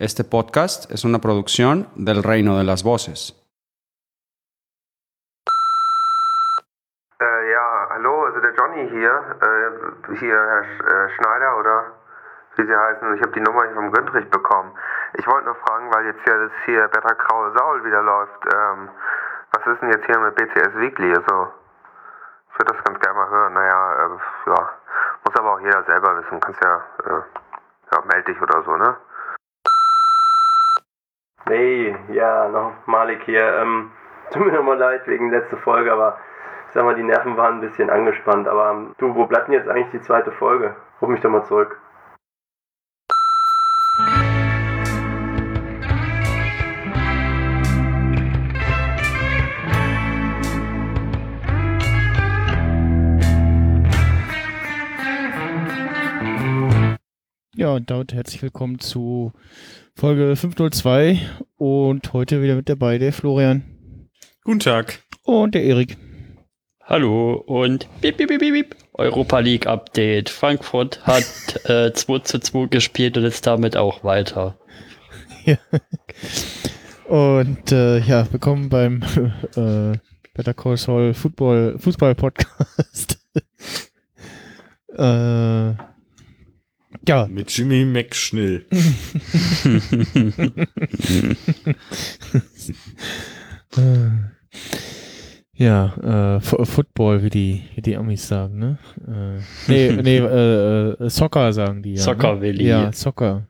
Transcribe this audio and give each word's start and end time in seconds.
Este 0.00 0.24
podcast 0.24 0.90
es 0.90 1.04
una 1.04 1.18
producción 1.18 1.86
del 1.94 2.22
Reino 2.22 2.56
de 2.56 2.64
las 2.64 2.82
Voces. 2.82 3.36
Äh, 7.20 7.52
ja, 7.52 7.88
hallo, 7.90 8.24
also 8.24 8.40
der 8.40 8.54
Johnny 8.54 8.88
hier, 8.88 9.12
äh, 9.12 10.16
hier 10.16 10.40
Herr 10.40 10.64
Sch 10.64 10.80
äh, 10.80 11.10
Schneider 11.16 11.58
oder 11.58 11.92
wie 12.56 12.64
Sie 12.64 12.74
heißen. 12.74 13.14
Ich 13.14 13.20
habe 13.20 13.32
die 13.32 13.42
Nummer 13.42 13.66
hier 13.66 13.74
vom 13.74 13.92
Güntrich 13.92 14.30
bekommen. 14.30 14.72
Ich 15.18 15.26
wollte 15.26 15.44
nur 15.44 15.56
fragen, 15.56 15.92
weil 15.92 16.06
jetzt 16.06 16.26
ja 16.26 16.34
das 16.38 16.52
hier 16.64 16.88
Better 16.88 17.14
Graue 17.16 17.52
Saul 17.58 17.84
wieder 17.84 18.02
läuft. 18.02 18.40
Ähm, 18.54 18.88
was 19.52 19.66
ist 19.66 19.82
denn 19.82 19.92
jetzt 19.92 20.06
hier 20.06 20.18
mit 20.18 20.34
BCS 20.34 20.76
Weekly? 20.76 21.10
Also, 21.10 21.52
ich 22.48 22.58
würde 22.58 22.72
das 22.72 22.84
ganz 22.84 22.98
gerne 23.00 23.18
mal 23.18 23.28
hören. 23.28 23.52
Naja, 23.52 23.92
äh, 23.96 24.48
ja, 24.48 24.70
muss 25.26 25.36
aber 25.36 25.52
auch 25.52 25.60
jeder 25.60 25.84
selber 25.84 26.16
wissen. 26.16 26.40
Kannst 26.40 26.64
ja, 26.64 26.82
äh, 27.04 27.20
ja, 27.92 28.02
meld 28.06 28.26
dich 28.26 28.40
oder 28.40 28.62
so, 28.62 28.74
ne? 28.78 28.96
Hey, 31.50 31.96
ja, 32.12 32.48
noch 32.48 32.74
Malik 32.86 33.24
hier. 33.24 33.58
Ähm, 33.60 33.90
tut 34.30 34.46
mir 34.46 34.52
nochmal 34.52 34.78
leid 34.78 35.04
wegen 35.08 35.32
letzter 35.32 35.56
Folge, 35.56 35.92
aber 35.92 36.16
ich 36.68 36.74
sag 36.74 36.84
mal, 36.84 36.94
die 36.94 37.02
Nerven 37.02 37.36
waren 37.36 37.54
ein 37.54 37.60
bisschen 37.60 37.90
angespannt. 37.90 38.46
Aber 38.46 38.70
ähm, 38.70 38.94
du, 38.98 39.16
wo 39.16 39.26
bleibt 39.26 39.48
denn 39.48 39.54
jetzt 39.54 39.68
eigentlich 39.68 39.90
die 39.90 40.00
zweite 40.00 40.30
Folge? 40.30 40.76
Ruf 41.02 41.08
mich 41.08 41.20
doch 41.20 41.28
mal 41.28 41.42
zurück. 41.42 41.80
Ja, 57.60 57.74
und 57.74 57.90
damit 57.90 58.14
herzlich 58.14 58.40
willkommen 58.40 58.78
zu 58.78 59.34
Folge 59.94 60.34
502 60.34 61.20
und 61.58 62.10
heute 62.14 62.42
wieder 62.42 62.54
mit 62.54 62.70
dabei 62.70 62.96
der 62.96 63.12
Florian 63.12 64.08
Guten 64.44 64.60
Tag. 64.60 65.00
und 65.24 65.54
der 65.54 65.64
Erik. 65.64 65.98
Hallo 66.82 67.34
und 67.34 67.86
bip, 68.00 68.16
bip, 68.16 68.28
bip, 68.28 68.40
bip. 68.40 68.76
Europa 68.94 69.40
League 69.40 69.66
Update. 69.66 70.30
Frankfurt 70.30 71.06
hat 71.06 71.22
äh, 71.68 71.92
2 71.92 72.20
zu 72.20 72.40
2 72.40 72.68
gespielt 72.68 73.18
und 73.18 73.24
ist 73.24 73.46
damit 73.46 73.76
auch 73.76 74.04
weiter. 74.04 74.58
Und 77.08 77.72
äh, 77.72 77.98
ja, 77.98 78.26
willkommen 78.32 78.70
beim 78.70 79.02
äh, 79.56 79.98
Better 80.32 80.54
Call 80.54 80.78
Saul 80.78 81.12
Football, 81.12 81.78
Fußball 81.78 82.14
Podcast. 82.14 83.18
äh, 84.96 85.74
ja, 87.10 87.26
Mit 87.28 87.50
Jimmy 87.50 87.84
McSchnell. 87.84 88.64
äh, 93.76 94.10
ja, 95.54 96.36
äh, 96.36 96.40
Football, 96.40 97.24
wie 97.24 97.30
die, 97.30 97.62
wie 97.74 97.82
die 97.82 97.96
Amis 97.96 98.28
sagen, 98.28 98.60
ne? 98.60 98.78
Äh, 99.08 99.40
nee, 99.66 99.90
nee, 100.02 100.18
äh, 100.18 100.90
äh, 100.92 101.10
Soccer 101.10 101.52
sagen 101.52 101.82
die 101.82 101.94
ja. 101.94 102.02
Soccer, 102.02 102.36
ne? 102.36 102.42
Willi. 102.42 102.68
Ja, 102.68 102.92
Soccer 102.92 103.48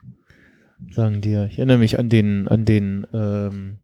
sagen 0.92 1.20
die 1.20 1.32
ja. 1.32 1.44
Ich 1.44 1.58
erinnere 1.58 1.76
mich 1.76 1.98
an 1.98 2.08
den, 2.08 2.48
an 2.48 2.64
den, 2.64 3.06
ähm, 3.12 3.80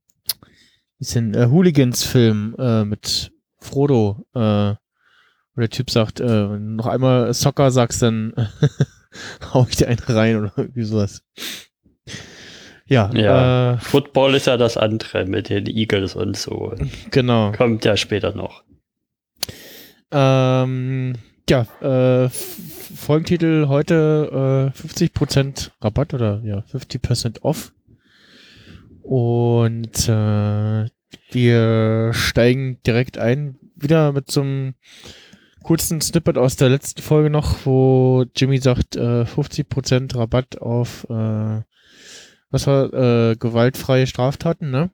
denn, 1.01 1.35
äh, 1.35 1.49
Hooligans-Film 1.49 2.57
äh, 2.59 2.85
mit 2.87 3.31
Frodo, 3.59 4.25
äh, 4.35 4.39
wo 5.55 5.61
der 5.61 5.69
Typ 5.69 5.91
sagt, 5.91 6.21
äh, 6.21 6.59
noch 6.59 6.87
einmal 6.87 7.35
Soccer 7.35 7.71
sagst, 7.71 8.01
dann 8.01 8.33
hau 9.55 9.67
ich 9.69 9.77
dir 9.77 9.89
einen 9.89 9.99
rein 9.99 10.37
oder 10.37 10.53
irgendwie 10.57 10.85
sowas. 10.85 11.23
Ja, 12.89 13.11
Ja. 13.15 13.75
Äh, 13.75 13.79
Football 13.79 14.35
ist 14.35 14.47
ja 14.47 14.57
das 14.57 14.77
andere 14.77 15.27
mit 15.27 15.49
den 15.49 15.67
Eagles 15.67 16.15
und 16.15 16.37
so. 16.37 16.75
genau. 17.11 17.53
Kommt 17.53 17.85
ja 17.85 17.97
später 17.97 18.35
noch. 18.35 18.63
Ähm, 20.13 21.15
ja, 21.49 21.67
äh, 21.81 22.29
Folgentitel 22.29 23.67
heute 23.69 24.73
äh, 24.75 24.79
50% 24.79 25.71
Rabatt 25.81 26.15
oder 26.15 26.41
ja, 26.45 26.59
50% 26.73 27.43
off. 27.43 27.73
Und 29.03 30.09
äh, 30.09 30.87
wir 31.31 32.11
steigen 32.13 32.83
direkt 32.85 33.19
ein, 33.19 33.59
wieder 33.77 34.13
mit 34.13 34.31
so 34.31 34.41
einem 34.41 34.75
kurzen 35.67 36.01
Snippet 36.01 36.39
aus 36.39 36.55
der 36.57 36.69
letzten 36.69 37.03
Folge 37.03 37.29
noch, 37.29 37.67
wo 37.67 38.25
Jimmy 38.37 38.59
sagt, 38.59 38.95
äh, 38.97 39.25
50% 39.25 40.17
Rabatt 40.17 40.59
auf 40.61 41.05
äh, 41.11 41.63
was 42.51 42.67
war, 42.69 42.93
äh, 42.95 43.35
gewaltfreie 43.37 44.07
Straftaten, 44.07 44.71
ne? 44.71 44.91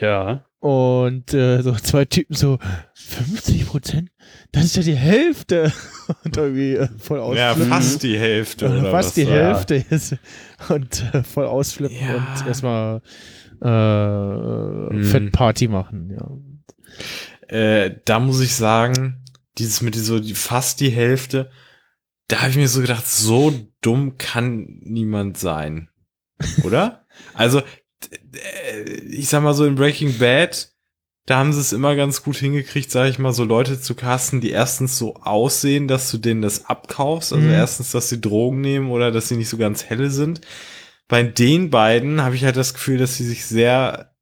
Ja. 0.00 0.44
Und 0.60 1.32
äh, 1.32 1.62
so 1.62 1.72
zwei 1.72 2.04
Typen 2.04 2.34
so, 2.36 2.58
50 2.94 3.66
Prozent? 3.66 4.10
Das 4.52 4.64
ist 4.64 4.76
ja 4.76 4.82
die 4.82 4.96
Hälfte. 4.96 5.72
Und 6.24 6.36
irgendwie 6.36 6.74
äh, 6.74 6.88
voll 6.98 7.18
Ja, 7.36 7.52
ausflippen. 7.52 7.72
fast 7.72 8.02
die 8.02 8.18
Hälfte. 8.18 8.66
Äh, 8.66 8.68
Oder 8.68 8.90
fast 8.90 9.08
was 9.08 9.14
die 9.14 9.24
da- 9.24 9.30
Hälfte 9.30 9.74
ist. 9.88 10.16
Und 10.68 11.14
äh, 11.14 11.22
voll 11.22 11.46
ausflippen 11.46 11.96
Ja. 11.96 12.16
und 12.16 12.46
erstmal 12.46 13.00
äh, 13.62 14.94
Hm. 14.94 15.04
Fettparty 15.04 15.68
machen. 15.68 16.10
Ja. 16.10 17.56
Äh, 17.56 17.96
da 18.04 18.18
muss 18.20 18.40
ich 18.40 18.54
sagen, 18.54 19.17
dieses 19.58 19.80
mit 19.82 19.94
so 19.94 20.18
die, 20.20 20.34
fast 20.34 20.80
die 20.80 20.90
Hälfte, 20.90 21.50
da 22.28 22.40
habe 22.40 22.50
ich 22.50 22.56
mir 22.56 22.68
so 22.68 22.80
gedacht, 22.80 23.06
so 23.06 23.52
dumm 23.80 24.18
kann 24.18 24.80
niemand 24.82 25.38
sein. 25.38 25.88
Oder? 26.62 27.06
also, 27.34 27.60
d- 27.62 29.00
ich 29.10 29.28
sag 29.28 29.42
mal 29.42 29.54
so 29.54 29.64
in 29.64 29.74
Breaking 29.76 30.18
Bad, 30.18 30.72
da 31.26 31.38
haben 31.38 31.52
sie 31.52 31.60
es 31.60 31.72
immer 31.72 31.94
ganz 31.96 32.22
gut 32.22 32.36
hingekriegt, 32.36 32.90
sage 32.90 33.10
ich 33.10 33.18
mal, 33.18 33.32
so 33.32 33.44
Leute 33.44 33.80
zu 33.80 33.94
casten, 33.94 34.40
die 34.40 34.50
erstens 34.50 34.96
so 34.96 35.16
aussehen, 35.16 35.86
dass 35.88 36.10
du 36.10 36.16
denen 36.18 36.40
das 36.42 36.66
abkaufst. 36.66 37.32
Also 37.32 37.46
Mhm. 37.46 37.52
erstens, 37.52 37.90
dass 37.90 38.08
sie 38.08 38.20
Drogen 38.20 38.60
nehmen 38.62 38.90
oder 38.90 39.10
dass 39.10 39.28
sie 39.28 39.36
nicht 39.36 39.48
so 39.50 39.58
ganz 39.58 39.84
helle 39.84 40.10
sind. 40.10 40.40
Bei 41.06 41.22
den 41.22 41.70
beiden 41.70 42.22
habe 42.22 42.34
ich 42.34 42.44
halt 42.44 42.56
das 42.56 42.72
Gefühl, 42.74 42.98
dass 42.98 43.16
sie 43.16 43.24
sich 43.26 43.44
sehr 43.46 44.14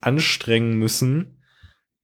anstrengen 0.00 0.74
müssen, 0.78 1.33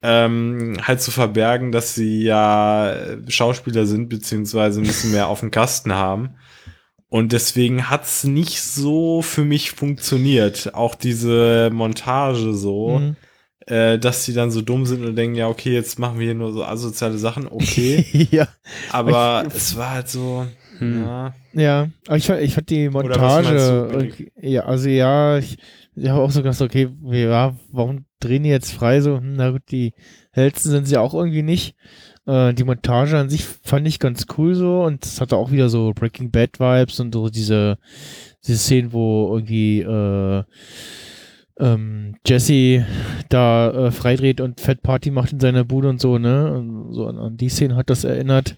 ähm, 0.02 0.76
halt 0.82 1.00
zu 1.02 1.10
verbergen, 1.10 1.72
dass 1.72 1.94
sie 1.94 2.22
ja 2.22 2.94
Schauspieler 3.28 3.86
sind, 3.86 4.08
beziehungsweise 4.08 4.80
ein 4.80 4.86
bisschen 4.86 5.12
mehr 5.12 5.28
auf 5.28 5.40
dem 5.40 5.50
Kasten 5.50 5.92
haben. 5.94 6.30
Und 7.08 7.32
deswegen 7.32 7.90
hat's 7.90 8.24
nicht 8.24 8.62
so 8.62 9.20
für 9.20 9.44
mich 9.44 9.72
funktioniert. 9.72 10.74
Auch 10.74 10.94
diese 10.94 11.70
Montage 11.72 12.54
so, 12.54 12.98
Mhm. 13.00 13.16
äh, 13.66 13.98
dass 13.98 14.24
sie 14.24 14.32
dann 14.32 14.50
so 14.52 14.62
dumm 14.62 14.86
sind 14.86 15.04
und 15.04 15.16
denken, 15.16 15.34
ja, 15.36 15.48
okay, 15.48 15.72
jetzt 15.74 15.98
machen 15.98 16.18
wir 16.18 16.26
hier 16.26 16.34
nur 16.34 16.52
so 16.52 16.64
asoziale 16.64 17.18
Sachen, 17.18 17.46
okay. 17.48 18.04
ja, 18.30 18.46
Aber 18.90 19.44
Ich- 19.48 19.54
es 19.54 19.76
war 19.76 19.90
halt 19.90 20.08
so, 20.08 20.46
Hm. 20.78 21.02
ja. 21.02 21.34
ja. 21.52 21.88
Aber 22.06 22.16
ich, 22.16 22.26
fand- 22.26 22.40
ich 22.42 22.54
fand 22.54 22.70
die 22.70 22.88
Montage. 22.88 23.88
du, 23.92 23.98
irgendwie- 23.98 24.32
ja, 24.40 24.62
also 24.64 24.88
ja, 24.88 25.36
ich, 25.38 25.58
ich 25.96 26.08
habe 26.08 26.22
auch 26.22 26.30
so 26.30 26.42
gedacht, 26.42 26.60
okay, 26.62 26.88
ja, 27.10 27.54
warum 27.72 28.04
drehen 28.20 28.42
die 28.44 28.50
jetzt 28.50 28.72
frei 28.72 29.00
so? 29.00 29.18
Hm, 29.18 29.36
na 29.36 29.50
gut, 29.50 29.62
die 29.70 29.94
hellsten 30.32 30.70
sind 30.70 30.86
sie 30.86 30.96
auch 30.96 31.14
irgendwie 31.14 31.42
nicht. 31.42 31.74
Äh, 32.26 32.54
die 32.54 32.64
Montage 32.64 33.18
an 33.18 33.28
sich 33.30 33.44
fand 33.44 33.86
ich 33.86 33.98
ganz 33.98 34.26
cool 34.38 34.54
so 34.54 34.84
und 34.84 35.04
es 35.04 35.20
hatte 35.20 35.36
auch 35.36 35.50
wieder 35.50 35.68
so 35.68 35.92
Breaking 35.94 36.30
Bad 36.30 36.60
Vibes 36.60 37.00
und 37.00 37.14
so 37.14 37.28
diese, 37.28 37.78
diese 38.46 38.58
Szenen, 38.58 38.92
wo 38.92 39.34
irgendwie 39.34 39.80
äh, 39.80 40.44
ähm, 41.58 42.14
Jesse 42.26 42.86
da 43.28 43.70
äh, 43.70 43.90
freidreht 43.90 44.40
und 44.40 44.60
Fat 44.60 44.82
Party 44.82 45.10
macht 45.10 45.32
in 45.32 45.40
seiner 45.40 45.64
Bude 45.64 45.88
und 45.88 46.00
so, 46.00 46.18
ne? 46.18 46.52
Und 46.52 46.92
so 46.92 47.06
an, 47.06 47.18
an 47.18 47.36
die 47.36 47.48
Szenen 47.48 47.76
hat 47.76 47.90
das 47.90 48.04
erinnert. 48.04 48.56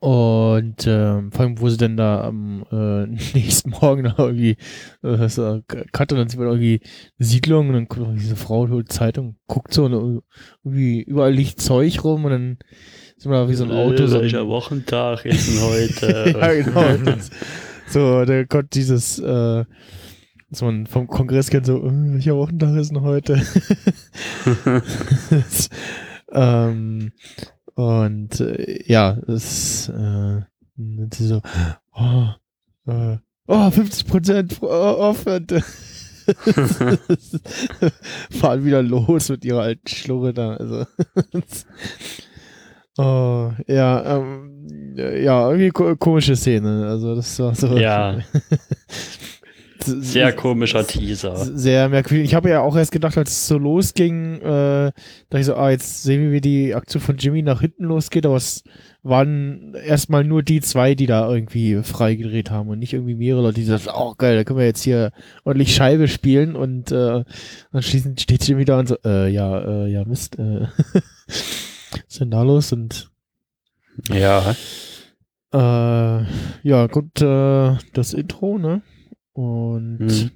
Und 0.00 0.86
ähm, 0.86 1.32
vor 1.32 1.40
allem, 1.40 1.60
wo 1.60 1.68
sie 1.68 1.76
denn 1.76 1.96
da 1.96 2.22
am 2.22 2.64
äh, 2.70 3.06
nächsten 3.34 3.70
Morgen 3.70 4.04
da 4.04 4.14
irgendwie 4.16 4.56
äh, 5.02 5.28
so 5.28 5.60
cut 5.66 6.12
und 6.12 6.18
dann 6.18 6.28
sieht 6.28 6.38
man 6.38 6.48
irgendwie 6.48 6.80
eine 7.18 7.26
Siedlung 7.26 7.68
und 7.68 7.74
dann 7.74 7.88
kommt 7.88 8.20
diese 8.20 8.36
Frau 8.36 8.68
holt 8.68 8.92
Zeitung, 8.92 9.36
guckt 9.48 9.74
so 9.74 9.86
und 9.86 10.22
irgendwie 10.62 11.02
überall 11.02 11.32
liegt 11.32 11.60
Zeug 11.60 12.04
rum 12.04 12.24
und 12.24 12.30
dann 12.30 12.58
sind 13.16 13.32
wir 13.32 13.38
da 13.38 13.48
wie 13.48 13.54
so 13.54 13.64
ein 13.64 13.72
Auto. 13.72 14.06
So 14.06 14.20
Welcher 14.20 14.46
Wochentag 14.46 15.24
ist 15.24 15.48
denn 15.48 15.62
heute? 15.62 16.38
ja, 16.38 16.54
genau. 16.54 17.04
Das, 17.04 17.30
so, 17.88 18.24
da 18.24 18.44
kommt 18.44 18.74
dieses, 18.74 19.18
äh, 19.18 19.64
was 20.50 20.62
man 20.62 20.86
vom 20.86 21.08
Kongress 21.08 21.50
kennt, 21.50 21.66
so, 21.66 21.78
äh, 21.78 22.12
welcher 22.12 22.36
Wochentag 22.36 22.76
ist 22.76 22.90
denn 22.90 23.00
heute? 23.00 23.42
das, 25.30 25.68
ähm, 26.30 27.10
und 27.78 28.40
äh, 28.40 28.82
ja, 28.86 29.16
es 29.28 29.88
äh, 29.88 30.42
so, 31.12 31.40
oh, 31.94 32.26
äh, 32.88 33.18
oh 33.46 33.70
50 33.70 34.06
Prozent 34.08 34.60
off 34.62 35.24
und 35.26 35.52
fahren 38.32 38.64
wieder 38.64 38.82
los 38.82 39.28
mit 39.28 39.44
ihrer 39.44 39.62
alten 39.62 39.86
Schlurre 39.86 40.34
da. 40.34 40.54
Also, 40.54 40.86
oh, 42.98 43.52
ja, 43.68 44.16
ähm, 44.16 44.94
ja, 44.96 45.48
irgendwie 45.48 45.70
ko 45.70 45.94
komische 45.94 46.34
Szene. 46.34 46.84
Also 46.88 47.14
das 47.14 47.38
war 47.38 47.54
so. 47.54 47.78
Ja. 47.78 48.18
Sehr 49.84 50.32
komischer 50.32 50.86
Teaser. 50.86 51.36
Sehr 51.36 51.88
merkwürdig. 51.88 52.26
Ich 52.26 52.34
habe 52.34 52.50
ja 52.50 52.60
auch 52.60 52.76
erst 52.76 52.92
gedacht, 52.92 53.16
als 53.16 53.30
es 53.30 53.46
so 53.46 53.58
losging, 53.58 54.40
äh, 54.40 54.92
da 55.30 55.38
ich 55.38 55.46
so, 55.46 55.54
ah, 55.54 55.70
jetzt 55.70 56.02
sehen 56.02 56.22
wir, 56.22 56.32
wie 56.32 56.40
die 56.40 56.74
Aktion 56.74 57.00
von 57.00 57.16
Jimmy 57.16 57.42
nach 57.42 57.60
hinten 57.60 57.84
losgeht, 57.84 58.26
aber 58.26 58.36
es 58.36 58.64
waren 59.02 59.74
erstmal 59.74 60.24
nur 60.24 60.42
die 60.42 60.60
zwei, 60.60 60.94
die 60.94 61.06
da 61.06 61.30
irgendwie 61.32 61.82
freigedreht 61.82 62.50
haben 62.50 62.68
und 62.68 62.78
nicht 62.80 62.92
irgendwie 62.92 63.14
mehrere 63.14 63.42
Leute, 63.42 63.60
die 63.60 63.64
sagten, 63.64 63.90
oh 63.94 64.14
geil, 64.18 64.36
da 64.36 64.44
können 64.44 64.58
wir 64.58 64.66
jetzt 64.66 64.82
hier 64.82 65.12
ordentlich 65.44 65.74
Scheibe 65.74 66.08
spielen 66.08 66.56
und 66.56 66.90
äh, 66.92 67.24
anschließend 67.72 68.20
steht 68.20 68.46
Jimmy 68.46 68.64
da 68.64 68.78
und 68.80 68.88
so, 68.88 68.96
äh, 69.04 69.28
ja, 69.30 69.58
äh, 69.84 69.88
ja, 69.92 70.04
Mist, 70.04 70.38
äh, 70.38 70.66
was 71.26 72.04
ist 72.08 72.20
denn 72.20 72.30
da 72.30 72.42
los? 72.42 72.72
Und 72.72 73.10
Ja. 74.10 74.54
äh, 75.54 76.24
ja, 76.62 76.86
gut, 76.88 77.22
äh, 77.22 77.76
das 77.94 78.12
Intro, 78.14 78.58
ne? 78.58 78.82
Und 79.38 80.00
Hm. 80.00 80.30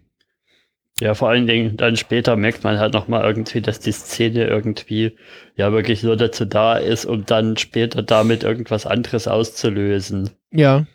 Ja, 1.00 1.14
vor 1.14 1.28
allen 1.28 1.46
Dingen 1.46 1.76
dann 1.76 1.96
später 1.96 2.36
merkt 2.36 2.64
man 2.64 2.78
halt 2.78 2.94
nochmal 2.94 3.24
irgendwie, 3.24 3.60
dass 3.60 3.80
die 3.80 3.92
Szene 3.92 4.46
irgendwie 4.46 5.16
ja 5.56 5.72
wirklich 5.72 6.02
nur 6.02 6.16
dazu 6.16 6.44
da 6.44 6.76
ist, 6.76 7.04
um 7.04 7.26
dann 7.26 7.56
später 7.56 8.02
damit 8.02 8.44
irgendwas 8.44 8.86
anderes 8.86 9.26
auszulösen. 9.28 10.30
ja, 10.52 10.86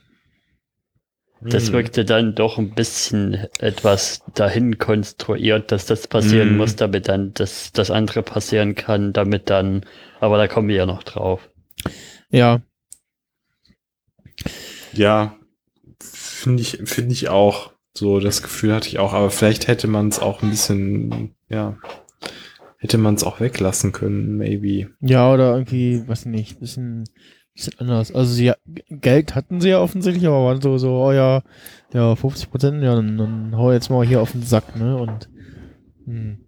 Das 1.50 1.68
Hm. 1.68 1.74
wirkte 1.74 2.06
dann 2.06 2.36
doch 2.36 2.59
ein 2.59 2.75
bisschen 2.75 3.48
etwas 3.59 4.21
dahin 4.36 4.77
konstruiert, 4.77 5.71
dass 5.71 5.88
das 5.88 6.07
passieren 6.07 6.51
Mhm. 6.51 6.57
muss, 6.57 6.75
damit 6.75 7.07
dann 7.07 7.33
das, 7.33 7.71
das 7.74 7.89
andere 7.89 8.21
passieren 8.21 8.75
kann, 8.75 9.13
damit 9.13 9.50
dann, 9.50 9.83
aber 10.19 10.38
da 10.38 10.48
kommen 10.48 10.68
wir 10.68 10.75
ja 10.75 10.86
noch 10.86 11.01
drauf. 11.01 11.50
ja, 12.30 12.62
Ja, 14.92 15.38
finde 16.01 16.62
ich, 16.62 16.80
finde 16.86 17.13
ich 17.13 17.30
auch. 17.30 17.71
So, 17.97 18.19
das 18.19 18.44
Gefühl 18.44 18.75
hatte 18.75 18.88
ich 18.88 18.99
auch, 18.99 19.13
aber 19.13 19.31
vielleicht 19.31 19.67
hätte 19.67 19.88
man 19.88 20.09
es 20.09 20.19
auch 20.19 20.44
ein 20.44 20.51
bisschen, 20.51 21.33
ja, 21.49 21.77
hätte 22.77 22.99
man 22.99 23.15
es 23.15 23.23
auch 23.23 23.39
weglassen 23.39 23.91
können, 23.91 24.38
maybe. 24.38 24.91
ja, 25.01 25.33
oder 25.33 25.53
irgendwie, 25.53 26.07
weiß 26.07 26.27
nicht, 26.27 26.59
bisschen, 26.59 27.05
bisschen 27.55 27.73
anders. 27.79 28.13
Also 28.13 28.31
sie, 28.31 28.51
Geld 28.91 29.33
hatten 29.33 29.61
sie 29.61 29.69
ja 29.69 29.79
offensichtlich, 29.79 30.27
aber 30.27 30.45
waren 30.45 30.61
so, 30.61 30.77
so, 30.77 30.91
oh 30.91 31.11
ja, 31.11 31.41
ja, 31.91 32.15
50 32.15 32.51
Prozent, 32.51 32.83
ja, 32.83 32.94
dann, 32.94 33.17
dann 33.17 33.57
hau 33.57 33.71
jetzt 33.71 33.89
mal 33.89 34.05
hier 34.05 34.21
auf 34.21 34.31
den 34.31 34.43
Sack, 34.43 34.75
ne? 34.75 34.95
Und 34.95 35.27
hm. 36.05 36.45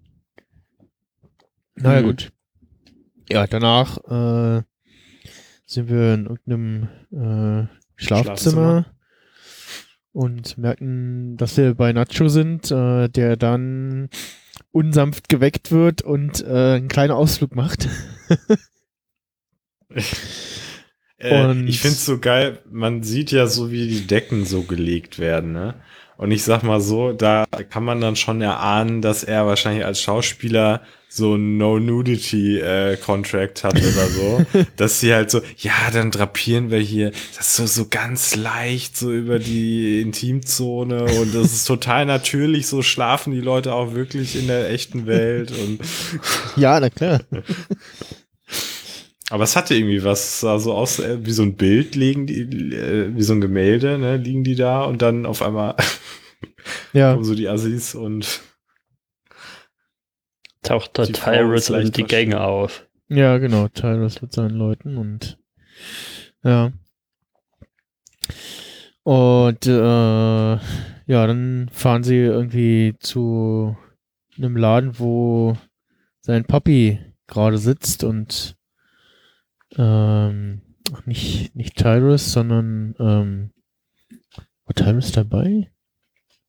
naja, 1.73 2.01
Mhm. 2.01 2.05
gut. 2.05 2.31
Ja, 3.27 3.47
danach 3.47 3.97
äh, 4.05 4.61
sind 5.65 5.89
wir 5.89 6.13
in 6.13 6.25
irgendeinem 6.27 6.83
äh, 7.11 7.67
Schlafzimmer, 7.95 8.23
Schlafzimmer. 8.23 8.85
Und 10.11 10.57
merken, 10.57 11.37
dass 11.37 11.55
wir 11.57 11.73
bei 11.75 11.93
Nacho 11.93 12.27
sind, 12.27 12.71
äh, 12.71 13.07
der 13.09 13.35
dann 13.37 14.09
unsanft 14.71 15.29
geweckt 15.29 15.71
wird 15.71 16.01
und 16.01 16.41
äh, 16.43 16.75
einen 16.75 16.87
kleinen 16.87 17.11
Ausflug 17.11 17.55
macht. 17.55 17.87
Äh, 21.21 21.43
Und- 21.45 21.67
ich 21.67 21.81
finde 21.81 21.95
es 21.95 22.05
so 22.05 22.19
geil, 22.19 22.59
man 22.71 23.03
sieht 23.03 23.31
ja 23.31 23.45
so, 23.47 23.71
wie 23.71 23.87
die 23.87 24.07
Decken 24.07 24.45
so 24.45 24.63
gelegt 24.63 25.19
werden, 25.19 25.51
ne? 25.51 25.75
Und 26.19 26.31
ich 26.31 26.43
sag 26.43 26.63
mal 26.63 26.81
so, 26.81 27.13
da 27.13 27.45
kann 27.69 27.85
man 27.85 28.01
dann 28.01 28.17
schon 28.17 28.41
erahnen, 28.41 29.01
dass 29.01 29.23
er 29.23 29.47
wahrscheinlich 29.47 29.85
als 29.85 30.01
Schauspieler 30.01 30.81
so 31.07 31.35
ein 31.35 31.57
No-Nudity-Contract 31.57 33.63
hat 33.63 33.77
oder 33.77 34.09
so. 34.09 34.45
dass 34.75 34.99
sie 34.99 35.13
halt 35.13 35.31
so, 35.31 35.39
ja, 35.55 35.71
dann 35.93 36.11
drapieren 36.11 36.71
wir 36.71 36.79
hier 36.79 37.13
das 37.37 37.55
so, 37.55 37.65
so 37.65 37.87
ganz 37.89 38.35
leicht 38.35 38.97
so 38.97 39.13
über 39.13 39.39
die 39.39 40.01
Intimzone 40.01 41.05
und 41.05 41.33
das 41.33 41.53
ist 41.53 41.63
total 41.63 42.05
natürlich, 42.05 42.67
so 42.67 42.81
schlafen 42.81 43.31
die 43.31 43.39
Leute 43.39 43.73
auch 43.73 43.93
wirklich 43.93 44.35
in 44.35 44.47
der 44.47 44.71
echten 44.71 45.07
Welt 45.07 45.51
und 45.51 45.79
ja, 46.57 46.81
na 46.81 46.89
klar. 46.89 47.21
aber 49.29 49.43
es 49.43 49.55
hatte 49.55 49.75
irgendwie 49.75 50.03
was, 50.03 50.19
es 50.19 50.39
sah 50.41 50.59
so 50.59 50.73
aus, 50.73 50.99
äh, 50.99 51.25
wie 51.25 51.31
so 51.31 51.43
ein 51.43 51.55
Bild 51.55 51.95
liegen 51.95 52.25
die, 52.27 52.41
äh, 52.41 53.15
wie 53.15 53.23
so 53.23 53.33
ein 53.33 53.41
Gemälde, 53.41 53.97
ne, 53.97 54.17
liegen 54.17 54.43
die 54.43 54.55
da 54.55 54.83
und 54.83 55.01
dann 55.01 55.25
auf 55.25 55.41
einmal 55.41 55.75
Ja, 56.93 57.13
kommen 57.13 57.23
so 57.23 57.35
die 57.35 57.47
Assis 57.47 57.95
und 57.95 58.41
Taucht 60.61 60.91
Frau 60.95 61.05
Tyrus 61.05 61.69
und 61.69 61.95
die. 61.95 62.03
Gänge 62.03 62.41
auf. 62.41 62.87
ja, 63.07 63.37
genau. 63.37 63.67
Tyrus 63.69 64.21
mit 64.21 64.33
seinen 64.33 64.55
Leuten 64.55 64.97
und 64.97 65.37
ja. 66.43 66.71
Und 69.03 69.65
äh, 69.65 70.59
ja, 70.59 70.59
dann 71.27 71.69
fahren 71.71 72.03
sie 72.03 72.17
irgendwie 72.17 72.95
zu 72.99 73.75
einem 74.37 74.57
Laden, 74.57 74.99
wo 74.99 75.57
sein 76.21 76.45
Papi 76.45 76.99
gerade 77.25 77.57
sitzt 77.57 78.03
und 78.03 78.55
ähm, 79.77 80.61
nicht, 81.05 81.55
nicht 81.55 81.77
Tyrus, 81.77 82.31
sondern 82.31 82.95
ähm, 82.99 83.51
war 84.65 84.75
Tyrus 84.75 85.11
dabei? 85.11 85.69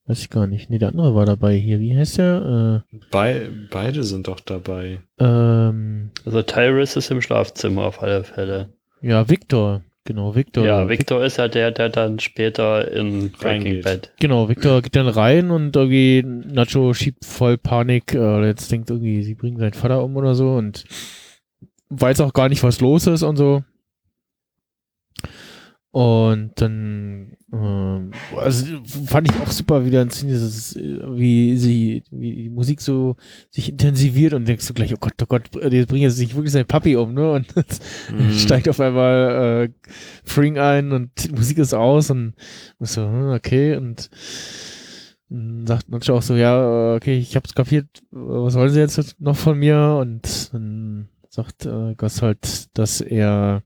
Weiß 0.07 0.21
ich 0.23 0.31
gar 0.31 0.47
nicht. 0.47 0.71
Nee, 0.71 0.79
der 0.79 0.89
andere 0.89 1.15
war 1.15 1.27
dabei 1.27 1.55
hier. 1.57 1.79
Wie 1.79 1.97
heißt 1.97 2.19
der? 2.19 2.85
bei, 3.11 3.49
beide 3.71 4.03
sind 4.03 4.27
doch 4.27 4.41
dabei. 4.41 5.01
Äh, 5.21 5.25
ähm, 5.25 6.11
Also 6.25 6.43
Tyrus 6.43 6.97
ist 6.97 7.11
im 7.11 7.21
Schlafzimmer 7.21 7.85
auf 7.85 8.03
alle 8.03 8.25
Fälle. 8.25 8.71
ja, 9.03 9.29
Victor. 9.29 9.83
Genau, 10.05 10.35
Victor. 10.35 10.65
Ja, 10.65 10.89
Victor 10.89 11.23
ist 11.23 11.37
ja 11.37 11.47
der, 11.47 11.71
der 11.71 11.91
dann 11.91 12.19
später 12.19 12.91
in 12.91 13.31
Breaking. 13.33 13.83
Bad. 13.83 14.11
Genau, 14.19 14.49
Victor 14.49 14.81
geht 14.83 14.97
dann 14.97 15.07
rein 15.07 15.51
und 15.51 15.77
irgendwie 15.77 16.23
Nacho 16.25 16.95
schiebt 16.95 17.25
voll 17.25 17.59
Panik. 17.59 18.15
Äh, 18.15 18.47
jetzt 18.47 18.73
denkt 18.73 18.91
irgendwie, 18.91 19.23
sie 19.23 19.35
bringen 19.35 19.59
seinen 19.59 19.75
Vater 19.75 20.03
um 20.03 20.17
oder 20.17 20.35
so 20.35 20.55
und 20.55 20.85
weiß 21.91 22.21
auch 22.21 22.33
gar 22.33 22.49
nicht, 22.49 22.63
was 22.63 22.81
los 22.81 23.07
ist 23.07 23.23
und 23.23 23.37
so. 23.37 23.63
Und 25.93 26.53
dann, 26.55 27.33
ähm, 27.53 28.13
also 28.37 28.65
fand 29.07 29.29
ich 29.29 29.41
auch 29.41 29.51
super 29.51 29.85
wieder 29.85 30.05
dieses, 30.05 30.77
äh, 30.77 31.01
wie 31.19 31.57
sie, 31.57 32.05
wie 32.13 32.45
die 32.45 32.49
Musik 32.49 32.81
so 32.81 33.17
sich 33.51 33.71
intensiviert 33.71 34.33
und 34.35 34.47
denkst 34.47 34.69
du 34.69 34.73
gleich, 34.75 34.95
oh 34.95 34.99
Gott, 35.01 35.15
oh 35.21 35.27
Gott, 35.27 35.51
jetzt 35.73 35.89
bringt 35.89 36.05
er 36.05 36.13
sich 36.13 36.37
wirklich 36.37 36.53
sein 36.53 36.65
Papi 36.65 36.95
um, 36.95 37.13
ne? 37.13 37.33
Und 37.33 37.49
Mhm. 38.17 38.31
steigt 38.31 38.69
auf 38.69 38.79
einmal 38.79 39.65
äh, 39.65 39.89
Fring 40.23 40.59
ein 40.59 40.93
und 40.93 41.11
die 41.25 41.33
Musik 41.33 41.59
ist 41.59 41.75
aus 41.75 42.11
und 42.11 42.35
und 42.79 42.89
so, 42.89 43.03
hm, 43.03 43.31
okay, 43.31 43.75
und 43.75 44.11
dann 45.29 45.67
sagt 45.67 45.89
Nacho 45.89 46.15
auch 46.17 46.23
so, 46.23 46.37
ja, 46.37 46.93
äh, 46.93 46.97
okay, 46.97 47.19
ich 47.19 47.35
hab's 47.35 47.53
kapiert, 47.55 47.87
äh, 48.13 48.17
was 48.17 48.55
wollen 48.55 48.71
sie 48.71 48.79
jetzt 48.79 49.21
noch 49.21 49.37
von 49.37 49.59
mir? 49.59 49.99
Und 50.01 50.55
dann 50.55 51.09
sagt 51.31 51.65
äh, 51.65 51.95
halt, 52.21 52.77
dass 52.77 53.01
er 53.01 53.63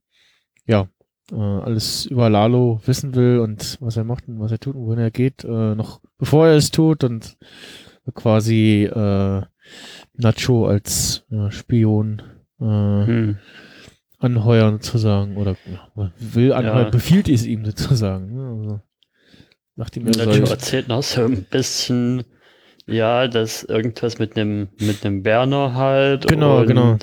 ja 0.66 0.88
äh, 1.32 1.34
alles 1.36 2.06
über 2.06 2.28
Lalo 2.30 2.80
wissen 2.84 3.14
will 3.14 3.38
und 3.40 3.78
was 3.80 3.96
er 3.96 4.04
macht 4.04 4.28
und 4.28 4.38
was 4.38 4.52
er 4.52 4.60
tut 4.60 4.76
und 4.76 4.86
wohin 4.86 4.98
er 5.00 5.10
geht, 5.10 5.42
äh, 5.44 5.74
noch 5.74 6.00
bevor 6.18 6.46
er 6.48 6.56
es 6.56 6.70
tut 6.70 7.02
und 7.04 7.36
quasi 8.14 8.84
äh, 8.84 9.42
Nacho 10.12 10.66
als 10.66 11.24
äh, 11.30 11.50
Spion 11.50 12.22
äh, 12.60 12.64
Hm. 12.64 13.38
anheuern 14.18 14.74
sozusagen 14.80 15.36
oder 15.36 15.56
ja, 15.66 16.12
will 16.18 16.52
anheuern, 16.52 16.84
Ja. 16.84 16.90
befiehlt 16.90 17.28
es 17.28 17.46
ihm 17.46 17.64
sozusagen. 17.64 18.32
Ne? 18.34 18.60
Also, 18.62 18.80
nach 19.76 19.90
dem 19.90 20.06
er 20.06 20.16
Nacho 20.16 20.32
soll. 20.32 20.48
erzählt 20.50 20.88
noch 20.88 21.02
so 21.02 21.24
ein 21.24 21.44
bisschen, 21.44 22.24
ja, 22.86 23.26
dass 23.26 23.64
irgendwas 23.64 24.18
mit 24.18 24.36
einem 24.36 24.68
mit 24.78 25.04
einem 25.04 25.22
Berner 25.22 25.74
halt. 25.74 26.28
Genau, 26.28 26.64
genau. 26.66 26.98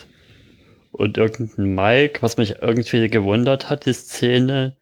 Und 0.92 1.18
irgendein 1.18 1.74
Mike, 1.74 2.22
was 2.22 2.38
mich 2.38 2.56
irgendwie 2.62 3.08
gewundert 3.10 3.70
hat, 3.70 3.86
die 3.86 3.94
Szene, 3.94 4.78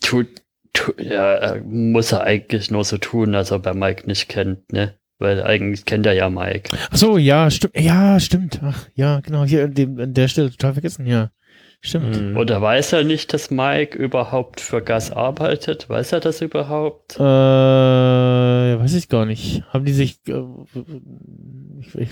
tut, 0.00 0.28
tut 0.72 1.00
ja, 1.00 1.34
er 1.34 1.62
muss 1.62 2.12
er 2.12 2.22
eigentlich 2.22 2.70
nur 2.70 2.84
so 2.84 2.98
tun, 2.98 3.34
als 3.34 3.52
ob 3.52 3.66
er 3.66 3.74
Mike 3.74 4.06
nicht 4.06 4.28
kennt, 4.28 4.72
ne? 4.72 4.94
Weil 5.18 5.42
eigentlich 5.42 5.86
kennt 5.86 6.04
er 6.04 6.12
ja 6.12 6.28
Mike. 6.28 6.76
Ach 6.90 6.96
so, 6.96 7.16
ja, 7.16 7.50
stimmt. 7.50 7.78
Ja, 7.78 8.20
stimmt. 8.20 8.60
Ach, 8.62 8.86
ja, 8.94 9.20
genau. 9.20 9.44
Hier 9.44 9.64
an, 9.64 9.72
dem, 9.72 9.98
an 9.98 10.12
der 10.12 10.28
Stelle 10.28 10.50
total 10.50 10.74
vergessen. 10.74 11.06
Ja, 11.06 11.30
stimmt. 11.80 12.20
Mhm. 12.20 12.36
Oder 12.36 12.60
weiß 12.60 12.92
er 12.92 13.02
nicht, 13.02 13.32
dass 13.32 13.50
Mike 13.50 13.96
überhaupt 13.96 14.60
für 14.60 14.82
Gas 14.82 15.10
arbeitet? 15.10 15.88
Weiß 15.88 16.12
er 16.12 16.20
das 16.20 16.42
überhaupt? 16.42 17.16
Äh, 17.16 17.22
weiß 17.22 18.92
ich 18.92 19.08
gar 19.08 19.24
nicht. 19.24 19.62
Haben 19.70 19.86
die 19.86 19.94
sich. 19.94 20.18
Äh, 20.28 20.42
ich, 21.80 21.94
ich 21.94 22.10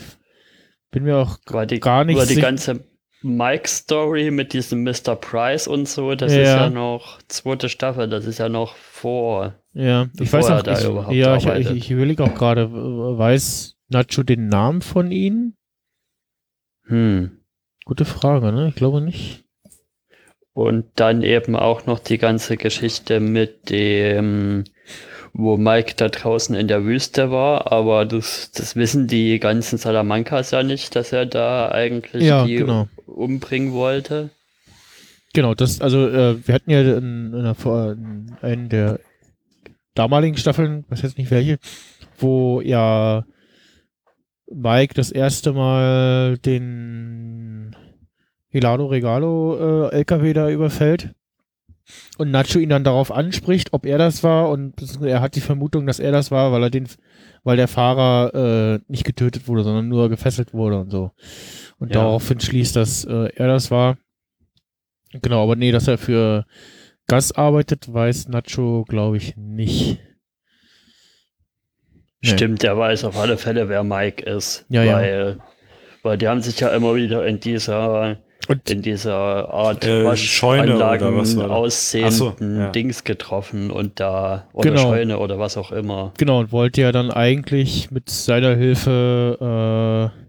bin 0.95 1.03
mir 1.03 1.17
auch 1.17 1.39
War 1.47 1.67
die, 1.67 1.81
gar 1.81 2.05
nicht 2.05 2.17
war 2.17 2.25
die 2.25 2.37
ganze 2.37 2.85
Mike-Story 3.23 4.31
mit 4.31 4.53
diesem 4.53 4.85
Mr. 4.85 5.17
Price 5.17 5.67
und 5.67 5.89
so, 5.89 6.15
das 6.15 6.31
ist 6.31 6.39
Ja. 6.39 6.65
ja 6.65 6.71
noch 6.71 7.21
zweite 7.27 7.69
Staffel, 7.69 8.09
das 8.09 8.27
ist 8.27 8.39
ja 8.39 8.49
noch 8.49 8.77
vor. 8.77 9.55
Ja, 9.73 10.09
ich 10.21 10.33
weiß 10.33 10.51
auch, 10.51 10.63
da 10.63 10.79
ich, 10.79 10.85
überhaupt 10.85 11.13
ja, 11.13 11.37
ich, 11.37 11.47
ich, 11.47 11.71
ich 11.71 11.91
überlege 11.91 12.23
auch 12.23 12.35
gerade, 12.35 12.71
weiß 12.73 13.77
Nacho 13.89 14.23
den 14.23 14.49
Namen 14.49 14.83
von 14.83 15.11
ihnen? 15.11 15.57
Hm. 16.85 17.41
Gute 17.85 18.05
Frage, 18.05 18.53
ne? 18.53 18.69
Ich 18.69 18.77
glaube 18.77 19.01
nicht. 19.01 19.45
Und 20.53 20.87
dann 20.95 21.23
eben 21.23 21.57
auch 21.57 21.87
noch 21.87 21.99
die 21.99 22.19
ganze 22.19 22.57
Geschichte 22.57 23.19
mit 23.19 23.69
dem 23.69 24.63
wo 25.37 25.57
Mike 25.57 25.95
da 25.97 26.09
draußen 26.09 26.55
in 26.55 26.69
der 26.69 26.85
Wüste 26.85 27.31
war, 27.33 27.73
aber 27.73 28.05
das, 28.07 28.53
das 28.53 28.77
wissen 28.77 29.09
die 29.09 29.41
ganzen 29.41 29.79
Salamankas 29.79 30.53
ja 30.53 30.63
nicht, 30.63 30.95
dass 30.95 31.13
er 31.13 31.27
da 31.27 31.71
eigentlich 31.73 32.23
Ja, 32.23 32.47
die 32.47 32.55
genau. 32.57 32.87
umbringen 33.07 33.73
wollte. 33.73 34.31
Genau, 35.33 35.55
das, 35.55 35.81
also 35.81 36.09
äh, 36.09 36.37
wir 36.47 36.55
hatten 36.55 36.71
ja 36.71 36.81
in, 36.83 37.33
in, 37.33 37.35
einer, 37.35 37.57
Vor- 37.57 37.93
in 37.93 38.33
einen 38.43 38.69
der 38.69 39.01
damaligen 39.95 40.37
Staffeln, 40.37 40.85
weiß 40.89 41.03
jetzt 41.03 41.19
nicht 41.19 41.33
welche, 41.33 41.59
wo 42.19 42.61
ja 42.61 43.25
Mike 44.49 44.95
das 44.95 45.11
erste 45.11 45.53
Mal 45.53 46.39
den 46.39 47.75
Hilado 48.51 48.87
Regalo 48.87 49.89
äh, 49.89 49.97
LKW 49.97 50.33
da 50.33 50.49
überfällt 50.49 51.11
und 52.19 52.31
Nacho 52.31 52.59
ihn 52.59 52.71
dann 52.71 52.85
darauf 52.85 53.13
anspricht, 53.13 53.73
ob 53.73 53.85
er 53.87 53.99
das 53.99 54.23
war 54.23 54.49
und 54.49 54.75
er 55.03 55.21
hat 55.21 55.37
die 55.37 55.41
Vermutung, 55.41 55.87
dass 55.87 56.01
er 56.01 56.13
das 56.13 56.31
war, 56.31 56.53
weil 56.53 56.63
er 56.63 56.71
den, 56.71 56.89
weil 57.43 57.57
der 57.57 57.69
Fahrer 57.69 58.35
äh, 58.35 58.81
nicht 58.89 59.05
getötet 59.05 59.49
wurde, 59.49 59.65
sondern 59.65 59.89
nur 59.89 60.09
gefesselt 60.09 60.55
wurde 60.55 60.81
und 60.81 60.91
so. 60.91 61.13
Und 61.79 61.89
Ja. 61.95 62.01
daraufhin 62.03 62.41
schließt, 62.41 62.77
dass 62.77 63.05
äh, 63.05 63.29
er 63.35 63.49
das 63.49 63.71
war. 63.71 63.99
Genau, 65.13 65.43
aber 65.43 65.57
nee, 65.57 65.73
dass 65.73 65.87
er 65.89 65.99
für 65.99 66.47
Gas 67.07 67.33
arbeitet, 67.33 67.93
weiß 67.93 68.29
Nacho, 68.29 68.85
glaube 68.89 69.19
ich, 69.19 69.37
nicht. 69.37 70.01
Nee. 72.23 72.31
Stimmt, 72.31 72.63
der 72.63 72.79
weiß 72.79 73.05
auf 73.05 73.19
alle 73.19 73.37
Fälle, 73.37 73.69
wer 73.69 73.85
Mike 73.85 74.25
ist. 74.25 74.65
Ja, 74.71 74.83
ja. 74.83 74.95
weil, 74.95 75.39
weil 76.03 76.19
die 76.19 76.27
haben 76.29 76.41
sich 76.41 76.59
ja 76.61 76.69
immer 76.71 76.95
wieder 76.95 77.27
in 77.27 77.39
dieser 77.39 78.17
Und 78.49 78.69
in 78.71 78.83
dieser 78.83 79.15
Art 79.53 79.85
Äh, 79.85 80.17
Scheune 80.17 80.77
oder 80.77 81.17
was 81.17 81.37
war 81.37 81.45
das? 81.49 81.53
aussehenden 81.57 82.13
so, 82.13 82.35
ja. 82.41 82.71
Dings 82.71 83.05
getroffen 83.05 83.71
und 83.71 84.01
da 84.01 84.49
oder 84.53 84.71
Genau. 84.71 84.83
Scheune 84.83 85.19
oder 85.19 85.39
was 85.39 85.57
auch 85.57 85.73
immer. 85.73 86.13
genau, 86.19 86.41
und 86.41 86.53
wollte 86.53 86.83
ja 86.83 86.93
dann 86.93 87.11
eigentlich 87.11 87.91
mit 87.91 88.11
seiner 88.11 88.55
Hilfe 88.55 90.13
äh, 90.15 90.25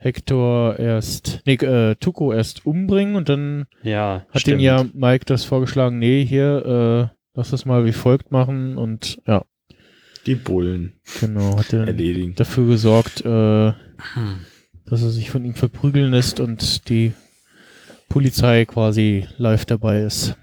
Hector 0.00 0.78
erst, 0.78 1.40
nee, 1.44 1.54
äh, 1.54 1.96
Tuko 1.96 2.32
erst 2.32 2.64
umbringen 2.64 3.16
und 3.16 3.28
dann 3.28 3.66
Ja, 3.82 4.24
hat 4.30 4.42
stimmt. 4.42 4.60
ihm 4.60 4.64
ja 4.64 4.84
Mike 4.94 5.24
das 5.24 5.44
vorgeschlagen, 5.44 5.98
nee, 5.98 6.24
hier, 6.24 7.10
äh, 7.12 7.16
lass 7.34 7.50
das 7.50 7.64
mal 7.66 7.84
wie 7.84 7.92
folgt 7.92 8.30
machen 8.30 8.78
und 8.78 9.20
ja, 9.26 9.42
Die 10.26 10.36
Bullen 10.36 10.92
genau, 11.20 11.58
hat 11.58 11.72
er 11.72 11.86
dafür 12.34 12.66
gesorgt, 12.68 13.22
äh, 13.24 13.72
Hm. 14.14 14.38
dass 14.86 15.02
er 15.02 15.10
sich 15.10 15.30
von 15.30 15.44
ihm 15.44 15.54
verprügeln 15.54 16.12
lässt 16.12 16.38
und 16.38 16.88
die 16.88 17.12
Polizei 18.08 18.64
quasi 18.64 19.26
live 19.38 19.64
dabei 19.66 20.02
ist. 20.02 20.34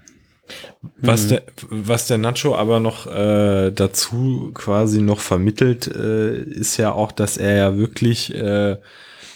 Was 0.98 1.22
Hm. 1.22 1.28
der, 1.30 1.42
was 1.70 2.06
der 2.06 2.18
Nacho 2.18 2.54
aber 2.54 2.78
noch 2.78 3.06
äh, 3.08 3.72
dazu 3.72 4.52
quasi 4.54 5.00
noch 5.02 5.18
vermittelt, 5.20 5.88
äh, 5.88 6.36
ist 6.42 6.76
ja 6.76 6.92
auch, 6.92 7.10
dass 7.10 7.36
er 7.36 7.56
ja 7.56 7.76
wirklich 7.76 8.32
äh, 8.32 8.76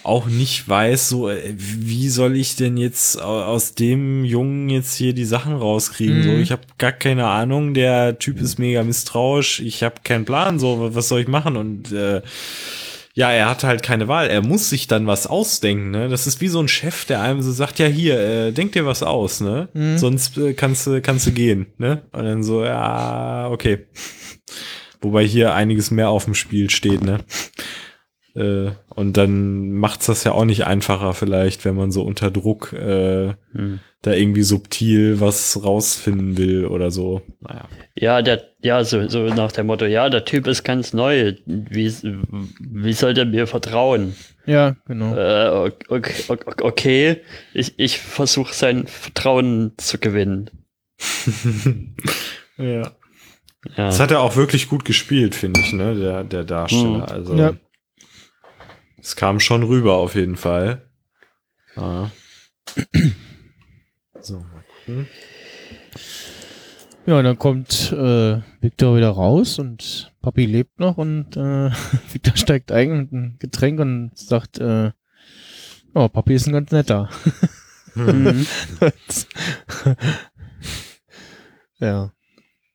auch 0.03 0.25
nicht 0.27 0.67
weiß, 0.67 1.09
so 1.09 1.29
äh, 1.29 1.53
wie 1.57 2.07
soll 2.07 2.37
ich 2.37 2.55
denn 2.55 2.77
jetzt 2.77 3.21
au- 3.21 3.43
aus 3.43 3.75
dem 3.75 4.23
Jungen 4.23 4.69
jetzt 4.69 4.95
hier 4.95 5.13
die 5.13 5.25
Sachen 5.25 5.53
rauskriegen? 5.53 6.19
Mhm. 6.19 6.23
So, 6.23 6.29
ich 6.37 6.51
habe 6.53 6.61
gar 6.77 6.93
keine 6.93 7.27
Ahnung. 7.27 7.73
Der 7.73 8.17
Typ 8.17 8.39
ist 8.41 8.57
mega 8.57 8.81
misstrauisch. 8.83 9.59
Ich 9.59 9.83
habe 9.83 9.95
keinen 10.05 10.23
Plan. 10.25 10.57
So, 10.59 10.95
was 10.95 11.09
soll 11.09 11.19
ich 11.21 11.27
machen? 11.27 11.57
Und 11.57 11.91
äh, 11.91 12.21
ja, 13.13 13.31
er 13.31 13.49
hat 13.49 13.63
halt 13.63 13.83
keine 13.83 14.07
Wahl. 14.07 14.27
Er 14.27 14.41
muss 14.41 14.69
sich 14.69 14.87
dann 14.87 15.07
was 15.07 15.27
ausdenken. 15.27 15.91
Ne? 15.91 16.09
Das 16.09 16.27
ist 16.27 16.41
wie 16.41 16.47
so 16.47 16.59
ein 16.61 16.67
Chef, 16.67 17.05
der 17.05 17.21
einem 17.21 17.41
so 17.41 17.51
sagt, 17.51 17.79
ja 17.79 17.87
hier, 17.87 18.19
äh, 18.19 18.51
denk 18.51 18.71
dir 18.71 18.85
was 18.85 19.03
aus, 19.03 19.41
ne? 19.41 19.69
Mhm. 19.73 19.97
Sonst 19.97 20.37
äh, 20.37 20.53
kannst 20.53 20.87
du 20.87 21.01
kannst 21.01 21.27
du 21.27 21.31
gehen, 21.31 21.67
ne? 21.77 22.03
Und 22.11 22.23
dann 22.23 22.43
so, 22.43 22.63
ja, 22.63 23.49
okay. 23.49 23.87
Wobei 25.01 25.25
hier 25.25 25.53
einiges 25.53 25.91
mehr 25.91 26.09
auf 26.09 26.25
dem 26.25 26.35
Spiel 26.35 26.69
steht, 26.69 27.01
ne? 27.01 27.19
Äh, 28.35 28.71
und 28.89 29.17
dann 29.17 29.71
macht's 29.73 30.05
das 30.05 30.23
ja 30.23 30.31
auch 30.31 30.45
nicht 30.45 30.65
einfacher 30.65 31.13
vielleicht, 31.13 31.65
wenn 31.65 31.75
man 31.75 31.91
so 31.91 32.03
unter 32.03 32.31
Druck 32.31 32.71
äh, 32.73 33.33
Hm. 33.53 33.79
da 34.01 34.13
irgendwie 34.13 34.43
subtil 34.43 35.19
was 35.19 35.61
rausfinden 35.63 36.37
will 36.37 36.65
oder 36.65 36.91
so. 36.91 37.21
Naja. 37.41 37.67
Ja, 37.95 38.21
der, 38.21 38.43
ja, 38.61 38.83
so, 38.85 39.07
so 39.09 39.25
nach 39.25 39.51
dem 39.51 39.67
Motto, 39.67 39.85
ja, 39.85 40.09
der 40.09 40.23
Typ 40.23 40.47
ist 40.47 40.63
ganz 40.63 40.93
neu. 40.93 41.33
Wie, 41.45 41.91
wie 42.59 42.93
soll 42.93 43.13
der 43.13 43.25
mir 43.25 43.47
vertrauen? 43.47 44.15
Ja, 44.45 44.77
genau. 44.87 45.13
Äh, 45.15 45.71
okay, 45.89 46.13
okay, 46.61 47.17
ich, 47.53 47.73
ich 47.77 47.99
versuche 47.99 48.53
sein 48.53 48.87
Vertrauen 48.87 49.73
zu 49.77 49.97
gewinnen. 49.99 50.49
ja. 52.57 52.91
Ja. 53.77 53.85
Das 53.85 53.99
hat 53.99 54.09
er 54.11 54.21
auch 54.21 54.35
wirklich 54.35 54.69
gut 54.69 54.85
gespielt, 54.85 55.35
finde 55.35 55.59
ich, 55.59 55.73
ne, 55.73 55.93
der, 55.95 56.23
der 56.23 56.43
Darsteller. 56.43 56.97
Mhm. 56.97 57.01
Also, 57.03 57.35
Ja. 57.35 57.53
Es 59.01 59.15
kam 59.15 59.39
schon 59.39 59.63
rüber 59.63 59.95
auf 59.95 60.15
jeden 60.15 60.37
Fall. 60.37 60.89
Ja. 61.75 62.11
So, 64.23 64.37
mal 64.37 64.63
gucken. 64.85 65.07
Ja, 67.07 67.17
und 67.17 67.23
dann 67.23 67.39
kommt 67.39 67.91
äh, 67.91 68.41
Victor 68.61 68.95
wieder 68.95 69.09
raus 69.09 69.57
und 69.57 70.13
Papi 70.21 70.45
lebt 70.45 70.79
noch 70.79 70.97
und 70.97 71.35
äh, 71.35 71.71
Victor 72.13 72.37
steigt 72.37 72.71
ein 72.71 72.95
mit 72.99 73.11
einem 73.11 73.39
Getränk 73.39 73.79
und 73.79 74.11
sagt, 74.15 74.59
äh, 74.59 74.91
oh, 75.95 76.07
Papi 76.07 76.35
ist 76.35 76.45
ein 76.45 76.53
ganz 76.53 76.71
netter. 76.71 77.09
Mhm. 77.95 78.45
ja. 81.79 82.13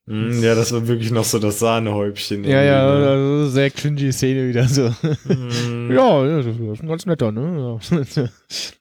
Mm, 0.07 0.43
Ja, 0.43 0.55
das 0.55 0.73
war 0.73 0.87
wirklich 0.87 1.11
noch 1.11 1.25
so 1.25 1.39
das 1.41 1.59
Sahnehäubchen. 1.59 2.45
Ja, 2.45 2.63
ja, 2.63 2.89
irgendwie, 2.89 3.09
also 3.09 3.51
sehr 3.51 3.71
cringy 3.71 4.13
Szene 4.13 4.49
wieder 4.49 4.69
so. 4.69 4.83
ne? 4.83 5.17
Mm. 5.35 5.93
ja, 5.93 6.25
das 6.37 6.47
ist 6.47 6.83
ein 6.83 6.89
ganz 6.89 7.07
netter, 7.07 7.33
ne? 7.33 7.79
Ja. 8.17 8.29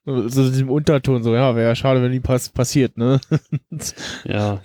so 0.30 0.50
diesem 0.50 0.70
Unterton 0.70 1.24
so, 1.24 1.34
ja, 1.34 1.56
wäre 1.56 1.70
ja 1.70 1.76
schade, 1.76 2.02
wenn 2.04 2.12
die 2.12 2.20
pass 2.20 2.50
passiert, 2.50 2.98
ne? 2.98 3.20
Ja. 4.26 4.62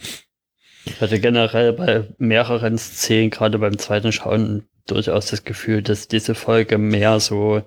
Ich 0.84 1.00
hatte 1.00 1.20
generell 1.20 1.72
bei 1.74 2.08
mehreren 2.18 2.76
Szenen, 2.78 3.30
gerade 3.30 3.58
beim 3.58 3.78
zweiten 3.78 4.12
Schauen, 4.12 4.64
durchaus 4.86 5.26
das 5.26 5.44
Gefühl, 5.44 5.82
dass 5.82 6.08
diese 6.08 6.34
Folge 6.34 6.78
mehr 6.78 7.20
so, 7.20 7.62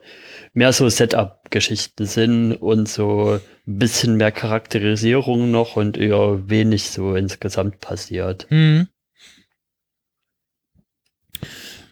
mehr 0.54 0.74
so 0.74 0.90
Setup-Geschichten 0.90 2.06
sind 2.06 2.54
und 2.54 2.88
so 2.90 3.40
ein 3.68 3.78
bisschen 3.80 4.18
mehr 4.18 4.32
Charakterisierung 4.32 5.52
noch 5.52 5.76
und 5.76 5.98
eher 5.98 6.50
wenig 6.50 6.90
so 6.90 7.16
insgesamt 7.16 7.80
passiert. 7.80 8.48
hm. 8.50 8.88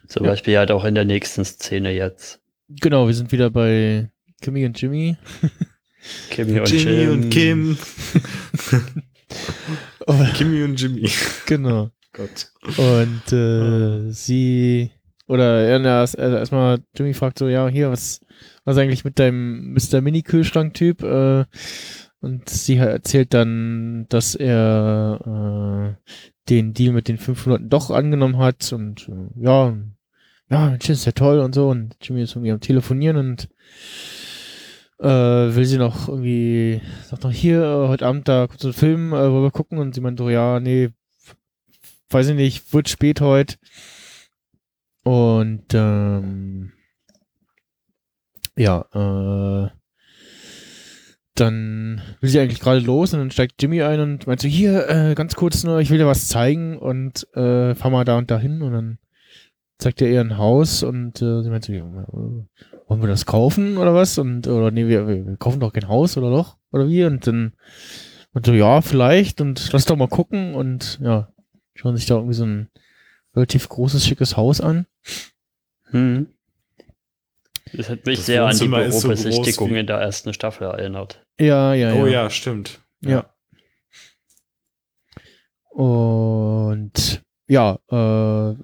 Zum 0.07 0.25
Ja. 0.25 0.31
Beispiel 0.31 0.57
halt 0.57 0.71
auch 0.71 0.83
in 0.83 0.95
der 0.95 1.05
nächsten 1.05 1.45
Szene 1.45 1.91
jetzt. 1.93 2.41
Genau, 2.67 3.07
wir 3.07 3.13
sind 3.13 3.31
wieder 3.31 3.49
bei 3.49 4.09
Kimmy 4.41 4.65
und 4.65 4.79
Jimmy. 4.81 5.15
Kimmy 6.29 6.59
und 6.59 6.69
Jimmy 6.69 7.01
Jim. 7.01 7.11
und 7.11 7.29
Kim. 7.29 7.77
Oh, 10.07 10.25
Kimmy 10.35 10.63
und 10.63 10.81
Jimmy. 10.81 11.09
genau. 11.45 11.89
Gott. 12.11 12.51
Und 12.77 13.31
äh, 13.31 14.11
sie 14.11 14.91
oder 15.31 16.03
also 16.03 16.17
erstmal 16.17 16.79
Jimmy 16.95 17.13
fragt 17.13 17.39
so, 17.39 17.47
ja, 17.47 17.67
hier, 17.67 17.89
was, 17.89 18.19
was 18.65 18.77
eigentlich 18.77 19.05
mit 19.05 19.17
deinem 19.17 19.73
Mr. 19.73 20.01
Mini-Kühlschrank-Typ? 20.01 21.03
Äh, 21.03 21.45
und 22.19 22.49
sie 22.49 22.75
erzählt 22.75 23.33
dann, 23.33 24.05
dass 24.09 24.35
er 24.35 25.95
äh, 25.97 26.11
den 26.49 26.73
Deal 26.73 26.93
mit 26.93 27.07
den 27.07 27.17
500 27.17 27.61
doch 27.71 27.89
angenommen 27.89 28.37
hat 28.37 28.71
und 28.73 29.09
äh, 29.09 29.41
ja, 29.41 29.75
ja, 30.49 30.69
Mensch, 30.69 30.89
ist 30.89 31.05
ja 31.05 31.13
toll 31.13 31.39
und 31.39 31.55
so. 31.55 31.69
Und 31.69 31.95
Jimmy 32.01 32.21
ist 32.21 32.35
irgendwie 32.35 32.51
am 32.51 32.59
Telefonieren 32.59 33.15
und 33.15 33.49
äh, 34.99 35.05
will 35.55 35.65
sie 35.65 35.77
noch 35.77 36.09
irgendwie, 36.09 36.81
sagt 37.07 37.23
noch 37.23 37.31
hier, 37.31 37.63
äh, 37.63 37.87
heute 37.87 38.05
Abend 38.05 38.27
da 38.27 38.47
kommt 38.47 38.59
so 38.59 38.67
ein 38.67 38.73
Film, 38.73 39.13
äh, 39.13 39.31
wollen 39.31 39.43
wir 39.43 39.51
gucken? 39.51 39.79
Und 39.79 39.95
sie 39.95 40.01
meint 40.01 40.19
so, 40.19 40.29
ja, 40.29 40.59
nee, 40.59 40.89
weiß 42.09 42.27
ich 42.27 42.35
nicht, 42.35 42.73
wird 42.73 42.89
spät 42.89 43.21
heute. 43.21 43.55
Und 45.03 45.65
ähm, 45.73 46.73
ja, 48.55 48.85
äh, 48.93 49.69
dann 51.35 52.01
will 52.19 52.29
sie 52.29 52.39
eigentlich 52.39 52.59
gerade 52.59 52.79
los 52.79 53.13
und 53.13 53.19
dann 53.19 53.31
steigt 53.31 53.61
Jimmy 53.61 53.81
ein 53.81 53.99
und 53.99 54.27
meint 54.27 54.41
so, 54.41 54.47
hier, 54.47 54.87
äh, 54.89 55.15
ganz 55.15 55.35
kurz 55.35 55.63
nur, 55.63 55.79
ich 55.79 55.89
will 55.89 55.97
dir 55.97 56.07
was 56.07 56.27
zeigen 56.27 56.77
und 56.77 57.25
äh, 57.35 57.73
fahr 57.73 57.89
mal 57.89 58.05
da 58.05 58.17
und 58.17 58.29
da 58.29 58.37
hin 58.37 58.61
und 58.61 58.73
dann 58.73 58.97
zeigt 59.79 60.01
er 60.01 60.09
ihr 60.09 60.21
ein 60.21 60.37
Haus 60.37 60.83
und 60.83 61.21
äh, 61.21 61.41
sie 61.41 61.49
meint 61.49 61.65
so, 61.65 61.73
ja, 61.73 61.83
wollen 61.83 63.01
wir 63.01 63.07
das 63.07 63.25
kaufen 63.25 63.77
oder 63.77 63.95
was? 63.95 64.17
Und 64.17 64.47
oder 64.47 64.69
nee, 64.69 64.87
wir, 64.87 65.07
wir, 65.07 65.25
wir 65.25 65.37
kaufen 65.37 65.59
doch 65.59 65.73
kein 65.73 65.87
Haus 65.87 66.17
oder 66.17 66.29
doch? 66.29 66.57
Oder 66.71 66.87
wie? 66.87 67.05
Und 67.05 67.25
dann 67.25 67.53
und 68.33 68.45
so, 68.45 68.53
ja, 68.53 68.81
vielleicht 68.81 69.41
und 69.41 69.71
lass 69.73 69.85
doch 69.85 69.97
mal 69.97 70.07
gucken 70.07 70.53
und 70.53 70.99
ja, 71.01 71.29
schauen 71.73 71.97
sich 71.97 72.05
da 72.05 72.15
irgendwie 72.15 72.35
so 72.35 72.45
ein 72.45 72.69
relativ 73.35 73.67
großes, 73.69 74.05
schickes 74.05 74.37
Haus 74.37 74.61
an. 74.61 74.85
Hm. 75.85 76.27
Das 77.73 77.89
hat 77.89 78.05
mich 78.05 78.17
Das 78.19 78.25
sehr 78.25 78.43
an 78.45 78.51
die 78.51 78.57
so 78.57 78.67
Bürobesichtigung 78.69 79.71
wie- 79.71 79.79
in 79.79 79.87
der 79.87 79.97
ersten 79.97 80.33
Staffel 80.33 80.67
erinnert. 80.67 81.25
Ja, 81.39 81.73
ja, 81.73 81.93
Oh 81.93 82.05
ja. 82.05 82.23
ja, 82.23 82.29
stimmt. 82.29 82.79
Ja. 83.01 83.25
Und 85.69 87.23
ja, 87.47 87.79
äh, 87.89 88.55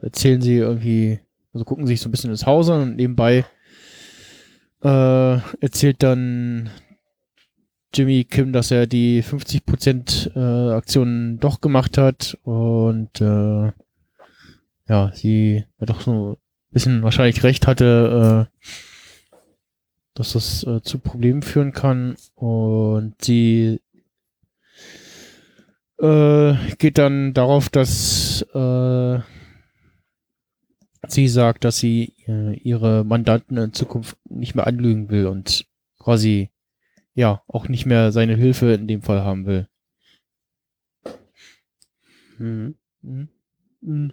erzählen 0.00 0.40
sie 0.42 0.56
irgendwie, 0.56 1.20
also 1.52 1.64
gucken 1.64 1.86
sich 1.86 2.00
so 2.00 2.08
ein 2.08 2.12
bisschen 2.12 2.30
ins 2.30 2.46
Haus 2.46 2.68
an 2.68 2.82
und 2.82 2.96
nebenbei 2.96 3.44
äh, 4.82 5.38
erzählt 5.60 6.02
dann 6.02 6.70
Jimmy 7.94 8.24
Kim, 8.24 8.52
dass 8.52 8.70
er 8.70 8.86
die 8.86 9.22
50% 9.22 10.32
äh, 10.36 10.74
Aktionen 10.74 11.38
doch 11.38 11.60
gemacht 11.60 11.96
hat 11.96 12.36
und 12.42 13.20
äh, 13.20 13.72
ja, 14.88 15.10
sie 15.12 15.64
ja 15.78 15.86
doch 15.86 16.00
so 16.00 16.32
ein 16.32 16.72
bisschen 16.72 17.02
wahrscheinlich 17.02 17.42
recht 17.42 17.66
hatte, 17.66 18.48
äh, 18.52 18.68
dass 20.14 20.32
das 20.32 20.64
äh, 20.64 20.82
zu 20.82 20.98
Problemen 20.98 21.42
führen 21.42 21.72
kann 21.72 22.16
und 22.34 23.14
sie 23.22 23.80
äh, 25.98 26.54
geht 26.78 26.98
dann 26.98 27.34
darauf, 27.34 27.68
dass 27.68 28.42
äh, 28.54 29.18
sie 31.08 31.28
sagt, 31.28 31.64
dass 31.64 31.78
sie 31.78 32.14
äh, 32.26 32.54
ihre 32.58 33.04
Mandanten 33.04 33.56
in 33.56 33.72
Zukunft 33.72 34.16
nicht 34.28 34.54
mehr 34.54 34.66
anlügen 34.66 35.10
will 35.10 35.26
und 35.26 35.66
quasi 35.98 36.50
ja 37.14 37.42
auch 37.46 37.68
nicht 37.68 37.86
mehr 37.86 38.12
seine 38.12 38.36
Hilfe 38.36 38.72
in 38.72 38.88
dem 38.88 39.02
Fall 39.02 39.22
haben 39.22 39.46
will. 39.46 39.68
Mhm. 42.38 42.76
Mhm. 43.80 44.12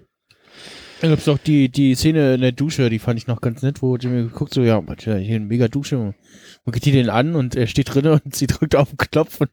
Dann 1.02 1.10
gibt's 1.10 1.28
auch 1.28 1.40
die, 1.40 1.70
die 1.70 1.96
Szene 1.96 2.36
in 2.36 2.42
der 2.42 2.52
Dusche, 2.52 2.90
die 2.92 3.00
fand 3.00 3.18
ich 3.18 3.26
noch 3.26 3.42
ganz 3.42 3.64
nett, 3.64 3.82
wo 3.82 3.96
Jimmy 3.98 4.30
guckt 4.30 4.54
so, 4.54 4.62
ja, 4.62 4.84
hier 5.00 5.16
eine 5.16 5.40
mega 5.40 5.68
Dusche. 5.68 6.14
Wo 6.64 6.72
geht 6.72 6.86
die 6.86 6.92
denn 6.92 7.10
an? 7.10 7.36
Und 7.36 7.56
er 7.56 7.66
steht 7.66 7.94
drin 7.94 8.06
und 8.08 8.36
sie 8.36 8.46
drückt 8.46 8.76
auf 8.76 8.90
den 8.90 8.98
Knopf 8.98 9.42
und 9.42 9.50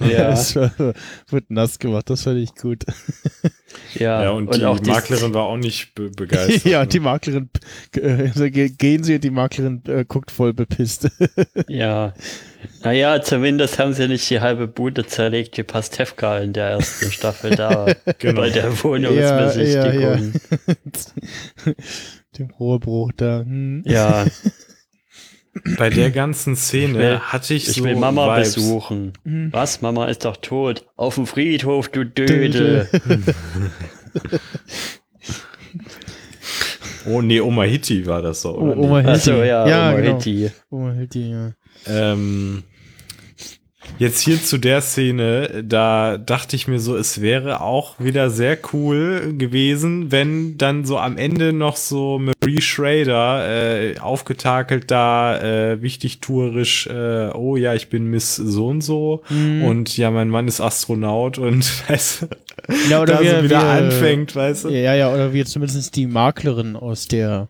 Ja. 0.00 0.30
es 0.32 0.56
wird 0.56 1.50
nass 1.50 1.78
gemacht. 1.78 2.10
Das 2.10 2.22
fand 2.22 2.38
ich 2.38 2.54
gut. 2.56 2.84
Ja, 3.94 4.22
Ja, 4.24 4.30
und, 4.30 4.54
die 4.56 4.64
auch 4.64 4.78
die- 4.80 4.90
Maklerin 4.90 5.34
war 5.34 5.44
auch 5.44 5.56
nicht 5.56 5.94
be 5.94 6.10
begeistert. 6.10 6.64
ja, 6.64 6.78
ne? 6.78 6.82
und 6.84 6.92
die 6.92 7.00
Maklerin, 7.00 7.50
äh, 7.96 8.50
ge- 8.50 8.68
gehen 8.78 9.04
sie 9.04 9.16
und 9.16 9.24
die 9.24 9.30
Maklerin 9.30 9.82
äh, 9.86 10.04
guckt 10.06 10.30
voll 10.30 10.52
bepisst. 10.52 11.08
Ja. 11.68 12.14
Naja, 12.84 13.20
zumindest 13.22 13.78
haben 13.78 13.92
sie 13.92 14.06
nicht 14.08 14.28
die 14.30 14.40
halbe 14.40 14.68
Bude 14.68 15.04
zerlegt 15.06 15.58
wie 15.58 15.62
Pastewka 15.64 16.38
in 16.38 16.52
der 16.52 16.70
ersten 16.70 17.10
Staffel 17.10 17.56
da 17.56 17.86
Genau. 18.18 18.40
bei 18.40 18.50
der 18.50 18.70
Wohnungsbesichtigung. 18.84 20.32
Dem 22.38 22.50
Rohrbruch 22.58 23.12
da. 23.16 23.40
Hm. 23.40 23.82
Ja, 23.86 24.26
Bei 25.76 25.90
der 25.90 26.10
ganzen 26.10 26.56
Szene 26.56 26.92
Ich 26.92 26.98
will- 26.98 27.18
hatte 27.20 27.54
ich, 27.54 27.68
ich 27.68 27.74
so 27.76 27.84
will 27.84 27.96
Mama 27.96 28.36
Vibes. 28.36 28.54
besuchen. 28.54 29.12
Hm. 29.24 29.48
Was? 29.52 29.82
Mama 29.82 30.06
ist 30.06 30.24
doch 30.24 30.36
tot. 30.38 30.86
Auf 30.96 31.16
dem 31.16 31.26
Friedhof, 31.26 31.88
du 31.88 32.04
Dödel. 32.04 32.88
Oh 37.04 37.20
nee, 37.20 37.40
Oma 37.40 37.64
Hitti 37.64 38.06
war 38.06 38.22
das 38.22 38.42
so. 38.42 38.56
oder 38.56 38.76
Oh, 38.76 38.82
Oma? 38.84 38.96
Hilti. 39.00 39.10
Achso, 39.10 39.42
ja, 39.42 39.66
ja 39.66 39.90
Oma 39.90 40.00
genau. 40.00 40.14
Hitti. 40.16 40.50
Oma 40.70 40.92
Hilti, 40.92 41.30
ja. 41.30 41.52
Ähm, 41.88 42.62
jetzt 43.98 44.20
hier 44.20 44.42
zu 44.42 44.58
der 44.58 44.80
Szene, 44.80 45.62
da 45.64 46.18
dachte 46.18 46.56
ich 46.56 46.66
mir 46.66 46.80
so, 46.80 46.96
es 46.96 47.20
wäre 47.20 47.60
auch 47.60 48.00
wieder 48.00 48.30
sehr 48.30 48.58
cool 48.72 49.34
gewesen, 49.36 50.10
wenn 50.10 50.58
dann 50.58 50.84
so 50.84 50.98
am 50.98 51.16
Ende 51.16 51.52
noch 51.52 51.76
so 51.76 52.18
Marie 52.18 52.60
Schrader 52.60 53.46
äh, 53.48 53.98
aufgetakelt 53.98 54.90
da, 54.90 55.38
äh, 55.40 55.82
wichtig 55.82 56.20
tourisch, 56.20 56.86
äh, 56.88 57.28
oh 57.32 57.56
ja, 57.56 57.74
ich 57.74 57.88
bin 57.90 58.06
Miss 58.06 58.36
so 58.36 58.66
und 58.68 58.80
so 58.80 59.22
Mhm. 59.28 59.62
und 59.64 59.96
ja, 59.96 60.10
mein 60.10 60.28
Mann 60.28 60.48
ist 60.48 60.60
Astronaut 60.60 61.38
und 61.38 61.64
weißt 61.88 62.22
du, 62.22 62.26
Ja, 62.90 63.02
oder 63.02 63.14
da 63.14 63.20
wie- 63.22 63.28
so 63.28 63.42
wieder 63.44 63.60
wie, 63.60 63.64
äh, 63.64 63.84
anfängt, 63.84 64.34
weißt 64.34 64.64
du? 64.64 64.68
Ja, 64.70 64.94
ja, 64.94 65.12
oder 65.12 65.32
wie 65.32 65.44
zumindest 65.44 65.94
die 65.96 66.06
Maklerin 66.06 66.74
aus 66.76 67.06
der 67.06 67.48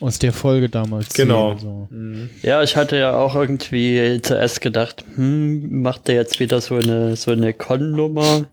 aus 0.00 0.18
der 0.18 0.32
Folge 0.32 0.68
damals. 0.68 1.14
Genau. 1.14 1.56
sehen, 1.56 2.30
so. 2.40 2.46
Ja, 2.46 2.62
ich 2.62 2.76
hatte 2.76 2.96
ja 2.96 3.16
auch 3.16 3.34
irgendwie 3.34 4.20
zuerst 4.22 4.60
gedacht, 4.60 5.04
hm, 5.14 5.82
macht 5.82 6.08
der 6.08 6.16
jetzt 6.16 6.40
wieder 6.40 6.60
so 6.60 6.76
eine, 6.76 7.16
so 7.16 7.30
eine 7.30 7.52
Con-Nummer? 7.52 8.46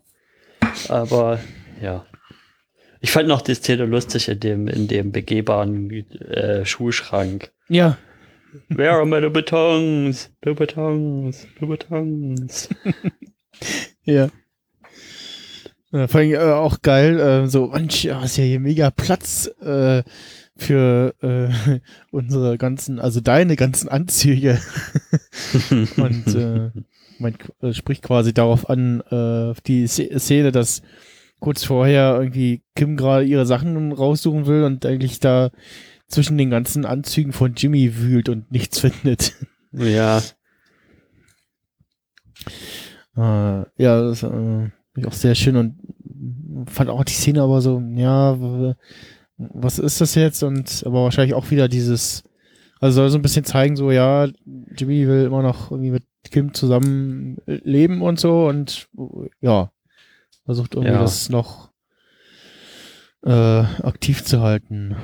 Aber 0.90 1.40
ja. 1.82 2.06
Ich 3.00 3.12
fand 3.12 3.28
noch 3.28 3.42
die 3.42 3.54
Szene 3.54 3.86
lustig 3.86 4.28
in 4.28 4.40
dem, 4.40 4.68
in 4.68 4.88
dem 4.88 5.12
begehbaren 5.12 5.92
äh, 5.92 6.66
Schuhschrank. 6.66 7.52
Ja, 7.70 7.98
Where 8.70 8.92
are 8.92 9.06
my 9.06 9.20
Louboutins? 9.20 10.30
Louboutins, 10.44 11.48
Louboutins. 11.60 12.70
ja. 14.04 14.30
Ja, 15.92 16.08
vor 16.08 16.20
allem 16.20 16.34
äh, 16.34 16.38
auch 16.38 16.82
geil, 16.82 17.20
äh, 17.20 17.48
so, 17.48 17.68
Mensch, 17.68 18.04
ja, 18.04 18.24
ist 18.24 18.38
ja 18.38 18.44
hier 18.44 18.60
mega 18.60 18.92
Platz 18.92 19.50
äh, 19.62 20.04
für 20.58 21.14
äh, 21.22 21.80
unsere 22.12 22.58
ganzen, 22.58 23.00
also 23.00 23.22
deine 23.22 23.56
ganzen 23.56 23.90
Anzüge. 23.90 24.60
Und 25.98 26.28
äh, 26.36 26.72
man 27.20 27.36
äh, 27.62 27.74
spricht 27.74 28.04
quasi 28.04 28.34
darauf 28.34 28.70
an, 28.70 29.02
äh, 29.02 29.54
die 29.66 29.86
Sz- 29.88 30.18
Szene, 30.20 30.52
dass 30.52 30.82
kurz 31.40 31.64
vorher 31.64 32.16
irgendwie 32.20 32.64
Kim 32.76 32.98
gerade 32.98 33.26
ihre 33.26 33.46
Sachen 33.46 33.92
raussuchen 33.92 34.48
will 34.48 34.64
und 34.64 34.86
eigentlich 34.86 35.20
da 35.20 35.52
zwischen 36.08 36.38
den 36.38 36.50
ganzen 36.50 36.86
Anzügen 36.86 37.32
von 37.34 37.54
Jimmy 37.56 37.98
wühlt 37.98 38.30
und 38.30 38.52
nichts 38.52 38.80
findet. 38.82 39.34
Ja, 39.72 40.22
Äh, 43.16 43.66
ja, 43.78 44.02
das 44.02 44.24
äh, 44.24 44.70
ich 44.96 45.06
auch 45.06 45.14
sehr 45.14 45.36
schön 45.36 45.56
und 45.56 45.76
fand 46.70 46.90
auch 46.90 47.04
die 47.04 47.14
Szene 47.14 47.42
aber 47.42 47.62
so, 47.62 47.82
ja, 47.96 48.38
was 49.38 49.80
ist 49.80 50.02
das 50.02 50.16
jetzt? 50.16 50.44
Und 50.44 50.84
aber 50.86 51.04
wahrscheinlich 51.04 51.34
auch 51.36 51.52
wieder 51.52 51.68
dieses, 51.68 52.24
also 52.80 52.96
soll 53.02 53.10
so 53.10 53.18
ein 53.18 53.22
bisschen 53.22 53.46
zeigen, 53.46 53.76
so, 53.76 53.92
ja, 53.92 54.28
Jimmy 54.76 55.08
will 55.08 55.26
immer 55.26 55.42
noch 55.42 55.72
irgendwie 55.72 55.92
mit 55.92 56.04
Kim 56.32 56.54
zusammen 56.54 57.38
leben 57.46 58.02
und 58.02 58.20
so 58.20 58.48
und 58.48 58.88
ja, 59.42 59.72
versucht 60.46 60.76
irgendwie 60.76 60.94
Ja. 60.94 61.02
das 61.02 61.30
noch 61.30 61.72
äh, 63.26 63.30
aktiv 63.32 64.24
zu 64.24 64.42
halten. 64.42 64.96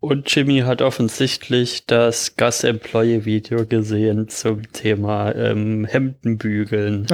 Und 0.00 0.34
Jimmy 0.34 0.60
hat 0.60 0.82
offensichtlich 0.82 1.86
das 1.86 2.34
Gas-Employee-Video 2.36 3.66
gesehen 3.66 4.28
zum 4.28 4.70
Thema 4.72 5.32
ähm, 5.36 5.84
Hemdenbügeln. 5.84 7.06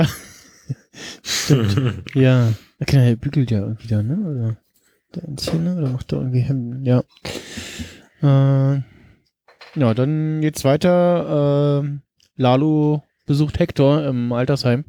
Stimmt. 1.22 2.02
ja. 2.14 2.52
Genau, 2.80 3.02
er 3.02 3.16
bügelt 3.16 3.50
ja 3.50 3.60
irgendwie 3.60 3.88
da, 3.88 4.02
ne? 4.02 4.16
Oder 4.16 4.56
der 5.14 5.24
Entzieher, 5.24 5.76
oder 5.76 5.90
macht 5.90 6.12
er 6.12 6.18
irgendwie 6.18 6.40
Hemden? 6.40 6.84
Ja. 6.84 7.02
Äh, 8.22 8.82
ja, 9.74 9.94
dann 9.94 10.40
geht's 10.40 10.64
weiter. 10.64 11.80
Ähm, 11.82 12.02
Lalo 12.36 13.02
besucht 13.26 13.58
Hector 13.58 14.04
im 14.04 14.32
Altersheim. 14.32 14.84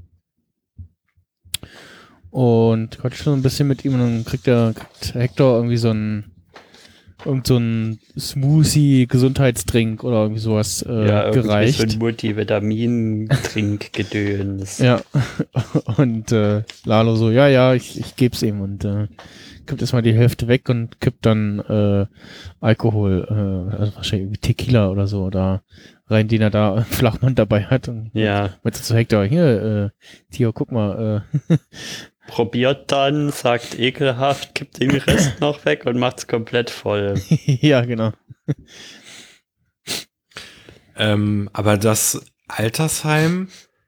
Und 2.31 2.99
quatscht 2.99 3.23
schon 3.23 3.39
ein 3.39 3.41
bisschen 3.41 3.67
mit 3.67 3.83
ihm 3.85 3.95
und 3.95 3.99
dann 3.99 4.25
kriegt 4.25 4.47
er, 4.47 4.73
kriegt 4.73 5.13
Hector 5.15 5.55
irgendwie 5.55 5.77
so 5.77 5.89
ein 5.89 6.31
irgend 7.25 7.47
so 7.47 7.57
ein 7.57 7.99
Smoothie-Gesundheitsdrink 8.17 10.03
oder 10.03 10.23
irgendwie 10.23 10.41
sowas 10.41 10.81
äh, 10.81 11.07
ja, 11.07 11.23
irgendwie 11.25 11.41
gereicht. 11.41 11.77
so 11.79 11.83
ein 11.83 11.99
Multivitamin-Trinkgedöns. 11.99 14.79
Ja, 14.79 15.01
und 15.97 16.31
äh, 16.31 16.63
Lalo 16.85 17.15
so, 17.15 17.31
ja, 17.31 17.47
ja, 17.47 17.73
ich, 17.73 17.99
ich 17.99 18.15
geb's 18.15 18.41
ihm 18.41 18.61
und 18.61 18.85
äh, 18.85 19.07
kippt 19.65 19.81
erstmal 19.81 20.01
die 20.01 20.13
Hälfte 20.13 20.47
weg 20.47 20.69
und 20.69 20.99
kippt 20.99 21.25
dann 21.25 21.59
äh, 21.59 22.05
Alkohol, 22.59 23.27
äh, 23.29 23.75
also 23.75 23.95
wahrscheinlich 23.95 24.39
Tequila 24.39 24.89
oder 24.89 25.07
so 25.07 25.29
da 25.29 25.61
rein, 26.07 26.27
den 26.27 26.41
er 26.41 26.49
da 26.49 26.81
Flachmann 26.81 27.35
dabei 27.35 27.65
hat 27.65 27.87
und 27.87 28.09
Ja, 28.13 28.55
meint 28.63 28.75
zu 28.75 28.95
Hector, 28.95 29.25
hier, 29.25 29.45
äh, 29.45 29.89
Tio, 30.33 30.51
guck 30.53 30.71
mal, 30.71 31.23
äh, 31.49 31.57
probiert 32.29 32.91
dann, 32.91 33.31
sagt 33.31 33.77
ekelhaft, 33.77 34.55
kippt 34.55 34.79
den 34.79 34.91
Rest 34.91 35.39
noch 35.41 35.65
weg 35.65 35.85
und 35.85 35.97
macht's 35.99 36.27
komplett 36.27 36.69
voll. 36.69 37.15
ja, 37.45 37.81
genau. 37.81 38.11
Ähm, 40.95 41.49
aber 41.53 41.77
das 41.77 42.21
Altersheim, 42.47 43.47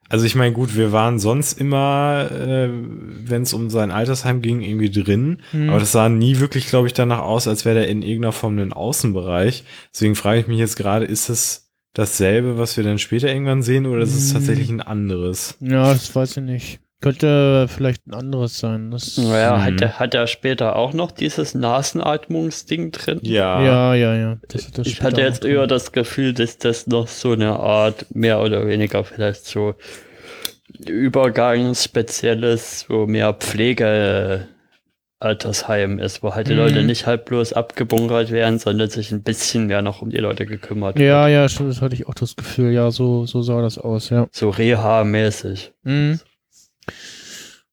also 0.09 0.25
ich 0.25 0.35
meine, 0.35 0.53
gut, 0.53 0.75
wir 0.75 0.91
waren 0.91 1.19
sonst 1.19 1.53
immer, 1.59 2.29
äh, 2.31 2.69
wenn 2.71 3.43
es 3.43 3.53
um 3.53 3.69
sein 3.69 3.91
Altersheim 3.91 4.41
ging, 4.41 4.61
irgendwie 4.61 4.89
drin. 4.89 5.41
Hm. 5.51 5.69
Aber 5.69 5.79
das 5.79 5.91
sah 5.91 6.09
nie 6.09 6.39
wirklich, 6.39 6.67
glaube 6.67 6.87
ich, 6.87 6.93
danach 6.93 7.19
aus, 7.19 7.47
als 7.47 7.65
wäre 7.65 7.75
der 7.75 7.87
in 7.87 8.01
irgendeiner 8.01 8.31
Form 8.33 8.57
ein 8.59 8.73
Außenbereich. 8.73 9.63
Deswegen 9.93 10.15
frage 10.15 10.41
ich 10.41 10.47
mich 10.47 10.59
jetzt 10.59 10.75
gerade, 10.75 11.05
ist 11.05 11.29
es 11.29 11.71
dasselbe, 11.93 12.57
was 12.57 12.77
wir 12.77 12.83
dann 12.83 12.99
später 12.99 13.27
irgendwann 13.29 13.63
sehen, 13.63 13.85
oder 13.85 14.03
ist 14.03 14.15
es 14.15 14.29
Hm. 14.29 14.33
tatsächlich 14.35 14.69
ein 14.69 14.81
anderes? 14.81 15.57
Ja, 15.59 15.91
das 15.91 16.15
weiß 16.15 16.37
ich 16.37 16.43
nicht. 16.43 16.79
Könnte 17.01 17.67
vielleicht 17.67 18.05
ein 18.07 18.13
anderes 18.13 18.59
sein. 18.59 18.91
Das, 18.91 19.17
Naja, 19.17 19.57
Mhm. 19.57 19.63
hat, 19.63 19.81
er, 19.81 19.99
hat 19.99 20.13
er 20.13 20.27
später 20.27 20.75
auch 20.75 20.93
noch 20.93 21.11
dieses 21.11 21.53
Nasenatmungsding 21.55 22.91
drin? 22.91 23.19
Ja. 23.23 23.61
ja, 23.63 23.95
ja, 23.95 24.15
ja. 24.15 24.37
Das, 24.49 24.69
das 24.71 24.85
ich 24.87 25.01
hatte 25.01 25.21
jetzt 25.21 25.43
eher 25.43 25.65
das 25.67 25.91
Gefühl, 25.91 26.33
dass 26.33 26.57
das 26.59 26.85
noch 26.87 27.07
so 27.07 27.31
eine 27.31 27.59
Art, 27.59 28.05
mehr 28.13 28.39
oder 28.39 28.67
weniger 28.67 29.03
vielleicht 29.03 29.45
so 29.45 29.73
übergangsspezielles, 30.87 32.85
wo 32.87 33.05
mehr 33.07 33.33
Pflege 33.33 34.47
Altersheim 35.19 35.99
ist, 35.99 36.23
wo 36.23 36.33
halt 36.33 36.47
die 36.47 36.53
Mhm. 36.53 36.57
Leute 36.59 36.83
nicht 36.83 37.05
halt 37.05 37.25
bloß 37.25 37.53
abgebunkert 37.53 38.31
werden, 38.31 38.57
sondern 38.57 38.89
sich 38.89 39.11
ein 39.11 39.21
bisschen 39.21 39.67
mehr 39.67 39.81
noch 39.83 40.01
um 40.01 40.09
die 40.09 40.17
Leute 40.17 40.45
gekümmert 40.47 40.97
Ja, 40.97 41.25
wird. 41.25 41.33
ja, 41.33 41.47
schon, 41.49 41.67
das 41.67 41.81
hatte 41.81 41.93
ich 41.93 42.07
auch 42.07 42.15
das 42.15 42.35
Gefühl. 42.35 42.71
Ja, 42.71 42.89
so, 42.89 43.25
so 43.27 43.41
sah 43.43 43.61
das 43.61 43.77
aus, 43.77 44.09
ja. 44.09 44.27
So 44.31 44.49
Reha-mäßig. 44.49 45.73
Mhm. 45.83 46.19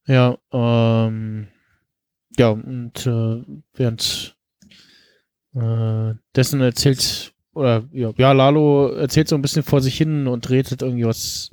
Ja, 0.06 0.38
ähm, 0.52 1.48
ja, 2.38 2.48
und 2.48 3.06
äh, 3.06 3.42
während 3.74 4.36
äh, 5.54 6.14
dessen 6.34 6.60
erzählt, 6.60 7.34
oder 7.52 7.84
ja, 7.92 8.12
ja, 8.16 8.32
Lalo 8.32 8.92
erzählt 8.92 9.28
so 9.28 9.34
ein 9.34 9.42
bisschen 9.42 9.62
vor 9.62 9.80
sich 9.80 9.96
hin 9.96 10.26
und 10.26 10.48
redet 10.48 10.80
irgendwie, 10.82 11.04
was, 11.04 11.50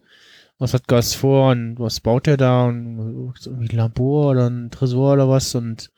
was 0.57 0.73
hat 0.73 0.87
Gas 0.87 1.15
vor 1.15 1.51
und 1.51 1.79
was 1.79 1.99
baut 1.99 2.27
er 2.27 2.37
da 2.37 2.65
und 2.65 3.33
irgendwie 3.45 3.75
Labor 3.75 4.31
oder 4.31 4.49
ein 4.49 4.71
Tresor 4.71 5.13
oder 5.13 5.27
was 5.27 5.55
und 5.55 5.91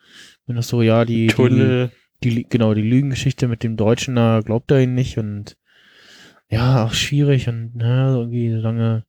wenn 0.46 0.56
das 0.56 0.68
so, 0.68 0.82
ja, 0.82 1.04
die, 1.04 1.26
die, 1.26 1.34
Tunnel. 1.34 1.92
die, 2.24 2.44
genau, 2.48 2.74
die 2.74 2.82
Lügengeschichte 2.82 3.46
mit 3.46 3.62
dem 3.62 3.76
Deutschen, 3.76 4.16
da 4.16 4.40
glaubt 4.40 4.70
er 4.70 4.80
ihn 4.80 4.94
nicht 4.94 5.18
und 5.18 5.56
ja, 6.50 6.84
auch 6.84 6.94
schwierig 6.94 7.48
und 7.48 7.72
na, 7.74 8.16
irgendwie 8.16 8.50
solange 8.50 9.04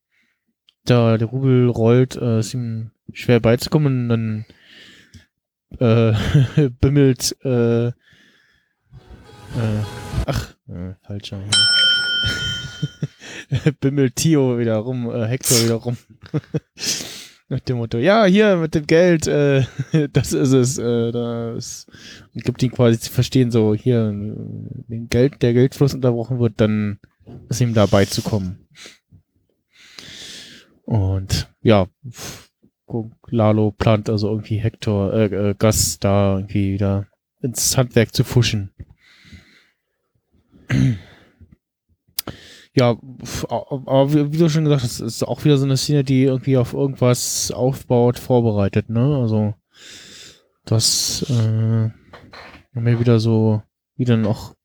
da 0.89 1.17
der 1.17 1.27
Rubel 1.27 1.69
rollt, 1.69 2.15
äh, 2.15 2.39
ist 2.39 2.53
ihm 2.53 2.91
schwer 3.13 3.39
beizukommen 3.39 4.09
dann 4.09 4.45
äh, 5.79 6.13
bimmelt 6.81 7.35
äh, 7.43 7.91
äh, 9.57 9.81
ach, 10.25 10.55
äh, 10.67 10.93
falscher 11.01 11.39
hier. 11.41 11.51
bimmelt 13.79 14.15
Tio 14.15 14.59
wieder 14.59 14.77
rum, 14.77 15.09
äh, 15.09 15.25
Hector 15.25 15.57
wieder 15.63 15.75
rum. 15.75 15.97
Nach 17.51 17.59
dem 17.61 17.77
Motto, 17.77 17.97
ja, 17.97 18.25
hier 18.25 18.57
mit 18.57 18.75
dem 18.75 18.85
Geld, 18.85 19.25
äh, 19.25 19.63
das 20.13 20.33
ist 20.33 20.53
es, 20.53 20.77
äh, 20.77 21.11
da 21.11 21.55
ist, 21.55 21.87
und 22.35 22.43
gibt 22.43 22.61
ihm 22.61 22.71
quasi 22.71 22.99
zu 22.99 23.09
verstehen, 23.11 23.49
so 23.49 23.73
hier, 23.73 24.09
äh, 24.09 24.35
den 24.87 25.07
Geld, 25.09 25.41
der 25.41 25.53
Geldfluss 25.53 25.95
unterbrochen 25.95 26.39
wird, 26.39 26.61
dann 26.61 26.99
ist 27.49 27.59
ihm 27.59 27.73
da 27.73 27.87
beizukommen. 27.87 28.67
Und 30.89 31.47
ja, 31.61 31.85
Lalo 33.27 33.69
plant 33.69 34.09
also 34.09 34.27
irgendwie 34.27 34.57
Hector, 34.57 35.13
äh, 35.13 35.25
äh, 35.25 35.53
Gas 35.53 35.99
da 35.99 36.37
irgendwie 36.37 36.73
wieder 36.73 37.05
ins 37.41 37.77
Handwerk 37.77 38.11
zu 38.11 38.23
fuschen. 38.23 38.71
Ja, 42.73 42.97
aber 43.49 44.13
wie 44.31 44.37
du 44.37 44.49
schon 44.49 44.63
gesagt 44.63 44.81
hast, 44.81 44.99
ist 44.99 45.21
auch 45.21 45.45
wieder 45.45 45.59
so 45.59 45.65
eine 45.65 45.77
Szene, 45.77 46.03
die 46.03 46.23
irgendwie 46.23 46.57
auf 46.57 46.73
irgendwas 46.73 47.51
aufbaut, 47.51 48.17
vorbereitet, 48.17 48.89
ne? 48.89 49.19
Also 49.21 49.53
das 50.65 51.23
äh, 51.29 51.91
haben 51.93 52.85
wir 52.85 52.99
wieder 52.99 53.19
so, 53.19 53.61
wie 53.95 54.05
dann 54.05 54.25
auch 54.25 54.55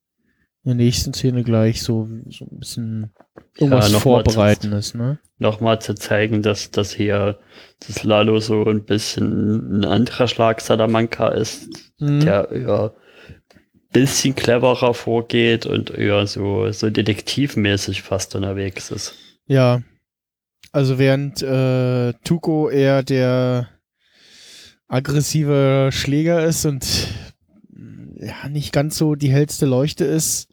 in 0.65 0.71
der 0.71 0.75
nächsten 0.87 1.13
Szene 1.13 1.45
gleich 1.45 1.83
so, 1.83 2.09
so 2.31 2.47
ein 2.47 2.59
bisschen 2.59 3.13
irgendwas 3.57 3.93
mal 3.93 4.01
Vorbereitendes, 4.01 4.95
ne? 4.95 5.19
Nochmal 5.39 5.81
zu 5.81 5.95
zeigen, 5.95 6.43
dass 6.43 6.71
das 6.71 6.93
hier, 6.93 7.39
das 7.87 8.03
Lalo 8.03 8.41
so 8.41 8.65
ein 8.65 8.85
bisschen 8.85 9.81
ein 9.81 9.85
anderer 9.85 10.27
Schlag 10.27 10.61
Salamanca 10.61 11.29
ist, 11.29 11.69
Mhm. 12.01 12.21
der 12.21 12.49
ja 12.53 12.93
bisschen 13.93 14.35
cleverer 14.35 14.93
vorgeht 14.93 15.67
und 15.67 15.91
eher 15.91 16.27
so, 16.27 16.71
so 16.73 16.91
detektivmäßig 16.91 18.03
fast 18.03 18.35
unterwegs 18.35 18.91
ist. 18.91 19.15
Ja. 19.47 19.83
Also 20.73 20.99
während 20.99 21.41
äh, 21.43 22.13
Tuko 22.25 22.69
eher 22.69 23.05
der 23.05 23.69
aggressive 24.89 25.91
Schläger 25.93 26.45
ist 26.45 26.67
und 26.67 26.85
ja, 28.17 28.49
nicht 28.49 28.73
ganz 28.73 28.97
so 28.99 29.15
die 29.15 29.31
hellste 29.31 29.67
Leuchte 29.67 30.05
ist. 30.05 30.49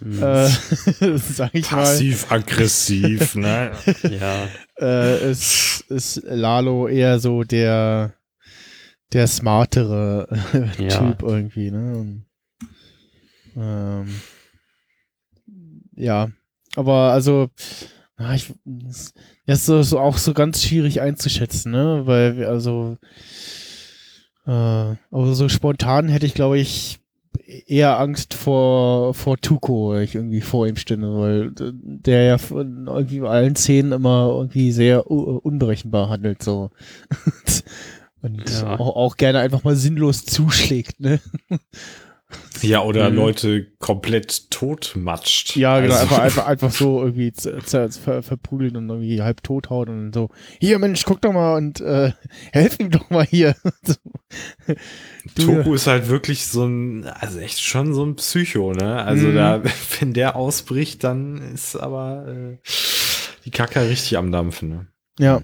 Äh, 0.00 0.48
sag 1.18 1.54
ich 1.54 1.70
mal, 1.70 1.78
Passiv-aggressiv, 1.78 3.34
ne? 3.34 3.72
Ja, 4.10 4.48
äh, 4.80 5.30
ist, 5.30 5.84
ist 5.88 6.22
Lalo 6.24 6.88
eher 6.88 7.18
so 7.18 7.44
der 7.44 8.14
der 9.12 9.26
smartere 9.26 10.28
Ja. 10.78 10.98
Typ 10.98 11.22
irgendwie, 11.22 11.70
ne? 11.70 11.98
Und, 11.98 12.24
ähm, 13.56 14.08
ja, 15.94 16.30
aber 16.74 17.12
also, 17.12 17.50
na, 18.16 18.34
ich, 18.34 18.52
das 18.64 19.12
ist 19.46 19.66
so, 19.66 19.82
so 19.82 20.00
auch 20.00 20.16
so 20.16 20.32
ganz 20.32 20.62
schwierig 20.64 21.00
einzuschätzen, 21.00 21.72
ne? 21.72 22.02
Weil 22.06 22.38
wir 22.38 22.48
also, 22.48 22.96
äh, 24.46 24.50
aber 24.50 25.34
so 25.34 25.48
spontan 25.48 26.08
hätte 26.08 26.26
ich, 26.26 26.34
glaube 26.34 26.58
ich, 26.58 27.01
eher 27.46 27.98
Angst 27.98 28.34
vor, 28.34 29.14
vor 29.14 29.36
Tuko, 29.38 29.90
weil 29.90 30.02
ich 30.04 30.14
irgendwie 30.14 30.40
vor 30.40 30.66
ihm 30.66 30.76
stünde, 30.76 31.18
weil 31.18 31.52
der 31.54 32.22
ja 32.24 32.38
von 32.38 32.86
irgendwie 32.86 33.20
allen 33.22 33.56
Szenen 33.56 33.92
immer 33.92 34.28
irgendwie 34.32 34.72
sehr 34.72 35.10
unberechenbar 35.10 36.08
handelt, 36.08 36.42
so. 36.42 36.70
Und 38.22 38.48
Ja. 38.50 38.78
auch, 38.78 38.94
auch 38.96 39.16
gerne 39.16 39.40
einfach 39.40 39.64
mal 39.64 39.74
sinnlos 39.74 40.24
zuschlägt, 40.24 41.00
ne? 41.00 41.20
Ja, 42.62 42.82
oder 42.82 43.10
Mhm. 43.10 43.16
Leute 43.16 43.66
komplett 43.78 44.50
totmatscht. 44.50 45.56
Ja, 45.56 45.80
genau, 45.80 45.94
Also- 45.94 46.04
einfach, 46.14 46.18
einfach, 46.22 46.46
einfach 46.46 46.70
so 46.70 47.02
irgendwie 47.02 47.32
ver, 47.32 48.22
verprügeln 48.22 48.76
und 48.76 48.88
irgendwie 48.88 49.20
halb 49.22 49.42
tot 49.42 49.70
haut 49.70 49.88
und 49.88 50.12
so, 50.14 50.28
hier 50.60 50.78
Mensch, 50.78 51.04
guck 51.04 51.20
doch 51.22 51.32
mal 51.32 51.56
und 51.56 51.80
äh, 51.80 52.12
helf 52.52 52.78
ihm 52.80 52.90
doch 52.90 53.10
mal 53.10 53.24
hier. 53.26 53.54
Toku 55.36 55.74
ist 55.74 55.86
halt 55.86 56.08
wirklich 56.08 56.46
so 56.46 56.64
ein, 56.64 57.04
also 57.06 57.38
echt 57.38 57.60
schon 57.60 57.94
so 57.94 58.04
ein 58.04 58.16
Psycho, 58.16 58.72
ne? 58.72 59.02
Also 59.04 59.28
Mhm. 59.28 59.34
da, 59.34 59.62
wenn 60.00 60.12
der 60.12 60.36
ausbricht, 60.36 61.04
dann 61.04 61.36
ist 61.54 61.76
aber 61.76 62.26
äh, 62.28 62.58
die 63.44 63.50
Kacke 63.50 63.88
richtig 63.88 64.16
am 64.18 64.32
Dampfen, 64.32 64.68
ne? 64.68 64.86
Ja, 65.18 65.42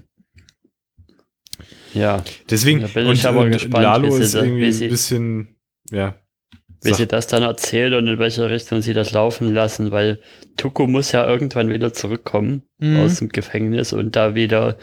ja. 1.93 2.23
Deswegen, 2.49 2.81
Da 2.81 2.87
bin 2.87 3.07
ich 3.09 3.27
aber 3.27 3.49
gespannt, 3.49 3.83
Lalo 3.83 4.15
ist 4.15 4.35
irgendwie 4.35 4.65
ein 4.67 4.89
bisschen, 4.89 5.55
ja. 5.91 6.15
Wie 6.81 6.93
sie 6.93 7.07
das 7.07 7.27
dann 7.27 7.43
erzählt 7.43 7.93
und 7.93 8.07
in 8.07 8.19
welche 8.19 8.49
Richtung 8.49 8.81
sie 8.81 8.93
das 8.93 9.11
laufen 9.11 9.53
lassen, 9.53 9.91
weil 9.91 10.19
Tuko 10.55 10.87
muss 10.87 11.11
ja 11.11 11.27
irgendwann 11.27 11.69
wieder 11.69 11.91
zurückkommen 11.93 12.63
Mhm. 12.77 12.99
aus 13.01 13.19
dem 13.19 13.29
Gefängnis 13.29 13.91
und 13.93 14.15
da 14.15 14.33
wieder 14.35 14.77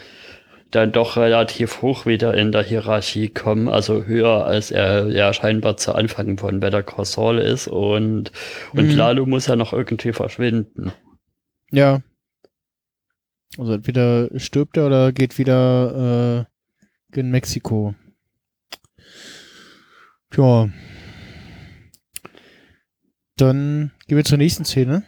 dann 0.69 0.91
doch 0.91 1.15
relativ 1.17 1.81
hoch 1.81 2.05
wieder 2.05 2.33
in 2.35 2.51
der 2.51 2.61
Hierarchie 2.61 3.29
kommen, 3.29 3.67
also 3.69 4.03
höher 4.03 4.45
als 4.45 4.69
er 4.69 5.07
ja 5.07 5.33
scheinbar 5.33 5.77
zu 5.77 5.95
Anfang 5.95 6.37
von 6.37 6.59
Better 6.59 6.83
Call 6.83 7.05
Saul 7.05 7.37
ist 7.39 7.67
und, 7.67 8.31
und 8.73 8.89
Mhm. 8.91 8.95
Lalo 8.97 9.25
muss 9.25 9.47
ja 9.47 9.55
noch 9.55 9.71
irgendwie 9.73 10.11
verschwinden. 10.13 10.91
ja. 11.71 12.01
Also 13.57 13.73
entweder 13.73 14.29
stirbt 14.39 14.77
er 14.77 14.85
oder 14.85 15.11
geht 15.11 15.39
wieder 15.39 16.45
äh, 17.15 17.19
in 17.19 17.31
Mexiko. 17.31 17.95
Tja. 20.29 20.69
Dann 23.37 23.91
gehen 24.07 24.17
wir 24.17 24.25
zur 24.25 24.39
nächsten 24.39 24.65
Szene. 24.65 25.03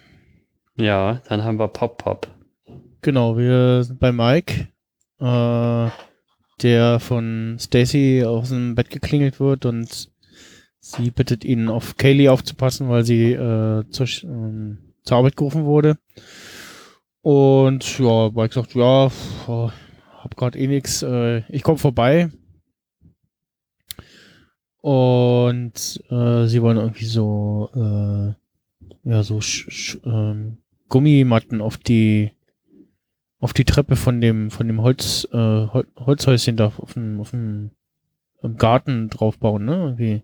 Ja, 0.75 1.21
dann 1.27 1.43
haben 1.43 1.59
wir 1.59 1.67
Pop 1.67 1.97
Pop. 1.97 2.27
Genau, 3.01 3.37
wir 3.37 3.83
sind 3.83 3.99
bei 3.99 4.11
Mike, 4.11 4.67
äh, 5.19 5.89
der 6.61 6.99
von 6.99 7.57
Stacy 7.59 8.23
aus 8.25 8.49
dem 8.49 8.75
Bett 8.75 8.89
geklingelt 8.89 9.39
wird 9.39 9.65
und 9.65 10.09
sie 10.79 11.11
bittet 11.11 11.43
ihn 11.43 11.69
auf 11.69 11.97
Kaylee 11.97 12.29
aufzupassen, 12.29 12.87
weil 12.87 13.03
sie 13.03 13.33
äh, 13.33 13.83
zur, 13.89 14.07
ähm, 14.23 14.93
zur 15.03 15.17
Arbeit 15.17 15.35
gerufen 15.35 15.65
wurde. 15.65 15.97
Und 17.21 17.99
ja, 17.99 18.29
Mike 18.29 18.53
sagt, 18.53 18.75
ja, 18.75 19.09
oh, 19.47 19.71
hab 20.17 20.35
grad 20.35 20.55
eh 20.55 20.67
nix, 20.67 21.01
äh, 21.01 21.39
ich 21.49 21.63
komm 21.63 21.77
vorbei. 21.77 22.29
Und 24.81 26.01
äh, 26.09 26.45
sie 26.45 26.61
wollen 26.61 26.77
irgendwie 26.77 27.05
so, 27.05 27.69
äh, 27.75 29.09
ja, 29.09 29.23
so 29.23 29.41
sch, 29.41 29.67
sch, 29.69 29.97
ähm, 30.05 30.57
Gummimatten 30.87 31.61
auf 31.61 31.77
die 31.77 32.31
auf 33.39 33.53
die 33.53 33.65
Treppe 33.65 33.95
von 33.95 34.19
dem 34.19 34.51
von 34.51 34.67
dem 34.67 34.81
Holz 34.81 35.27
äh, 35.31 35.37
Hol 35.37 35.87
Holzhäuschen 35.97 36.57
da 36.57 36.73
auf 36.77 36.93
dem 36.93 37.19
auf 37.21 37.31
dem 37.31 37.71
Garten 38.57 39.09
draufbauen, 39.09 39.65
ne? 39.65 39.75
Irgendwie. 39.75 40.23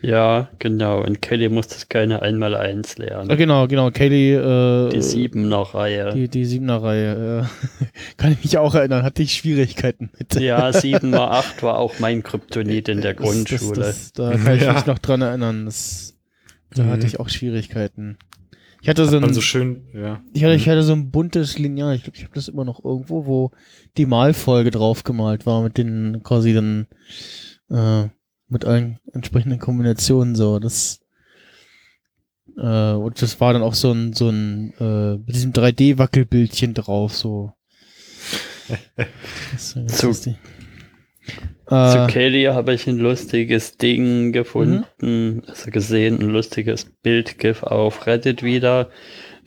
Ja, 0.00 0.48
genau. 0.60 1.02
Und 1.04 1.20
Kelly 1.22 1.48
muss 1.48 1.66
das 1.68 1.88
keine 1.88 2.22
einmal 2.22 2.54
eins 2.54 2.94
Ah, 2.98 3.02
lernen. 3.02 3.36
genau, 3.36 3.66
genau. 3.66 3.90
Kaylee, 3.90 4.34
äh, 4.36 4.90
Die 4.90 5.02
siebener 5.02 5.58
Reihe. 5.62 6.12
die, 6.14 6.28
die 6.28 6.44
siebener 6.44 6.80
Reihe, 6.82 7.42
äh, 7.42 7.84
kann 8.16 8.32
ich 8.32 8.44
mich 8.44 8.58
auch 8.58 8.74
erinnern, 8.76 9.02
hatte 9.02 9.22
ich 9.24 9.32
Schwierigkeiten 9.34 10.10
mit. 10.16 10.34
Ja, 10.40 10.72
7 10.72 11.10
mal 11.10 11.28
8 11.38 11.62
war 11.64 11.78
auch 11.78 11.98
mein 11.98 12.22
Kryptonit 12.22 12.88
in 12.88 13.00
der 13.00 13.14
Das- 13.14 13.24
das- 13.24 13.32
Grundschule. 13.34 13.80
Das, 13.80 14.12
da 14.12 14.36
kann 14.36 14.56
ich 14.56 14.62
Ja. 14.62 14.74
mich 14.74 14.86
noch 14.86 14.98
dran 15.00 15.20
erinnern. 15.20 15.64
Das, 15.66 16.16
da 16.74 16.84
Mhm. 16.84 16.90
hatte 16.90 17.06
ich 17.06 17.18
auch 17.18 17.28
Schwierigkeiten. 17.28 18.18
Ich 18.80 18.88
hatte 18.88 19.04
so 19.06 19.16
Hat 19.16 19.24
ein, 19.24 19.34
so 19.34 19.40
schön, 19.40 19.82
ja. 19.92 20.22
ich 20.32 20.44
hatte, 20.44 20.54
ich 20.54 20.68
hatte 20.68 20.84
so 20.84 20.92
ein 20.92 21.10
buntes 21.10 21.58
Lineal, 21.58 21.96
ich 21.96 22.04
glaube, 22.04 22.16
ich 22.16 22.22
habe 22.22 22.34
das 22.34 22.46
immer 22.46 22.64
noch 22.64 22.84
irgendwo, 22.84 23.26
wo 23.26 23.50
die 23.96 24.06
Malfolge 24.06 24.70
draufgemalt 24.70 25.44
war 25.46 25.62
mit 25.62 25.76
den 25.76 26.20
quasi 26.22 26.54
dann 26.54 26.86
äh, 27.70 28.08
mit 28.48 28.64
allen 28.64 28.98
entsprechenden 29.12 29.58
Kombinationen 29.58 30.34
so. 30.34 30.58
Das 30.58 31.00
äh, 32.56 32.92
und 32.92 33.20
das 33.22 33.40
war 33.40 33.52
dann 33.52 33.62
auch 33.62 33.74
so 33.74 33.92
ein 33.92 34.12
so 34.14 34.28
ein 34.30 34.72
äh, 34.80 35.16
mit 35.18 35.34
diesem 35.34 35.52
3D-Wackelbildchen 35.52 36.74
drauf 36.74 37.14
so. 37.14 37.52
Das 39.52 39.74
ganz 39.74 39.98
Zu- 39.98 40.08
Äh, 41.70 42.06
Kelly 42.06 42.44
habe 42.44 42.72
ich 42.72 42.86
ein 42.86 42.96
lustiges 42.98 43.76
Ding 43.76 44.32
gefunden, 44.32 45.42
also 45.46 45.70
gesehen, 45.70 46.18
ein 46.20 46.28
lustiges 46.30 46.86
Bildgif 47.02 47.62
auf 47.62 48.06
Reddit 48.06 48.42
wieder, 48.42 48.88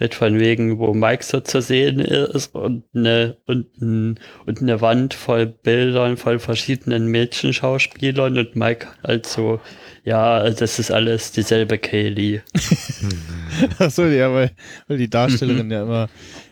mit 0.01 0.15
von 0.15 0.39
wegen, 0.39 0.79
wo 0.79 0.93
Mike 0.93 1.23
so 1.23 1.39
zu 1.39 1.61
sehen 1.61 1.99
ist 1.99 2.55
und 2.55 2.83
eine, 2.93 3.37
und, 3.45 3.67
ein, 3.81 4.19
und 4.47 4.61
eine 4.61 4.81
Wand 4.81 5.13
voll 5.13 5.45
Bildern 5.45 6.17
von 6.17 6.39
verschiedenen 6.39 7.07
Mädchenschauspielern 7.07 8.37
und 8.37 8.55
Mike 8.55 8.87
halt 9.05 9.27
so, 9.27 9.61
ja, 10.03 10.49
das 10.49 10.79
ist 10.79 10.91
alles 10.91 11.31
dieselbe 11.31 11.77
Kelly. 11.77 12.41
Achso, 13.79 14.05
ja, 14.05 14.33
weil, 14.33 14.51
weil 14.87 14.97
die 14.97 15.09
Darstellerin 15.09 15.69
ja 15.71 15.83
immer 15.83 16.09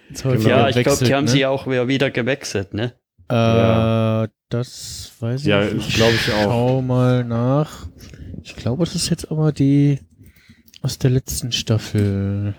Mhm. 0.09 0.41
Ja, 0.47 0.69
ich 0.69 0.81
glaube, 0.83 1.05
die 1.05 1.13
haben 1.13 1.25
ne? 1.25 1.29
sie 1.29 1.45
auch 1.45 1.67
wieder, 1.67 2.09
gewechselt, 2.09 2.73
ne? 2.73 2.93
Äh, 3.29 3.35
Ja. 3.35 4.27
das 4.49 5.12
weiß 5.19 5.41
ich 5.41 5.47
Ja, 5.47 5.65
nicht. 5.65 5.93
glaub 5.93 6.12
ich 6.12 6.33
auch. 6.33 6.43
Schau 6.45 6.81
mal 6.81 7.23
nach. 7.23 7.88
Ich 8.43 8.55
glaube, 8.55 8.85
das 8.85 8.95
ist 8.95 9.09
jetzt 9.09 9.29
aber 9.29 9.51
die 9.51 9.99
aus 10.81 10.97
der 10.97 11.12
letzten 11.12 11.51
Staffel. 11.51 12.55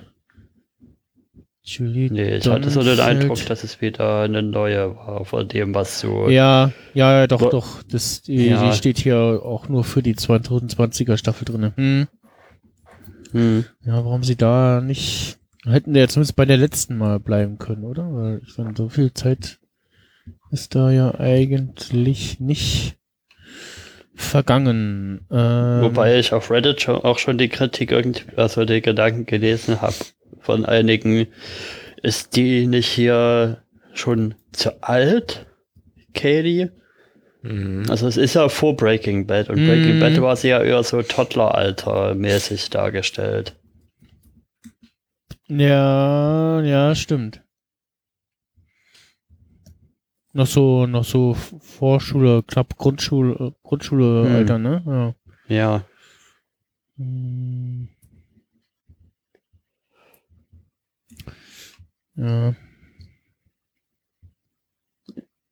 Julie 1.79 2.11
Nee, 2.11 2.37
ich 2.37 2.49
hatte 2.49 2.69
so 2.71 2.83
den. 2.83 2.99
Eindruck, 3.01 3.45
dass 3.47 3.63
es 3.65 3.81
wieder 3.81 4.23
eine 4.23 4.43
neue 4.43 4.97
war, 4.97 5.25
von 5.25 5.47
dem, 5.49 5.75
was 5.75 6.01
so 6.01 6.29
Ja, 6.29 6.73
ja, 6.95 7.27
doch, 7.27 7.41
Wo- 7.41 7.49
doch. 7.51 7.83
Das, 7.85 8.23
die, 8.23 8.49
Ja. 8.49 8.69
die 8.69 8.77
steht 8.77 8.99
hier 8.99 9.17
auch 9.45 9.69
nur 9.69 9.85
für 9.85 10.03
die 10.03 10.15
2020er 10.17 11.17
Staffel 11.17 11.45
drin. 11.45 11.73
Hm. 11.77 12.09
Hm. 13.33 13.65
Ja, 13.85 14.05
warum 14.05 14.23
sie 14.25 14.37
da 14.37 14.81
nicht. 14.81 15.39
Hätten 15.65 15.95
wir 15.95 16.01
ja 16.03 16.09
zumindest 16.09 16.37
bei 16.37 16.45
der 16.47 16.57
letzten 16.57 16.97
Mal 16.99 17.21
bleiben 17.21 17.59
können, 17.59 17.85
oder? 17.85 18.13
Weil 18.13 18.41
ich 18.47 18.57
meine, 18.59 18.75
so 18.77 18.89
viel 18.89 19.13
Zeit 19.15 19.59
ist 20.51 20.75
da 20.75 20.91
ja 20.91 21.15
eigentlich 21.21 22.41
nicht 22.41 22.97
vergangen. 24.15 25.27
Ähm, 25.31 25.83
Wobei 25.83 26.19
ich 26.19 26.33
auf 26.33 26.51
Reddit 26.51 26.81
schon, 26.83 26.97
auch 26.97 27.19
schon 27.19 27.39
die 27.39 27.49
Kritik 27.49 27.93
irgendwie, 27.93 28.25
also 28.37 28.65
die 28.65 28.81
Gedanken 28.83 29.27
gelesen 29.27 29.81
habe 29.81 29.95
von 30.39 30.65
einigen, 30.65 31.27
ist 32.03 32.37
die 32.37 32.67
nicht 32.67 32.89
hier 32.89 33.63
schon 33.93 34.35
zu 34.53 34.83
alt, 34.83 35.47
Katie? 36.15 36.71
Mhm. 37.43 37.85
Also 37.89 38.07
es 38.07 38.17
ist 38.17 38.35
ja 38.35 38.49
vor 38.49 38.77
Breaking 38.77 39.27
Bad 39.27 39.49
und 39.51 39.61
Mhm. 39.61 39.67
Breaking 39.67 40.01
Bad 40.01 40.21
war 40.21 40.37
sie 40.37 40.49
ja 40.49 40.63
eher 40.63 40.83
so 40.83 41.03
Toddleralter 41.03 42.15
mäßig 42.15 42.71
dargestellt. 42.71 43.57
Ja, 45.49 46.61
ja, 46.63 46.95
stimmt. 46.95 47.43
Noch 50.33 50.47
so, 50.47 50.87
noch 50.87 51.05
so 51.05 51.35
Vorschule, 51.35 52.45
knapp 52.45 52.77
Grundschule, 52.77 53.55
Grundschule, 53.65 54.27
Hm. 54.27 54.35
Alter, 54.37 54.59
ne? 54.59 55.15
Ja. 55.49 55.55
Ja. 55.57 55.85
Ja. 62.21 62.55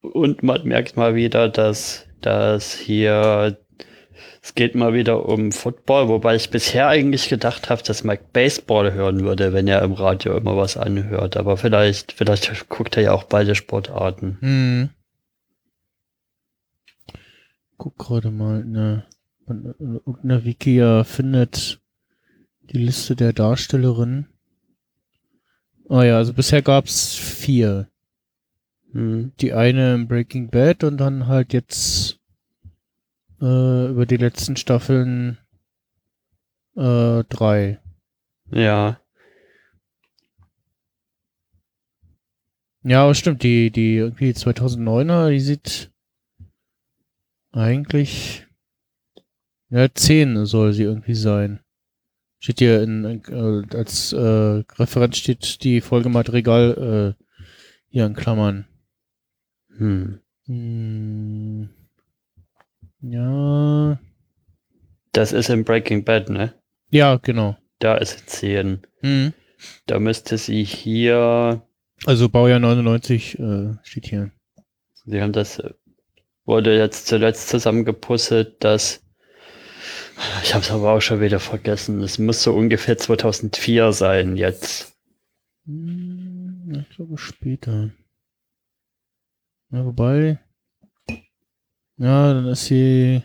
Und 0.01 0.43
man 0.43 0.67
merkt 0.67 0.97
mal 0.97 1.15
wieder, 1.15 1.49
dass, 1.49 2.07
dass 2.21 2.75
hier, 2.75 3.59
es 4.43 4.55
geht 4.55 4.75
mal 4.75 4.93
wieder 4.93 5.27
um 5.27 5.51
Football, 5.51 6.09
wobei 6.09 6.37
ich 6.37 6.51
bisher 6.51 6.89
eigentlich 6.89 7.29
gedacht 7.29 7.71
habe, 7.71 7.83
dass 7.83 8.05
Mike 8.05 8.27
Baseball 8.33 8.93
hören 8.93 9.21
würde, 9.21 9.53
wenn 9.53 9.67
er 9.67 9.83
im 9.83 9.93
Radio 9.93 10.37
immer 10.37 10.57
was 10.57 10.77
anhört. 10.77 11.37
Aber 11.37 11.57
vielleicht, 11.57 12.13
vielleicht 12.13 12.69
guckt 12.69 12.97
er 12.97 13.03
ja 13.03 13.13
auch 13.13 13.25
beide 13.25 13.55
Sportarten. 13.55 14.39
Hm. 14.41 14.91
Guck 17.79 17.97
gerade 17.97 18.31
mal, 18.31 18.65
ne, 18.65 19.07
irgendeiner 19.47 20.45
Wikia 20.45 21.05
findet 21.05 21.81
die 22.73 22.79
Liste 22.79 23.17
der 23.17 23.33
Darstellerinnen. 23.33 24.38
Ah 25.88 26.05
ja, 26.05 26.16
also 26.18 26.35
bisher 26.35 26.61
gab's 26.61 27.14
vier. 27.14 27.88
Hm. 28.92 29.33
Die 29.40 29.55
eine 29.55 29.94
im 29.94 30.07
Breaking 30.07 30.51
Bad 30.51 30.85
und 30.85 30.98
dann 30.98 31.27
halt 31.27 31.53
jetzt 31.53 32.20
äh, 33.40 33.88
über 33.90 34.05
die 34.05 34.18
letzten 34.18 34.57
Staffeln 34.57 35.38
äh, 36.77 37.24
drei. 37.24 37.81
Ja. 38.51 39.01
Ja, 42.83 43.05
aber 43.05 43.14
stimmt, 43.14 43.42
die, 43.42 43.70
die 43.70 43.96
irgendwie 43.96 44.31
2009er, 44.31 45.31
die 45.31 45.40
sieht 45.40 45.90
eigentlich, 47.53 48.46
ja, 49.70 49.92
10 49.92 50.46
soll 50.46 50.72
sie 50.72 50.85
irgendwie 50.85 51.14
sein. 51.14 51.61
Steht 52.40 52.59
hier 52.61 52.83
in, 52.83 53.05
äh, 53.29 53.77
als 53.77 54.12
äh, 54.12 54.18
Referenz 54.79 55.16
steht 55.16 55.64
die 55.64 55.81
Folge 55.81 56.09
Madrigal 56.09 57.14
äh, 57.18 57.24
hier 57.88 58.07
in 58.07 58.14
Klammern. 58.14 58.66
Hm. 59.77 60.20
Hm, 60.46 61.68
ja, 63.01 63.98
Das 65.12 65.33
ist 65.33 65.51
im 65.51 65.64
Breaking 65.64 66.05
Bad, 66.05 66.29
ne? 66.31 66.55
ja, 66.90 67.16
genau. 67.16 67.57
Da 67.81 67.96
ist 67.96 68.18
sie 68.18 68.27
10. 68.27 68.83
Hm. 69.03 69.33
Da 69.87 69.98
müsste 69.98 70.38
sie 70.38 70.64
hier, 70.64 71.62
Also 72.07 72.29
Baujahr 72.29 72.59
99 72.61 73.38
äh, 73.38 73.74
steht 73.83 74.07
hier. 74.07 74.31
sie 75.05 75.20
haben 75.20 75.33
das, 75.33 75.59
äh, 75.59 75.72
wurde 76.44 76.77
jetzt 76.77 77.07
zuletzt 77.09 77.48
zusammengepuzzelt, 77.48 78.62
dass, 78.64 79.05
ich 80.43 80.55
habe 80.55 80.65
es 80.65 80.71
aber 80.71 80.93
auch 80.93 81.01
schon 81.01 81.21
wieder 81.21 81.41
vergessen, 81.41 82.01
es 82.03 82.19
muss 82.19 82.43
so 82.43 82.55
ungefähr 82.55 82.99
2004 82.99 83.93
sein 83.93 84.37
jetzt. 84.37 84.97
Hm, 85.67 86.85
ich 86.89 86.97
glaube 86.97 87.19
später. 87.19 87.91
Ja, 89.71 89.85
wobei. 89.85 90.39
Ja, 91.97 92.33
dann 92.33 92.47
ist 92.47 92.67
sie. 92.67 93.23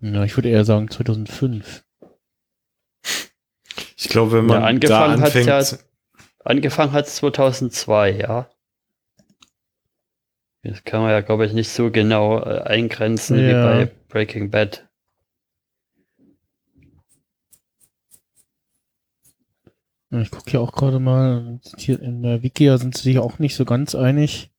Ja, 0.00 0.24
ich 0.24 0.36
würde 0.36 0.50
eher 0.50 0.64
sagen 0.64 0.90
2005. 0.90 1.84
Ich 3.96 4.08
glaube, 4.08 4.32
wenn 4.32 4.46
man 4.46 4.60
Ja, 4.60 4.66
angefangen 4.68 5.16
da 5.18 5.22
hat's 5.22 5.36
anfängt, 5.36 5.46
ja- 5.46 5.78
Angefangen 6.44 6.92
hat 6.92 7.06
es 7.06 7.16
2002, 7.16 8.10
ja. 8.10 8.50
Das 10.64 10.82
kann 10.84 11.02
man 11.02 11.10
ja, 11.10 11.20
glaube 11.20 11.44
ich, 11.46 11.52
nicht 11.52 11.68
so 11.68 11.90
genau 11.90 12.40
äh, 12.40 12.62
eingrenzen 12.62 13.36
wie 13.36 13.50
Ja. 13.50 13.62
bei 13.64 13.90
Breaking 14.08 14.50
Bad. 14.50 14.88
Ja, 20.10 20.20
Ich 20.20 20.30
gucke 20.30 20.50
hier 20.50 20.60
auch 20.60 20.72
gerade 20.72 21.00
mal. 21.00 21.60
Hier 21.76 22.00
in 22.00 22.22
der 22.22 22.42
Wikia 22.42 22.78
sind 22.78 22.96
sie 22.96 23.02
sich 23.02 23.18
auch 23.18 23.38
nicht 23.38 23.56
so 23.56 23.64
ganz 23.64 23.94
einig. 23.94 24.50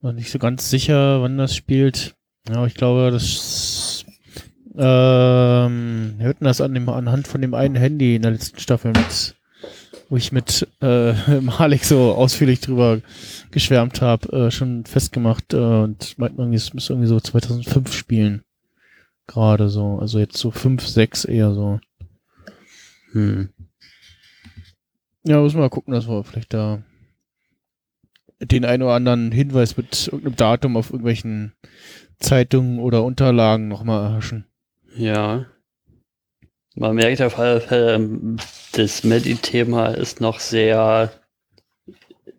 Nicht 0.00 0.30
so 0.30 0.38
ganz 0.38 0.68
sicher, 0.68 1.22
wann 1.22 1.38
das 1.38 1.56
spielt. 1.56 2.14
Ja, 2.48 2.56
aber 2.56 2.66
ich 2.66 2.74
glaube, 2.74 3.10
das. 3.10 4.04
Ähm, 4.76 6.14
wir 6.18 6.26
hatten 6.28 6.44
das 6.44 6.60
an 6.60 6.74
dem, 6.74 6.88
anhand 6.88 7.26
von 7.28 7.40
dem 7.40 7.54
einen 7.54 7.76
Handy 7.76 8.16
in 8.16 8.22
der 8.22 8.32
letzten 8.32 8.58
Staffel 8.58 8.90
mit, 8.92 9.36
wo 10.08 10.16
ich 10.16 10.32
mit 10.32 10.66
äh, 10.80 11.12
Malik 11.40 11.84
so 11.84 12.14
ausführlich 12.14 12.60
drüber 12.60 13.00
geschwärmt 13.50 14.00
habe, 14.00 14.46
äh, 14.46 14.50
schon 14.50 14.84
festgemacht 14.84 15.54
äh, 15.54 15.56
und 15.56 16.18
meint 16.18 16.36
man, 16.36 16.52
es 16.52 16.74
müsste 16.74 16.92
irgendwie 16.92 17.08
so 17.08 17.20
2005 17.20 17.92
spielen. 17.92 18.44
Gerade 19.26 19.68
so. 19.68 19.98
Also 20.00 20.18
jetzt 20.18 20.36
so 20.36 20.50
5, 20.50 20.86
6 20.86 21.24
eher 21.24 21.54
so. 21.54 21.80
Hm. 23.12 23.48
Ja, 25.24 25.40
müssen 25.40 25.56
wir 25.56 25.62
mal 25.62 25.70
gucken, 25.70 25.94
dass 25.94 26.06
wir 26.06 26.22
vielleicht 26.24 26.52
da 26.52 26.82
den 28.40 28.64
einen 28.64 28.82
oder 28.82 28.94
anderen 28.94 29.32
Hinweis 29.32 29.76
mit 29.76 30.08
irgendeinem 30.08 30.36
Datum 30.36 30.76
auf 30.76 30.90
irgendwelchen 30.90 31.54
Zeitungen 32.18 32.78
oder 32.78 33.04
Unterlagen 33.04 33.68
nochmal 33.68 34.10
erhaschen. 34.10 34.46
Ja. 34.96 35.46
Man 36.74 36.96
merkt 36.96 37.22
auf 37.22 37.38
alle 37.38 37.60
Fälle, 37.60 37.94
ähm, 37.94 38.36
das 38.72 39.04
Medi-Thema 39.04 39.88
ist 39.88 40.20
noch 40.20 40.40
sehr, 40.40 41.12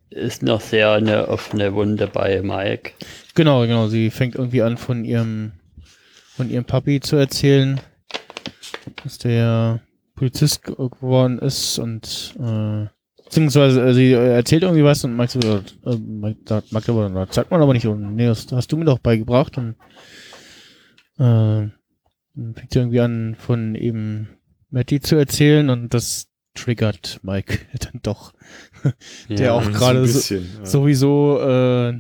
ist 0.10 0.44
noch 0.44 0.62
sehr 0.62 0.92
eine 0.92 1.30
offene 1.30 1.74
Wunde 1.74 2.08
bei 2.08 2.42
Mike. 2.42 2.92
Genau, 3.34 3.62
genau. 3.62 3.88
Sie 3.88 4.10
fängt 4.10 4.36
irgendwie 4.36 4.62
an 4.62 4.78
von 4.78 5.06
ihrem 5.06 5.54
von 6.36 6.50
ihrem 6.50 6.66
Papi 6.66 7.00
zu 7.00 7.16
erzählen. 7.16 7.80
dass 9.04 9.18
der 9.18 9.80
Polizist 10.16 10.64
ge- 10.64 10.76
geworden 10.76 11.40
ist 11.40 11.80
und 11.80 12.36
äh, 12.40 12.88
beziehungsweise 13.24 13.82
äh, 13.88 13.94
sie 13.94 14.12
äh, 14.14 14.34
erzählt 14.36 14.64
irgendwie 14.64 14.84
was 14.84 15.04
und 15.04 15.16
Mike 15.16 15.32
so, 15.32 15.40
äh, 15.90 15.96
Mike 15.98 16.40
sagt, 16.46 16.70
sagt 17.34 17.52
man 17.52 17.62
aber 17.62 17.74
nicht. 17.74 17.88
Und 17.88 18.16
nee, 18.16 18.26
das 18.28 18.48
hast 18.52 18.72
du 18.72 18.78
mir 18.78 18.86
doch 18.86 19.00
beigebracht 19.00 19.58
und 19.58 19.76
äh, 21.20 21.68
fängt 22.36 22.74
sie 22.74 22.80
irgendwie 22.80 23.00
an, 23.00 23.36
von 23.38 23.76
eben 23.76 24.30
Matty 24.70 25.00
zu 25.00 25.16
erzählen 25.16 25.70
und 25.70 25.94
das 25.94 26.28
triggert 26.54 27.20
Mike 27.24 27.60
dann 27.80 28.00
doch. 28.04 28.34
Der 29.30 29.54
auch 29.54 29.72
gerade 29.72 30.06
so, 30.08 30.36
ja. 30.36 30.42
sowieso 30.64 31.40
äh, 31.42 32.00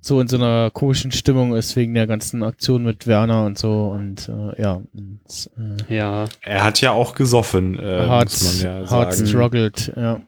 so 0.00 0.20
in 0.20 0.28
so 0.28 0.36
einer 0.36 0.70
komischen 0.70 1.12
Stimmung 1.12 1.54
ist 1.54 1.76
wegen 1.76 1.94
der 1.94 2.06
ganzen 2.06 2.42
Aktion 2.42 2.84
mit 2.84 3.06
Werner 3.06 3.44
und 3.44 3.58
so 3.58 3.88
und 3.88 4.28
äh, 4.28 4.62
ja, 4.62 4.80
und, 4.94 5.50
äh, 5.88 5.94
Ja, 5.94 6.24
Er 6.40 6.64
hat 6.64 6.80
ja 6.80 6.92
auch 6.92 7.14
gesoffen, 7.14 7.78
äh, 7.78 8.06
hart, 8.06 8.30
muss 8.30 8.62
man 8.62 8.82
ja 8.82 8.90
hart 8.90 9.14
sagen. 9.14 9.28
struggled, 9.28 9.92
ja. 9.96 10.20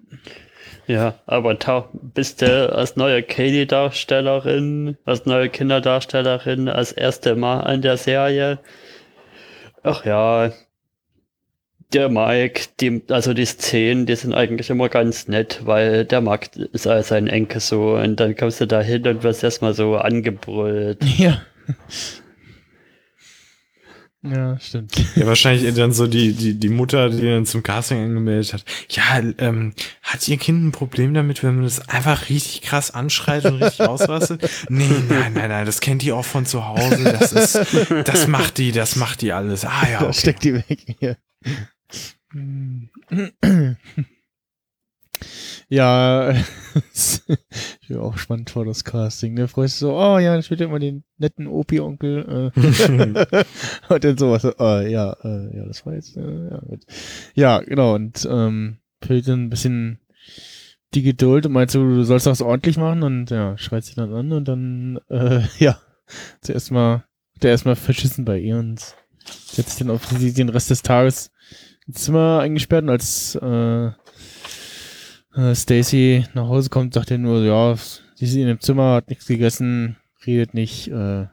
ja, 0.87 1.14
aber 1.26 1.57
bist 2.14 2.42
du 2.42 2.72
als 2.72 2.96
neue 2.96 3.22
Katie-Darstellerin, 3.22 4.98
als 5.07 5.24
neue 5.24 5.48
Kinderdarstellerin, 5.48 6.68
als 6.68 6.92
erste 6.92 7.35
Mal 7.35 7.61
an 7.61 7.81
der 7.81 7.96
Serie? 7.96 8.59
Ach 9.83 10.05
ja, 10.05 10.53
der 11.92 12.09
Mike, 12.09 12.68
die, 12.81 13.03
also 13.09 13.35
die 13.35 13.45
Szenen, 13.45 14.07
die 14.07 14.16
sind 14.16 14.33
eigentlich 14.33 14.71
immer 14.71 14.88
ganz 14.88 15.29
nett, 15.29 15.61
weil 15.64 16.05
der 16.05 16.21
mag 16.21 16.51
sei 16.73 17.03
sein 17.03 17.27
Enkel 17.27 17.61
so 17.61 17.97
und 17.97 18.18
dann 18.18 18.37
kommst 18.37 18.61
du 18.61 18.66
da 18.66 18.81
hin 18.81 19.07
und 19.07 19.23
wirst 19.23 19.45
erstmal 19.45 19.75
so 19.75 19.97
angebrüllt. 19.97 21.05
Ja. 21.18 21.42
Ja, 24.25 24.57
stimmt. 24.61 24.95
Ja, 25.17 25.27
wahrscheinlich 25.27 25.75
dann 25.75 25.93
so 25.93 26.07
die, 26.07 26.33
die, 26.33 26.55
die 26.55 26.69
Mutter, 26.69 27.11
die 27.11 27.23
dann 27.23 27.45
zum 27.45 27.65
Casting 27.65 28.05
angemeldet 28.05 28.53
hat. 28.53 28.65
Ja, 28.89 29.21
ähm, 29.39 29.75
hat 30.03 30.29
ihr 30.29 30.37
Kind 30.37 30.65
ein 30.65 30.71
Problem 30.71 31.13
damit, 31.13 31.43
wenn 31.43 31.57
man 31.57 31.65
das 31.65 31.89
einfach 31.89 32.29
richtig 32.29 32.63
krass 32.63 32.93
anschreit 32.93 33.45
und 33.47 33.55
richtig 33.61 33.81
ausrastet? 33.89 34.49
Nee, 34.69 34.87
nein, 35.09 35.33
nein, 35.35 35.49
nein, 35.51 35.67
das 35.67 35.81
kennt 35.81 36.03
die 36.03 36.13
auch 36.13 36.25
von 36.25 36.47
zu 36.47 36.69
Hause. 36.69 37.03
Das 37.03 37.33
ist, 37.33 37.59
das 38.05 38.29
macht 38.29 38.59
die, 38.59 38.71
das 38.71 38.95
macht 38.95 39.23
die 39.23 39.33
alles. 39.33 39.65
Ah 39.65 39.89
ja, 39.91 40.03
okay. 40.03 40.13
steckt 40.13 40.45
die 40.45 40.55
weg 40.55 40.97
hier. 41.01 41.17
Ja, 45.73 46.35
ist 46.93 47.25
auch 47.97 48.19
spannend 48.19 48.51
vor 48.51 48.67
das 48.67 48.85
Casting. 48.85 49.33
Ne? 49.33 49.49
Freust 49.49 49.81
du 49.81 49.87
so, 49.87 49.97
oh 49.97 50.19
ja, 50.19 50.39
ich 50.39 50.51
will 50.51 50.61
immer 50.61 50.79
den 50.79 51.03
netten 51.17 51.47
Opi-Onkel. 51.47 52.53
Äh. 52.55 53.45
und 53.89 54.05
dann 54.05 54.19
sowas, 54.19 54.43
so, 54.43 54.53
oh, 54.59 54.81
ja, 54.81 55.17
äh, 55.25 55.57
ja, 55.57 55.65
das 55.65 55.87
war 55.87 55.95
jetzt, 55.95 56.15
äh, 56.19 56.51
ja, 56.51 56.59
gut. 56.59 56.85
ja, 57.35 57.61
genau, 57.61 57.95
und 57.95 58.29
ähm, 58.31 58.81
fehlt 59.01 59.27
dann 59.29 59.45
ein 59.45 59.49
bisschen 59.49 59.99
die 60.93 61.03
Geduld 61.03 61.47
und 61.47 61.53
meinst 61.53 61.75
du, 61.75 61.79
du 61.79 62.05
sollst 62.05 62.27
das 62.27 62.43
ordentlich 62.43 62.77
machen 62.77 63.03
und 63.03 63.31
ja, 63.31 63.57
schreit 63.57 63.85
sie 63.85 63.95
dann 63.95 64.13
an 64.13 64.31
und 64.31 64.47
dann, 64.47 65.01
äh, 65.09 65.41
ja, 65.59 65.81
zuerst 66.43 66.71
mal, 66.71 67.05
der 67.41 67.53
erstmal 67.53 67.77
verschissen 67.77 68.27
bei 68.27 68.39
ihr 68.39 68.59
und 68.59 68.95
setzt 69.25 69.71
sich 69.71 69.79
dann 69.79 69.91
auf 69.91 70.07
den 70.07 70.49
Rest 70.51 70.69
des 70.69 70.83
Tages 70.83 71.31
ins 71.87 72.05
Zimmer 72.05 72.41
eingesperrt 72.41 72.83
und 72.83 72.91
als 72.91 73.39
äh, 73.41 73.87
äh, 73.87 73.93
Stacy 75.55 76.27
nach 76.35 76.49
Hause 76.49 76.71
kommt, 76.71 76.95
sagt 76.95 77.11
er 77.11 77.18
nur, 77.18 77.42
ja, 77.42 77.75
sie 78.14 78.25
ist 78.25 78.35
in 78.35 78.47
dem 78.47 78.61
Zimmer, 78.61 78.95
hat 78.95 79.09
nichts 79.09 79.27
gegessen, 79.27 79.97
redet 80.27 80.55
nicht 80.55 80.88
äh, 80.88 81.27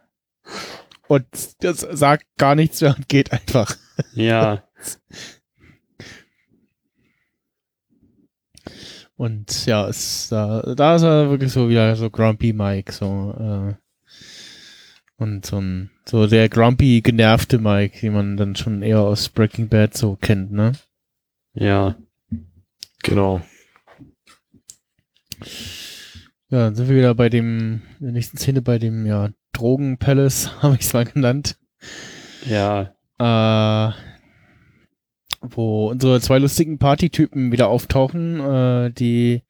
und 1.08 1.26
das 1.60 1.80
sagt 1.80 2.26
gar 2.38 2.56
nichts 2.56 2.82
mehr 2.82 2.96
und 2.96 3.10
geht 3.10 3.32
einfach. 3.32 3.76
Ja, 4.14 4.64
Und 9.20 9.66
ja, 9.66 9.86
es, 9.90 10.30
da, 10.30 10.62
da 10.62 10.96
ist 10.96 11.02
er 11.02 11.30
wirklich 11.30 11.52
so 11.52 11.68
wieder 11.68 11.94
so 11.98 12.10
grumpy 12.10 12.54
Mike, 12.54 12.94
so 12.94 13.36
äh, 13.38 13.74
und 15.18 15.46
so 15.46 15.60
ein 15.60 15.90
so 16.06 16.26
der 16.26 16.48
grumpy 16.48 17.02
genervte 17.02 17.60
Mike, 17.60 18.00
den 18.00 18.14
man 18.14 18.38
dann 18.38 18.56
schon 18.56 18.82
eher 18.82 19.02
aus 19.02 19.28
Breaking 19.28 19.68
Bad 19.68 19.98
so 19.98 20.16
kennt, 20.16 20.54
ne? 20.54 20.72
ja. 21.54 21.98
Genau. 23.04 23.42
Ja, 26.50 26.66
dann 26.66 26.76
sind 26.76 26.90
wir 26.90 26.96
wieder 26.96 27.14
bei 27.16 27.30
dem, 27.30 27.82
in 28.00 28.06
der 28.06 28.12
nächsten 28.14 28.38
Szene 28.38 28.62
bei 28.62 28.80
dem, 28.80 29.06
ja, 29.06 29.30
Drogen-Palace, 29.54 30.52
habe 30.64 30.76
ich 30.76 30.82
es 30.82 30.94
mal 30.94 31.06
genannt. 31.06 31.58
Ja, 32.48 32.94
Äh, 33.20 33.94
wo 35.42 35.90
unsere 35.90 36.20
zwei 36.20 36.38
lustigen 36.38 36.80
Partytypen 36.80 37.52
wieder 37.52 37.70
auftauchen, 37.70 38.40
äh, 38.42 38.92
die 38.92 39.44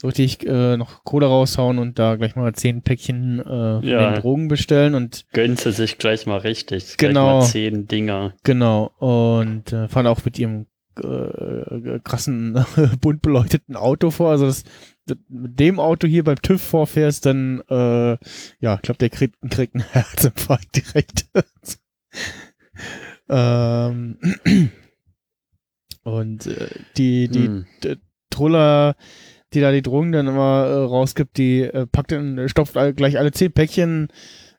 so 0.00 0.06
richtig 0.08 0.46
äh, 0.46 0.76
noch 0.76 1.02
Kohle 1.02 1.26
raushauen 1.26 1.78
und 1.78 1.98
da 1.98 2.14
gleich 2.16 2.36
mal 2.36 2.52
zehn 2.54 2.82
Päckchen 2.82 3.40
äh, 3.40 3.86
Ja. 3.88 4.12
den 4.12 4.20
Drogen 4.20 4.48
bestellen 4.48 4.94
und 4.94 5.24
gönnen 5.32 5.56
sie 5.56 5.72
sich 5.72 5.98
gleich 5.98 6.26
mal 6.26 6.38
richtig. 6.38 6.96
Genau. 6.98 7.38
Gleich 7.38 7.46
mal 7.46 7.46
zehn 7.50 7.88
Dinger. 7.88 8.34
genau, 8.44 8.92
und 8.98 9.72
äh, 9.72 9.88
fahren 9.88 10.06
auch 10.06 10.24
mit 10.24 10.38
ihrem 10.38 10.66
äh, 11.02 11.98
krassen, 12.04 12.64
bunt 13.00 13.22
beleuchteten 13.22 13.74
Auto 13.76 14.10
vor. 14.12 14.30
Also 14.30 14.46
das, 14.46 14.62
mit 15.28 15.58
dem 15.60 15.78
Auto 15.80 16.06
hier 16.06 16.24
beim 16.24 16.40
TÜV 16.40 16.60
vorfährst, 16.62 17.26
dann 17.26 17.60
äh, 17.68 18.16
ja, 18.60 18.74
ich 18.76 18.82
glaube, 18.82 18.98
der 18.98 19.10
kriegt, 19.10 19.36
kriegt 19.50 19.74
einen 19.74 19.84
Herzinfarkt 19.92 20.76
direkt. 20.76 21.26
ähm, 23.28 24.18
und 26.02 26.46
äh, 26.46 26.68
die, 26.96 27.28
die 27.28 27.46
Hm. 27.46 27.66
Truller, 28.30 28.96
die 29.52 29.60
da 29.60 29.70
die 29.70 29.82
Drogen 29.82 30.12
dann 30.12 30.26
immer 30.26 30.66
äh, 30.66 30.72
rausgibt, 30.84 31.36
die 31.38 31.60
äh, 31.62 31.86
packt 31.86 32.12
dann, 32.12 32.48
stopft 32.48 32.76
all, 32.76 32.92
gleich 32.94 33.18
alle 33.18 33.30
zehn 33.32 33.52
Päckchen 33.52 34.08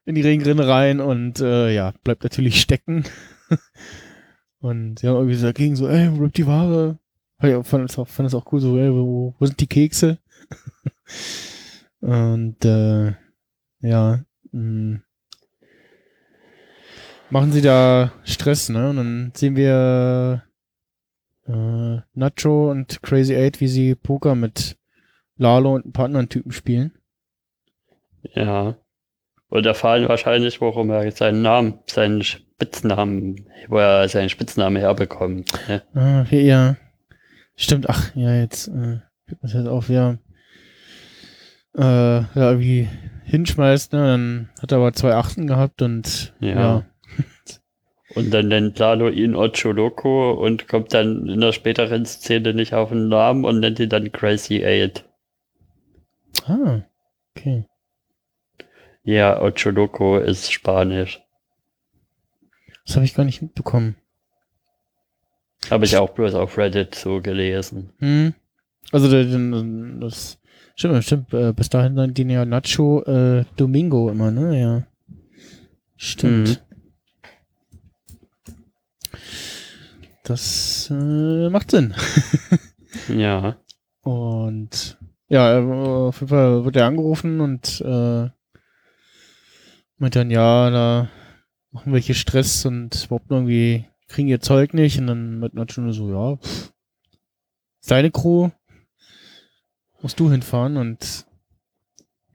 in 0.06 0.16
die 0.16 0.22
Regenrinne 0.22 0.68
rein 0.68 1.00
und 1.02 1.40
äh, 1.42 1.74
ja, 1.74 1.94
bleibt 2.04 2.24
natürlich 2.24 2.62
stecken. 2.62 3.04
und 4.60 5.00
sie 5.00 5.08
haben 5.08 5.16
irgendwie 5.16 5.36
so 5.36 5.48
dagegen 5.48 5.76
so, 5.76 5.88
ey, 5.90 6.12
wo 6.14 6.20
bleibt 6.20 6.38
die 6.38 6.48
Ware? 6.48 7.00
Fand 7.40 7.50
ich 7.52 7.56
auch- 7.58 7.66
fand 7.66 7.90
es 7.90 7.98
auch, 8.00 8.08
fand 8.08 8.28
es 8.28 8.34
auch 8.36 8.52
cool, 8.54 8.62
so, 8.62 8.78
ey, 8.78 8.92
wo, 8.94 9.36
wo 9.38 9.46
sind 9.46 9.60
die 9.60 9.68
Kekse? 9.68 10.20
Und 12.02 12.64
äh, 12.66 13.14
ja, 13.82 14.24
mh, 14.52 15.02
machen 17.30 17.52
sie 17.52 17.62
da 17.62 18.14
Stress, 18.24 18.70
ne? 18.70 18.90
Und 18.90 18.98
dann 18.98 19.32
sehen 19.36 19.56
wir 19.56 20.44
äh, 21.48 21.98
Nacho 22.14 22.72
und 22.72 23.02
Crazy 23.02 23.36
Eight, 23.36 23.62
wie 23.62 23.68
sie 23.68 23.96
Poker 23.96 24.36
mit 24.36 24.78
Lalo 25.38 25.76
und 25.76 25.86
ein 25.86 25.92
paar 25.94 26.06
anderen 26.06 26.30
Typen 26.30 26.52
spielen. 26.52 26.94
Ja. 28.34 28.78
Und 29.50 29.66
erfahren 29.66 30.08
wahrscheinlich, 30.10 30.60
warum 30.62 30.90
er 30.90 31.12
seinen 31.12 31.42
Namen, 31.42 31.80
seinen 31.88 32.24
Spitznamen, 32.24 33.48
wo 33.68 33.78
er 33.78 34.10
seinen 34.10 34.30
Spitznamen 34.30 34.78
herbekommt. 34.78 35.52
Ne? 35.68 35.84
Ah, 35.94 36.26
ja. 36.34 36.78
Stimmt, 37.56 37.90
ach, 37.90 38.14
ja, 38.16 38.36
jetzt 38.36 38.68
äh, 38.68 39.00
fällt 39.26 39.44
mir 39.44 39.50
das 39.50 39.54
jetzt 39.54 39.68
auf, 39.68 39.90
ja. 39.90 40.18
Äh, 41.78 41.82
ja, 41.82 42.52
irgendwie 42.52 42.88
hinschmeißt, 43.26 43.94
ne? 43.94 44.00
Dann 44.00 44.50
hat 44.62 44.72
er 44.72 44.78
aber 44.78 44.94
zwei 44.94 45.14
Achten 45.16 45.48
gehabt 45.48 45.82
und 45.82 46.34
Ja. 46.40 46.50
ja. 46.50 46.86
Und 48.16 48.32
dann 48.32 48.48
nennt 48.48 48.80
Lalo 48.80 49.10
ihn 49.10 49.36
Ocho 49.36 49.74
Loco 49.74 50.32
und 50.32 50.70
kommt 50.70 50.94
dann 50.94 51.28
in 51.28 51.42
der 51.42 51.52
späteren 51.52 52.06
Szene 52.06 52.54
nicht 52.54 52.74
auf 52.74 52.90
den 52.90 53.10
Namen 53.10 53.44
und 53.44 53.60
nennt 53.60 53.78
ihn 53.80 53.90
dann 53.90 54.10
Crazy 54.14 54.64
Eight. 54.64 55.04
Ah, 56.46 56.84
okay. 57.36 57.66
Ja, 59.04 59.42
Ocho 59.42 59.70
Loco 59.70 60.18
ist 60.18 60.50
Spanisch. 60.54 61.22
Das 62.86 62.96
habe 62.96 63.06
ich 63.06 63.16
gar 63.16 63.26
nicht 63.26 63.42
mitbekommen. 63.42 63.98
Habe 65.70 65.84
ich 65.84 65.98
auch 65.98 66.12
bloß 66.12 66.36
auf 66.36 66.58
Reddit 66.58 66.96
so 66.96 67.22
gelesen. 67.22 67.92
Hm. 68.00 68.34
Also 68.94 69.10
das 70.00 70.40
stimmt, 70.76 71.04
stimmt. 71.04 71.34
Äh, 71.34 71.54
bis 71.54 71.70
dahin 71.70 72.14
die 72.14 72.22
ihn 72.22 72.30
ja 72.30 72.46
Nacho 72.46 73.02
äh, 73.04 73.46
Domingo 73.56 74.10
immer, 74.10 74.32
ne? 74.32 74.60
Ja. 74.60 74.84
Stimmt. 75.98 76.50
Mhm. 76.50 76.58
Das 80.24 80.90
äh, 80.92 81.50
macht 81.50 81.72
Sinn. 81.72 81.94
Ja. 83.10 83.58
Und 84.02 84.98
ja, 85.28 85.58
äh, 85.58 85.62
auf 85.62 86.22
jeden 86.22 86.30
Fall 86.30 86.66
wird 86.66 86.76
er 86.76 86.88
angerufen 86.88 87.42
und 87.42 87.82
äh, 87.82 88.30
meint 89.98 90.16
dann, 90.16 90.32
ja, 90.32 90.70
da 90.70 91.10
machen 91.72 91.94
welche 91.94 92.14
Stress 92.14 92.66
und 92.66 93.06
überhaupt 93.06 93.32
irgendwie 93.32 93.86
kriegen 94.08 94.28
ihr 94.28 94.40
Zeug 94.40 94.74
nicht. 94.74 95.00
Und 95.00 95.08
dann 95.08 95.40
meint 95.40 95.56
Nacho 95.56 95.82
nur 95.82 95.94
so, 95.94 96.10
ja, 96.10 96.38
pff, 96.38 96.72
seine 97.80 98.12
Crew, 98.12 98.50
musst 100.06 100.20
du 100.20 100.30
hinfahren 100.30 100.78
und 100.78 101.26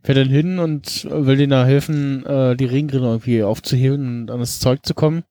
fährt 0.03 0.19
dann 0.19 0.29
hin 0.29 0.59
und 0.59 1.05
will 1.05 1.37
denen 1.37 1.51
da 1.51 1.65
helfen, 1.65 2.27
äh, 2.27 2.57
die 2.57 2.65
Regenrinne 2.65 3.07
irgendwie 3.07 3.45
aufzuheben 3.45 4.23
und 4.23 4.31
an 4.33 4.41
das 4.41 4.59
Zeug 4.59 4.85
zu 4.85 4.93
kommen. 4.93 5.23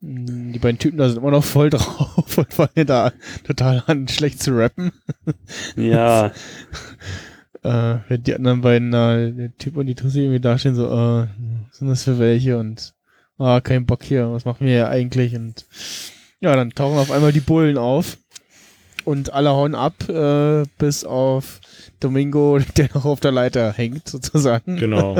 Die 0.00 0.58
beiden 0.58 0.78
Typen 0.78 0.96
da 0.96 1.06
sind 1.06 1.18
immer 1.18 1.32
noch 1.32 1.44
voll 1.44 1.68
drauf 1.70 2.38
und 2.38 2.54
fangen 2.54 2.86
da 2.86 3.12
total 3.46 3.82
an, 3.86 4.08
schlecht 4.08 4.42
zu 4.42 4.56
rappen. 4.56 4.90
Ja, 5.76 6.32
Äh, 7.62 8.00
wenn 8.08 8.22
die 8.22 8.34
anderen 8.34 8.60
beiden 8.60 8.90
da, 8.90 9.16
der 9.16 9.56
Typ 9.56 9.78
und 9.78 9.86
die 9.86 9.94
Tussi 9.94 10.20
irgendwie 10.20 10.40
dastehen, 10.40 10.74
so, 10.74 10.84
äh, 10.84 11.26
was 11.68 11.78
sind 11.78 11.88
das 11.88 12.04
für 12.04 12.18
welche 12.18 12.58
und, 12.58 12.92
ah, 13.38 13.62
kein 13.62 13.86
Bock 13.86 14.02
hier, 14.02 14.30
was 14.30 14.44
machen 14.44 14.66
wir 14.66 14.74
hier 14.74 14.88
eigentlich? 14.90 15.34
Und 15.34 15.66
ja, 16.40 16.54
dann 16.56 16.70
tauchen 16.70 16.98
auf 16.98 17.10
einmal 17.10 17.32
die 17.32 17.40
Bullen 17.40 17.78
auf 17.78 18.18
und 19.04 19.32
alle 19.32 19.50
hauen 19.50 19.74
ab, 19.74 20.08
äh, 20.08 20.64
bis 20.78 21.04
auf 21.04 21.60
Domingo, 22.00 22.58
der 22.76 22.88
noch 22.94 23.04
auf 23.04 23.20
der 23.20 23.32
Leiter 23.32 23.72
hängt, 23.72 24.08
sozusagen. 24.08 24.76
Genau. 24.76 25.16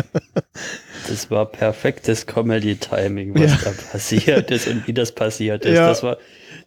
das 1.08 1.30
war 1.30 1.46
perfektes 1.46 2.26
Comedy-Timing, 2.26 3.34
was 3.34 3.50
Ja. 3.52 3.58
da 3.64 3.70
passiert 3.92 4.50
ist 4.50 4.68
und 4.68 4.86
wie 4.86 4.92
das 4.92 5.12
passiert 5.12 5.64
ist. 5.64 5.74
Ja. 5.76 5.88
Das 5.88 6.02
war, 6.02 6.18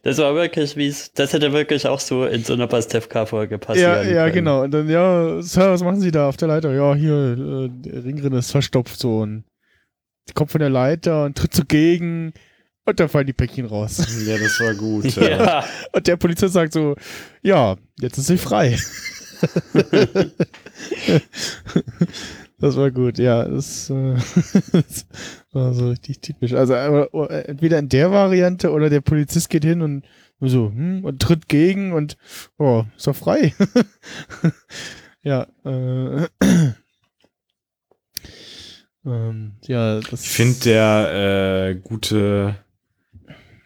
das 0.02 0.18
war 0.18 0.34
wirklich, 0.34 0.76
wie 0.76 0.86
es, 0.88 1.12
das 1.12 1.32
hätte 1.32 1.52
wirklich 1.52 1.86
auch 1.86 2.00
so 2.00 2.24
in 2.24 2.44
so 2.44 2.52
einer 2.54 2.66
Pastewka-Folge 2.66 3.54
Ja, 3.54 3.58
passieren 3.58 4.08
ja, 4.14 4.22
können. 4.24 4.34
genau. 4.34 4.62
Und 4.62 4.70
dann, 4.72 4.88
ja, 4.88 5.42
Sir, 5.42 5.72
was 5.72 5.82
machen 5.82 6.00
Sie 6.00 6.10
da 6.10 6.28
auf 6.28 6.36
der 6.36 6.48
Leiter? 6.48 6.72
Ja, 6.74 6.94
hier, 6.94 7.14
äh, 7.14 7.68
der 7.70 8.04
Ringrinne 8.04 8.38
ist 8.38 8.50
verstopft 8.50 8.98
so 8.98 9.18
und 9.18 9.44
kommt 10.34 10.50
von 10.50 10.60
der 10.60 10.70
Leiter 10.70 11.24
und 11.24 11.36
tritt 11.38 11.54
zugegen 11.54 12.32
und 12.88 13.00
dann 13.00 13.08
fallen 13.08 13.26
die 13.26 13.32
Päckchen 13.32 13.66
raus. 13.66 13.98
ja, 14.26 14.38
das 14.38 14.60
war 14.60 14.74
gut. 14.74 15.04
Ja. 15.16 15.28
Ja, 15.28 15.64
Und 15.92 16.06
der 16.06 16.16
Polizist 16.16 16.54
sagt 16.54 16.72
so, 16.72 16.94
ja, 17.42 17.76
jetzt 18.00 18.18
ist 18.18 18.28
sie 18.28 18.38
frei. 18.38 18.78
das 22.58 22.76
war 22.76 22.90
gut, 22.90 23.18
ja. 23.18 23.44
Das, 23.44 23.90
äh, 23.90 24.14
das 24.72 25.06
war 25.52 25.74
so 25.74 25.88
richtig 25.90 26.20
typisch. 26.20 26.54
Also 26.54 26.74
äh, 26.74 27.42
entweder 27.42 27.78
in 27.78 27.88
der 27.88 28.10
Variante 28.10 28.70
oder 28.70 28.90
der 28.90 29.00
Polizist 29.00 29.50
geht 29.50 29.64
hin 29.64 29.82
und 29.82 30.04
so, 30.40 30.70
hm, 30.70 31.04
und 31.04 31.20
tritt 31.20 31.48
gegen 31.48 31.92
und 31.92 32.16
oh, 32.58 32.84
ist 32.96 33.06
doch 33.06 33.16
frei. 33.16 33.54
ja, 35.22 35.46
äh, 35.64 36.26
ähm, 39.04 39.56
ja, 39.66 40.00
das 40.00 40.22
Ich 40.22 40.28
finde 40.30 40.60
der 40.60 41.70
äh, 41.70 41.74
gute, 41.74 42.56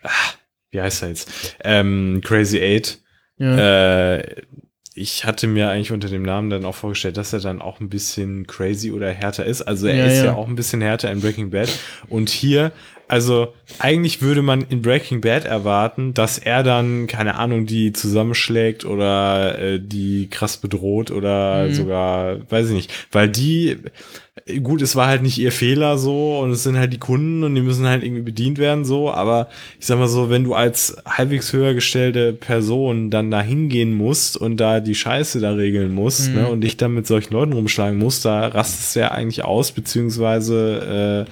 ah, 0.03 0.11
wie 0.71 0.81
heißt 0.81 1.03
er 1.03 1.09
jetzt? 1.11 1.57
Ähm, 1.65 2.21
Crazy 2.25 2.59
Eight. 2.59 2.99
ja, 3.39 4.17
Äh, 4.17 4.43
ich 4.95 5.25
hatte 5.25 5.47
mir 5.47 5.71
eigentlich 5.71 5.91
unter 5.91 6.09
dem 6.09 6.23
Namen 6.23 6.51
dann 6.51 6.67
auch 6.67 6.75
vorgestellt, 6.75 7.17
dass 7.17 7.33
er 7.33 7.41
dann 7.41 7.63
auch 7.63 7.81
ein 7.81 7.89
bisschen 7.89 8.47
crazy 8.47 8.91
oder 8.93 9.11
härter 9.11 9.47
ist. 9.47 9.63
Also 9.63 9.87
er 9.87 9.97
Ja, 9.97 10.07
ist 10.07 10.19
ja. 10.19 10.25
ja. 10.27 10.35
auch 10.35 10.47
ein 10.49 10.55
bisschen 10.55 10.83
härter 10.83 11.11
in 11.11 11.21
Breaking 11.23 11.49
Bad. 11.49 11.71
Und 12.11 12.29
hier, 12.29 12.73
also 13.09 13.55
eigentlich 13.79 14.21
würde 14.21 14.43
man 14.43 14.61
in 14.69 14.83
Breaking 14.83 15.23
Bad 15.23 15.47
erwarten, 15.47 16.13
dass 16.13 16.37
er 16.37 16.63
dann, 16.63 17.07
keine 17.07 17.37
Ahnung, 17.37 17.65
die 17.65 17.93
zusammenschlägt 17.95 18.85
oder 18.85 19.59
äh, 19.59 19.81
die 19.81 20.29
krass 20.29 20.59
bedroht 20.59 21.11
oder 21.11 21.69
Mhm. 21.69 21.73
sogar, 21.75 22.51
weiß 22.51 22.69
ich 22.69 22.75
nicht. 22.75 22.93
Weil 23.13 23.31
die, 23.31 23.79
gut, 24.63 24.83
es 24.83 24.97
war 24.97 25.07
halt 25.07 25.23
nicht 25.23 25.39
ihr 25.39 25.53
Fehler 25.53 25.99
so 25.99 26.39
und 26.41 26.51
es 26.51 26.63
sind 26.65 26.77
halt 26.77 26.93
die 26.93 26.99
Kunden 26.99 27.45
und 27.45 27.55
die 27.55 27.61
müssen 27.61 27.87
halt 27.87 28.03
irgendwie 28.03 28.23
bedient 28.23 28.59
werden 28.59 28.85
so, 28.85 29.11
aber 29.11 29.49
ich 29.79 29.87
sag 29.87 29.99
mal 29.99 30.09
so, 30.09 30.31
wenn 30.31 30.45
du 30.45 30.55
als 30.55 30.97
halbwegs 31.07 31.53
höher 31.53 31.75
gestellte 31.75 32.33
Person 32.33 33.11
dann 33.11 33.31
da 33.31 33.41
hingehen 33.41 33.95
musst 33.95 34.37
und 34.37 34.57
da 34.57 34.81
die 34.81 34.95
Scheiße 34.97 35.41
da 35.41 35.53
regeln 35.53 35.93
musst, 35.95 36.29
Mhm. 36.31 36.35
ne, 36.35 36.49
und 36.49 36.61
dich 36.63 36.77
dann 36.77 36.93
mit 36.95 37.07
solchen 37.07 37.33
Leuten 37.35 37.53
rumschlagen 37.53 37.99
musst, 37.99 38.25
da 38.25 38.49
rastest 38.49 38.97
du 38.97 39.01
ja 39.01 39.11
eigentlich 39.13 39.45
aus, 39.45 39.73
beziehungsweise 39.73 41.27
äh, 41.29 41.31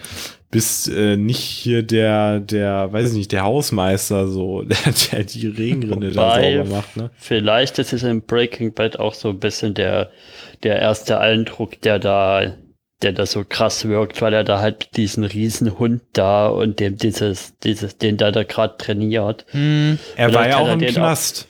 bist 0.52 0.88
äh, 0.88 1.16
nicht 1.16 1.38
hier 1.38 1.82
der, 1.84 2.40
der, 2.40 2.92
weiß 2.92 3.10
ich 3.12 3.16
nicht, 3.16 3.32
der 3.32 3.44
Hausmeister 3.44 4.26
so, 4.26 4.62
der, 4.64 4.76
der 5.12 5.24
die 5.24 5.46
Regenrinne 5.46 6.10
da 6.10 6.40
sauber 6.40 6.64
macht, 6.64 6.96
ne? 6.96 7.10
vielleicht 7.16 7.78
ist 7.78 7.92
es 7.92 8.02
in 8.02 8.22
Breaking 8.22 8.72
Bad 8.74 8.98
auch 8.98 9.14
so 9.14 9.28
ein 9.28 9.38
bisschen 9.38 9.74
der, 9.74 10.10
der 10.64 10.78
erste 10.80 11.20
Eindruck, 11.20 11.80
der 11.82 11.98
da, 12.00 12.52
der 13.02 13.12
da 13.12 13.24
so 13.26 13.44
krass 13.48 13.86
wirkt, 13.88 14.20
weil 14.22 14.34
er 14.34 14.44
da 14.44 14.60
halt 14.60 14.96
diesen 14.96 15.24
riesen 15.24 15.78
Hund 15.78 16.02
da 16.12 16.48
und 16.48 16.80
dem 16.80 16.96
dieses, 16.96 17.56
dieses, 17.60 17.96
den 17.98 18.16
da 18.16 18.30
da 18.30 18.42
gerade 18.44 18.76
trainiert. 18.76 19.46
hm, 19.50 19.98
Er 20.16 20.26
war 20.34 20.42
Vielleicht 20.44 20.50
ja 20.50 20.58
hat 20.58 20.68
auch 20.68 20.72
im 20.74 20.78
den 20.80 20.88
auch- 20.90 20.94
Knast. 20.94 21.46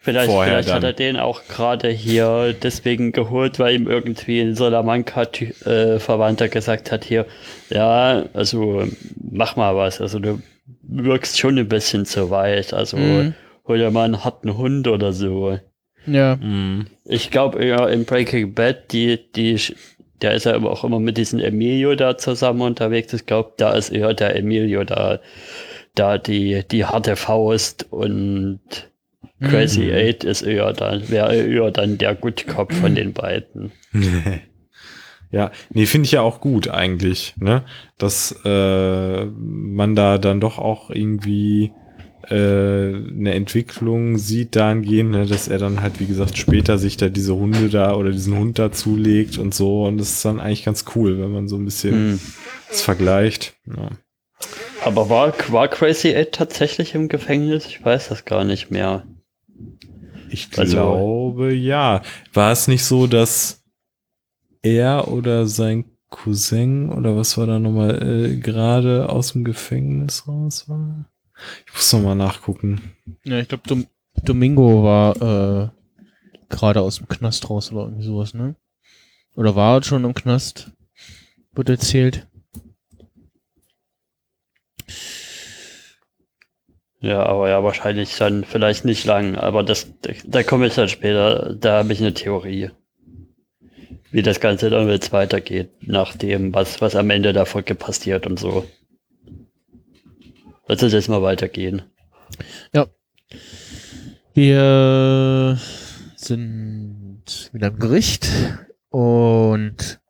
Vielleicht, 0.00 0.30
vielleicht 0.30 0.70
hat 0.70 0.84
er 0.84 0.92
den 0.92 1.16
auch 1.16 1.40
gerade 1.48 1.88
hier 1.88 2.54
deswegen 2.62 3.12
geholt, 3.12 3.58
weil 3.58 3.74
ihm 3.74 3.88
irgendwie 3.88 4.38
ein 4.40 4.54
Salamanca-Verwandter 4.54 6.48
gesagt 6.48 6.92
hat, 6.92 7.04
hier, 7.04 7.26
ja, 7.70 8.24
also 8.34 8.86
mach 9.30 9.56
mal 9.56 9.74
was. 9.76 10.00
Also 10.00 10.18
du 10.18 10.40
wirkst 10.82 11.38
schon 11.38 11.58
ein 11.58 11.68
bisschen 11.68 12.04
zu 12.06 12.30
weit. 12.30 12.74
Also 12.74 12.96
Mhm. 12.96 13.34
hol 13.66 13.78
dir 13.78 13.90
mal 13.90 14.04
einen 14.04 14.24
harten 14.24 14.56
Hund 14.56 14.88
oder 14.88 15.12
so. 15.12 15.58
ja, 16.06 16.36
Mhm. 16.36 16.86
Ich 17.06 17.30
glaube 17.30 17.64
eher 17.64 17.88
in 17.88 18.04
Breaking 18.04 18.52
Bad, 18.52 18.92
die, 18.92 19.18
die, 19.32 19.58
der 20.22 20.34
ist 20.34 20.44
ja 20.44 20.54
aber 20.54 20.70
auch 20.70 20.84
immer 20.84 21.00
mit 21.00 21.16
diesem 21.16 21.40
Emilio 21.40 21.94
da 21.94 22.16
zusammen 22.16 22.62
unterwegs. 22.62 23.12
Ich 23.12 23.26
glaube, 23.26 23.52
da 23.56 23.72
ist 23.72 23.90
eher 23.90 24.14
der 24.14 24.36
Emilio 24.36 24.84
da, 24.84 25.20
da 25.94 26.18
die, 26.18 26.62
die 26.70 26.84
harte 26.84 27.16
Faust 27.16 27.86
und 27.90 28.60
Crazy 29.42 29.92
Eight 29.92 30.24
ist 30.24 30.42
eher 30.42 30.72
dann, 30.72 31.08
wäre 31.10 31.34
eher 31.34 31.70
dann 31.70 31.98
der 31.98 32.14
Good 32.14 32.46
Cop 32.46 32.72
von 32.72 32.94
den 32.94 33.12
beiden. 33.12 33.72
Ja, 35.34 35.50
nee, 35.70 35.86
finde 35.86 36.06
ich 36.06 36.12
ja 36.12 36.20
auch 36.20 36.40
gut 36.40 36.68
eigentlich, 36.68 37.34
ne? 37.38 37.64
Dass 37.98 38.40
äh, 38.44 39.24
man 39.24 39.96
da 39.96 40.18
dann 40.18 40.40
doch 40.40 40.60
auch 40.60 40.90
irgendwie 40.90 41.72
eine 42.32 43.34
Entwicklung 43.34 44.16
sieht 44.18 44.56
dahingehend, 44.56 45.10
ne, 45.10 45.26
dass 45.26 45.48
er 45.48 45.58
dann 45.58 45.82
halt, 45.82 46.00
wie 46.00 46.06
gesagt, 46.06 46.38
später 46.38 46.78
sich 46.78 46.96
da 46.96 47.08
diese 47.08 47.34
Hunde 47.34 47.68
da 47.68 47.94
oder 47.94 48.10
diesen 48.12 48.38
Hund 48.38 48.58
da 48.58 48.72
zulegt 48.72 49.38
und 49.38 49.54
so. 49.54 49.84
Und 49.84 49.98
das 49.98 50.10
ist 50.10 50.24
dann 50.24 50.40
eigentlich 50.40 50.64
ganz 50.64 50.84
cool, 50.94 51.20
wenn 51.20 51.30
man 51.32 51.48
so 51.48 51.56
ein 51.56 51.64
bisschen 51.64 51.94
Hm. 52.12 52.20
das 52.68 52.82
vergleicht. 52.82 53.54
Ja. 53.66 53.90
Aber 54.84 55.08
war, 55.08 55.32
war 55.48 55.68
Crazy 55.68 56.14
Eight 56.14 56.32
tatsächlich 56.32 56.94
im 56.94 57.08
Gefängnis? 57.08 57.66
Ich 57.66 57.84
weiß 57.84 58.08
das 58.08 58.24
gar 58.24 58.44
nicht 58.44 58.70
mehr. 58.70 59.04
Ich 60.30 60.48
Also- 60.56 60.72
glaube, 60.76 61.54
ja. 61.54 62.02
War 62.32 62.52
es 62.52 62.68
nicht 62.68 62.84
so, 62.84 63.06
dass 63.06 63.62
er 64.62 65.08
oder 65.08 65.46
sein 65.46 65.84
Cousin 66.10 66.90
oder 66.90 67.16
was 67.16 67.36
war 67.38 67.46
da 67.46 67.58
nochmal 67.58 68.02
äh, 68.02 68.36
gerade 68.36 69.08
aus 69.08 69.32
dem 69.32 69.44
Gefängnis 69.44 70.28
raus 70.28 70.68
war? 70.68 71.06
Ich 71.66 71.74
muss 71.74 71.92
nochmal 71.92 72.16
nachgucken. 72.16 72.94
Ja, 73.24 73.38
ich 73.38 73.48
glaube, 73.48 73.66
Dom 73.66 73.86
Domingo 74.22 74.84
war 74.84 75.16
äh, 75.16 75.68
gerade 76.48 76.80
aus 76.80 76.98
dem 76.98 77.08
Knast 77.08 77.50
raus 77.50 77.72
oder 77.72 77.84
irgendwie 77.84 78.04
sowas, 78.04 78.32
ne? 78.32 78.54
Oder 79.34 79.56
war 79.56 79.78
er 79.78 79.82
schon 79.82 80.04
im 80.04 80.14
Knast? 80.14 80.70
Wird 81.52 81.68
erzählt. 81.68 82.26
Ja, 87.00 87.26
aber 87.26 87.50
ja, 87.50 87.62
wahrscheinlich 87.62 88.16
dann 88.16 88.44
vielleicht 88.44 88.86
nicht 88.86 89.04
lang, 89.04 89.36
aber 89.36 89.62
das, 89.62 89.88
da 90.24 90.42
komme 90.42 90.68
ich 90.68 90.74
dann 90.74 90.88
später, 90.88 91.54
da 91.54 91.78
habe 91.80 91.92
ich 91.92 92.00
eine 92.00 92.14
Theorie. 92.14 92.70
Wie 94.10 94.22
das 94.22 94.40
Ganze 94.40 94.70
dann 94.70 94.88
jetzt 94.88 95.12
weitergeht, 95.12 95.70
nach 95.82 96.16
dem, 96.16 96.54
was, 96.54 96.80
was 96.80 96.96
am 96.96 97.10
Ende 97.10 97.32
der 97.32 97.44
Folge 97.46 97.74
passiert 97.74 98.26
und 98.26 98.38
so. 98.38 98.64
Lass 100.66 100.82
uns 100.82 100.92
jetzt 100.92 101.08
mal 101.08 101.22
weitergehen. 101.22 101.82
Wir 104.34 105.58
sind 106.16 107.50
wieder 107.52 107.68
im 107.68 107.78
Gericht 107.78 108.28
und 108.90 110.00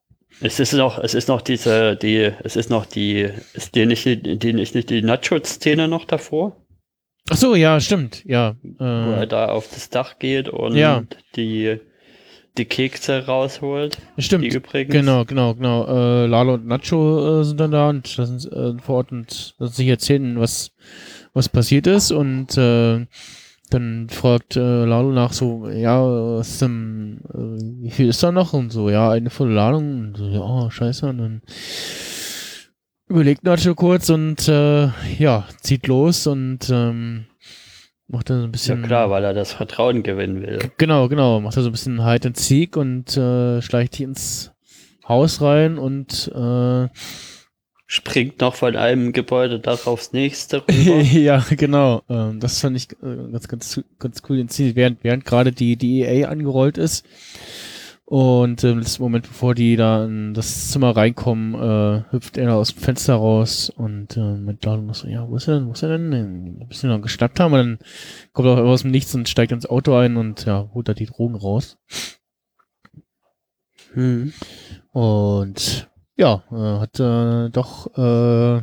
Es 0.41 0.61
ist 0.61 0.73
noch, 0.73 0.99
es 0.99 1.15
ist 1.15 1.29
noch 1.29 1.43
diese, 1.43 1.97
die, 1.97 2.33
es 2.43 2.57
ist 2.57 2.71
noch 2.71 2.87
die, 2.87 3.29
ist 3.53 3.75
die 3.75 3.87
nicht, 3.87 4.05
die, 4.05 4.53
nicht, 4.53 4.75
nicht 4.75 4.91
die 4.91 5.03
Nacho-Szene 5.03 5.89
noch 5.89 6.05
davor, 6.07 6.57
ach 7.29 7.37
so, 7.37 7.55
ja, 7.55 7.81
stimmt, 7.81 8.25
ja. 8.25 8.57
wo 8.63 8.85
er 8.85 9.23
Äh, 9.23 9.27
da 9.27 9.47
auf 9.49 9.69
das 9.69 9.91
Dach 9.91 10.19
geht 10.19 10.49
und 10.49 10.75
Ja. 10.77 11.05
die, 11.37 11.81
die 12.57 12.65
Kekse 12.67 13.27
rausholt, 13.27 13.99
stimmt. 14.19 14.45
die 14.45 14.49
übrigens. 14.49 14.93
Genau, 14.93 15.25
genau, 15.25 15.55
genau. 15.55 15.87
Äh, 15.87 16.27
Lalo 16.27 16.55
und 16.55 16.67
Nacho 16.67 17.41
äh, 17.41 17.45
sind 17.45 17.59
dann 17.59 17.73
da 17.73 17.89
und 17.89 18.19
das 18.19 18.29
sind 18.29 18.53
äh, 18.53 18.79
vor 18.81 18.97
Ort 18.97 19.13
und 19.13 19.55
lassen 19.59 19.75
sich 19.75 19.89
erzählen, 19.89 20.39
was, 20.39 20.71
was 21.33 21.49
passiert 21.49 21.87
ist. 21.87 22.13
Und 22.13 22.57
äh, 22.57 23.07
dann 23.71 24.09
fragt 24.09 24.57
äh, 24.57 24.85
Lalo 24.85 25.11
nach 25.11 25.33
so, 25.33 25.69
ja, 25.69 26.01
was 26.01 26.51
ist 26.51 26.63
denn, 26.63 27.21
äh, 27.33 27.83
wie 27.83 27.91
viel 27.91 28.09
ist 28.09 28.23
da 28.23 28.31
noch? 28.31 28.53
Und 28.53 28.71
so, 28.71 28.89
ja, 28.89 29.11
eine 29.11 29.31
volle 29.31 29.55
Ladung. 29.55 29.99
Und 29.99 30.17
so, 30.17 30.29
ja, 30.29 30.41
oh, 30.41 30.71
scheiße. 30.71 31.07
Und 31.07 31.19
dann 31.19 31.43
überlegt 33.09 33.43
Nacho 33.43 33.75
kurz 33.75 34.11
und 34.11 34.49
äh, 34.49 34.89
ja, 35.19 35.47
zieht 35.61 35.89
los 35.89 36.27
und 36.27 36.71
ähm, 36.71 37.27
macht 38.09 38.31
dann 38.31 38.39
so 38.39 38.43
ein 38.45 38.49
Ja 38.49 38.51
bisschen. 38.53 38.83
klar, 38.83 39.11
weil 39.11 39.25
er 39.25 39.35
das 39.35 39.53
Vertrauen 39.53 40.03
gewinnen 40.03 40.43
will. 40.43 40.59
Genau, 40.79 41.09
genau. 41.09 41.41
Macht 41.41 41.57
er 41.57 41.63
so 41.63 41.69
ein 41.69 41.73
bisschen 41.73 42.05
Hide 42.07 42.29
and 42.29 42.37
Seek 42.37 42.77
und 42.77 43.17
äh, 43.17 43.61
schleicht 43.63 43.99
die 43.99 44.05
ins 44.05 44.53
Haus 45.09 45.41
rein 45.41 45.79
und 45.79 46.31
äh, 46.35 46.89
springt 47.87 48.41
noch 48.41 48.55
von 48.55 48.77
einem 48.77 49.13
Gebäude 49.13 49.61
darauf 49.61 49.87
aufs 49.87 50.13
nächste 50.13 50.59
rüber. 50.67 51.01
ja, 51.03 51.45
genau. 51.51 52.03
Ähm, 52.09 52.41
das 52.41 52.61
fand 52.61 52.77
ich 52.77 52.91
äh, 53.03 53.31
ganz, 53.33 53.49
ganz, 53.49 53.81
ganz 53.99 54.23
cool 54.29 54.39
inszeniert, 54.39 54.77
während, 54.77 55.05
während 55.05 55.25
gerade 55.25 55.53
die, 55.53 55.77
die 55.77 56.01
EA 56.03 56.29
angerollt 56.29 56.79
ist. 56.79 57.05
Und 58.07 58.63
im 58.65 58.81
letzten 58.81 59.03
Moment, 59.03 59.27
bevor 59.27 59.55
die 59.55 59.77
da 59.77 60.05
in 60.05 60.35
das 60.35 60.71
Zimmer 60.71 60.95
reinkommen, 60.95 61.55
äh, 61.55 62.13
hüpft 62.13 62.37
er 62.37 62.55
aus 62.55 62.75
dem 62.75 62.83
Fenster 62.83 63.15
raus 63.15 63.71
und 63.71 64.19
äh, 64.19 64.35
mit 64.37 64.63
Ladung 64.65 64.93
so, 64.93 65.09
ja, 65.09 65.27
wo 65.27 65.37
ist 65.37 65.49
er 65.49 65.59
denn, 65.59 65.69
wo 65.69 65.73
ist 65.73 65.83
er 65.83 65.89
denn? 65.89 66.13
Ein 66.13 66.69
bisschen 66.69 66.91
noch 66.91 67.01
geschnappt 67.01 67.41
haben 67.41 67.55
und 67.55 67.59
dann 67.59 67.79
kommt 68.35 68.49
er 68.49 68.63
aus 68.63 68.83
dem 68.83 68.91
Nichts 68.91 69.15
und 69.15 69.29
steigt 69.29 69.53
ins 69.53 69.65
Auto 69.65 69.97
ein 69.97 70.19
und 70.19 70.45
ja, 70.45 70.69
holt 70.75 70.89
da 70.89 70.93
die 70.93 71.07
Drogen 71.07 71.35
raus. 71.35 71.79
Hm. 73.95 74.35
Und 74.93 75.89
ja, 76.17 76.45
äh, 76.51 76.81
hat 76.81 77.01
äh, 77.01 77.49
doch 77.49 77.97
äh, 77.97 78.63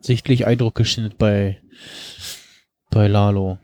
sichtlich 0.00 0.46
Eindruck 0.46 0.76
geschindet 0.76 1.18
bei, 1.18 1.60
bei 2.90 3.08
Lalo. 3.08 3.58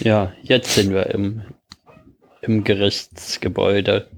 Ja, 0.00 0.32
jetzt 0.42 0.74
sind 0.74 0.90
wir 0.90 1.06
im, 1.06 1.42
im 2.42 2.64
Gerichtsgebäude. 2.64 4.08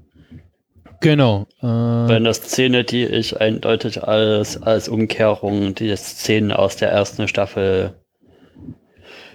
Genau. 0.99 1.47
Äh, 1.59 1.65
Bei 1.65 2.15
einer 2.15 2.33
Szene, 2.33 2.83
die 2.83 3.05
ich 3.05 3.39
eindeutig 3.39 4.03
als, 4.03 4.61
als 4.61 4.87
Umkehrung 4.87 5.75
die 5.75 5.95
Szenen 5.97 6.51
aus 6.51 6.77
der 6.77 6.91
ersten 6.91 7.27
Staffel 7.27 7.93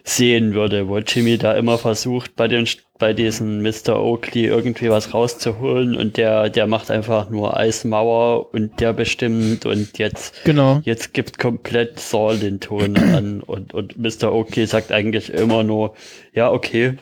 sehen 0.03 0.55
würde, 0.55 0.89
wo 0.89 0.99
Jimmy 0.99 1.36
da 1.36 1.53
immer 1.53 1.76
versucht, 1.76 2.34
bei 2.36 2.49
den 2.49 2.66
bei 2.99 3.12
diesem 3.12 3.62
Mr. 3.62 4.03
Oakley 4.03 4.47
irgendwie 4.47 4.91
was 4.91 5.14
rauszuholen 5.14 5.97
und 5.97 6.16
der, 6.16 6.51
der 6.51 6.66
macht 6.66 6.91
einfach 6.91 7.30
nur 7.30 7.57
Eismauer 7.57 8.53
und 8.53 8.80
der 8.80 8.93
bestimmt 8.93 9.66
und 9.66 9.99
jetzt, 9.99 10.45
genau. 10.45 10.80
jetzt 10.82 11.14
gibt 11.14 11.39
komplett 11.39 12.01
Saul 12.01 12.39
den 12.39 12.59
Ton 12.59 12.97
an 12.97 13.41
und, 13.41 13.72
und 13.72 13.97
Mr. 13.99 14.32
Oakley 14.32 14.66
sagt 14.66 14.91
eigentlich 14.91 15.32
immer 15.32 15.62
nur, 15.62 15.95
ja, 16.32 16.51
okay, 16.51 16.95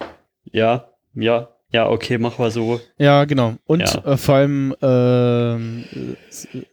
ja, 0.53 0.91
ja, 1.15 1.49
ja, 1.73 1.89
okay, 1.89 2.19
mach 2.19 2.39
mal 2.39 2.51
so. 2.51 2.81
Ja, 2.99 3.25
genau. 3.25 3.55
Und 3.67 3.81
Ja. 3.81 4.05
Äh, 4.05 4.17
vor 4.17 4.35
allem 4.37 4.75
ähm, 4.83 5.85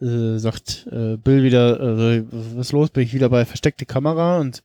äh, 0.01 0.05
äh, 0.05 0.37
sagt 0.39 0.87
äh, 0.91 1.17
Bill 1.17 1.43
wieder, 1.43 1.79
äh, 1.79 2.23
was 2.31 2.67
ist 2.67 2.71
los? 2.71 2.89
Bin 2.89 3.03
ich 3.03 3.13
wieder 3.13 3.29
bei 3.29 3.45
versteckte 3.45 3.85
Kamera 3.85 4.39
und 4.39 4.61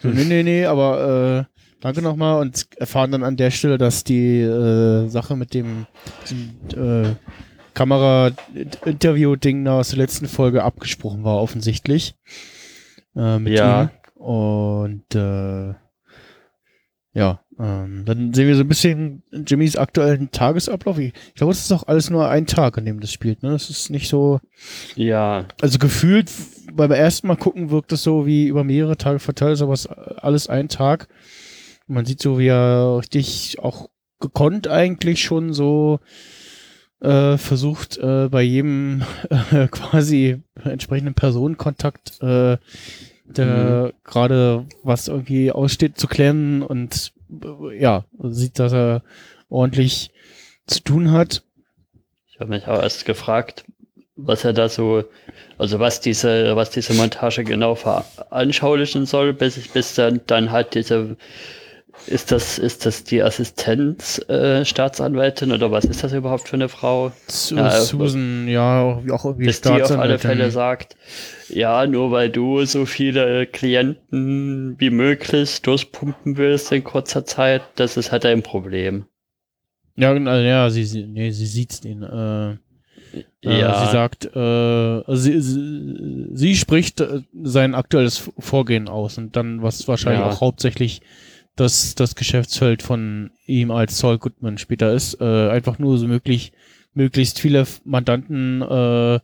so, 0.00 0.08
nee, 0.08 0.24
nee, 0.24 0.42
nee, 0.42 0.64
aber 0.66 1.46
äh, 1.50 1.54
danke 1.80 2.02
nochmal 2.02 2.40
und 2.40 2.66
erfahren 2.76 3.10
dann 3.12 3.24
an 3.24 3.36
der 3.36 3.50
Stelle, 3.50 3.78
dass 3.78 4.04
die 4.04 4.40
äh, 4.40 5.08
Sache 5.08 5.36
mit 5.36 5.54
dem, 5.54 5.86
äh, 6.76 7.14
Kamera-Interview-Ding 7.74 9.66
aus 9.66 9.88
der 9.90 9.98
letzten 9.98 10.26
Folge 10.28 10.62
abgesprochen 10.62 11.24
war, 11.24 11.40
offensichtlich. 11.40 12.14
Äh, 13.16 13.38
mit 13.38 13.54
Ja. 13.54 13.82
ihm. 13.84 13.90
Und 14.22 15.14
äh, 15.14 15.74
ja, 17.12 17.40
ähm, 17.58 18.04
dann 18.04 18.34
sehen 18.34 18.48
wir 18.48 18.56
so 18.56 18.62
ein 18.62 18.68
bisschen 18.68 19.22
Jimmys 19.30 19.76
aktuellen 19.76 20.30
Tagesablauf. 20.30 20.98
Ich, 20.98 21.12
ich 21.28 21.34
glaube, 21.34 21.52
es 21.52 21.60
ist 21.60 21.72
auch 21.72 21.86
alles 21.86 22.10
nur 22.10 22.28
ein 22.28 22.46
Tag, 22.46 22.78
an 22.78 22.84
dem 22.84 23.00
das 23.00 23.12
spielt. 23.12 23.42
Ne? 23.42 23.50
Das 23.50 23.70
ist 23.70 23.90
nicht 23.90 24.08
so, 24.08 24.40
Ja, 24.96 25.46
also 25.60 25.78
gefühlt 25.78 26.30
beim 26.72 26.90
ersten 26.90 27.28
Mal 27.28 27.36
gucken 27.36 27.70
wirkt 27.70 27.92
es 27.92 28.02
so 28.02 28.26
wie 28.26 28.48
über 28.48 28.64
mehrere 28.64 28.96
Tage 28.96 29.20
verteilt, 29.20 29.54
ist 29.54 29.62
aber 29.62 29.74
es 29.74 29.86
ist 29.86 29.92
alles 29.92 30.48
ein 30.48 30.68
Tag. 30.68 31.08
Man 31.86 32.04
sieht 32.04 32.20
so, 32.20 32.38
wie 32.38 32.48
er 32.48 32.98
richtig 32.98 33.58
auch 33.60 33.88
gekonnt 34.20 34.68
eigentlich 34.68 35.22
schon 35.22 35.52
so 35.52 36.00
äh, 37.00 37.36
versucht, 37.36 37.98
äh, 37.98 38.28
bei 38.30 38.42
jedem 38.42 39.02
äh, 39.52 39.68
quasi 39.70 40.42
entsprechenden 40.64 41.14
Personenkontakt, 41.14 42.20
äh, 42.22 42.56
der 43.26 43.92
gerade 44.04 44.66
was 44.82 45.08
irgendwie 45.08 45.52
aussteht, 45.52 45.98
zu 45.98 46.08
klären 46.08 46.62
und 46.62 47.13
ja, 47.78 48.04
sieht, 48.22 48.58
dass 48.58 48.72
er 48.72 49.02
ordentlich 49.48 50.10
zu 50.66 50.80
tun 50.80 51.12
hat. 51.12 51.42
ich 52.28 52.40
habe 52.40 52.50
mich 52.50 52.66
auch 52.66 52.82
erst 52.82 53.04
gefragt, 53.04 53.64
was 54.16 54.44
er 54.44 54.52
da 54.52 54.68
so, 54.68 55.04
also 55.58 55.80
was 55.80 56.00
diese, 56.00 56.56
was 56.56 56.70
diese 56.70 56.94
Montage 56.94 57.44
genau 57.44 57.74
veranschaulichen 57.74 59.06
soll, 59.06 59.32
bis 59.32 59.56
ich 59.56 59.70
bis 59.72 59.94
dann, 59.94 60.20
dann 60.26 60.50
halt 60.50 60.74
diese, 60.74 61.16
ist 62.06 62.32
das, 62.32 62.58
ist 62.58 62.84
das 62.86 63.04
die 63.04 63.22
Assistenz 63.22 64.18
äh, 64.28 64.64
Staatsanwältin 64.64 65.52
oder 65.52 65.70
was 65.70 65.84
ist 65.84 66.04
das 66.04 66.12
überhaupt 66.12 66.48
für 66.48 66.54
eine 66.56 66.68
Frau? 66.68 67.12
Su 67.28 67.56
Ja, 67.56 67.70
Susan, 67.70 68.46
ja, 68.48 68.82
auch, 69.10 69.24
irgendwie 69.24 69.46
Bis 69.46 69.60
die 69.60 69.68
auf 69.68 69.74
alle 69.74 69.84
Staatsanwältin. 69.86 70.30
Fälle 70.30 70.50
sagt, 70.50 70.96
ja, 71.48 71.86
nur 71.86 72.10
weil 72.10 72.30
du 72.30 72.64
so 72.64 72.84
viele 72.86 73.46
Klienten 73.46 74.76
wie 74.78 74.90
möglich 74.90 75.62
durchpumpen 75.62 76.36
willst 76.36 76.72
in 76.72 76.84
kurzer 76.84 77.24
Zeit, 77.24 77.62
das 77.76 77.96
ist 77.96 78.12
halt 78.12 78.26
ein 78.26 78.42
Problem. 78.42 79.06
Ja, 79.96 80.12
genau, 80.12 80.34
ja, 80.36 80.68
sie, 80.70 80.84
sie, 80.84 81.06
nee, 81.06 81.30
sie 81.30 81.46
sieht's 81.46 81.80
den. 81.80 82.02
Äh, 82.02 82.50
äh, 82.52 83.60
Ja. 83.60 83.86
Sie 83.86 83.92
sagt, 83.92 84.28
äh, 84.34 84.38
also 84.38 85.14
sie, 85.14 85.40
sie, 85.40 86.26
sie 86.32 86.56
spricht 86.56 87.00
äh, 87.00 87.20
sein 87.44 87.74
aktuelles 87.76 88.28
Vorgehen 88.40 88.88
aus 88.88 89.18
und 89.18 89.36
dann, 89.36 89.62
was 89.62 89.86
wahrscheinlich 89.86 90.20
Ja. 90.20 90.30
auch 90.30 90.40
hauptsächlich 90.40 91.00
das, 91.56 91.94
das 91.94 92.14
Geschäftsfeld 92.14 92.82
von 92.82 93.30
ihm 93.46 93.70
als 93.70 93.98
Saul 93.98 94.18
Goodman 94.18 94.58
später 94.58 94.92
ist, 94.92 95.20
äh, 95.20 95.48
einfach 95.48 95.78
nur 95.78 95.98
so 95.98 96.06
möglich, 96.06 96.52
möglichst 96.92 97.40
viele 97.40 97.66
Mandanten 97.84 98.62
äh, 98.62 99.20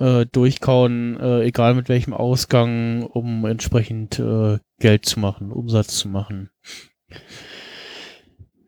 äh, 0.00 0.26
durchkauen, 0.26 1.18
äh, 1.18 1.42
egal 1.42 1.74
mit 1.74 1.88
welchem 1.88 2.12
Ausgang, 2.12 3.04
um 3.04 3.44
entsprechend 3.44 4.18
äh, 4.18 4.58
Geld 4.78 5.06
zu 5.06 5.20
machen, 5.20 5.52
Umsatz 5.52 5.98
zu 5.98 6.08
machen. 6.08 6.50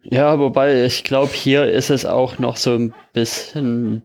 Ja, 0.03 0.39
wobei 0.39 0.85
ich 0.85 1.05
glaube, 1.05 1.33
hier 1.33 1.71
ist 1.71 1.91
es 1.91 2.07
auch 2.07 2.39
noch 2.39 2.57
so 2.57 2.75
ein 2.75 2.95
bisschen 3.13 4.03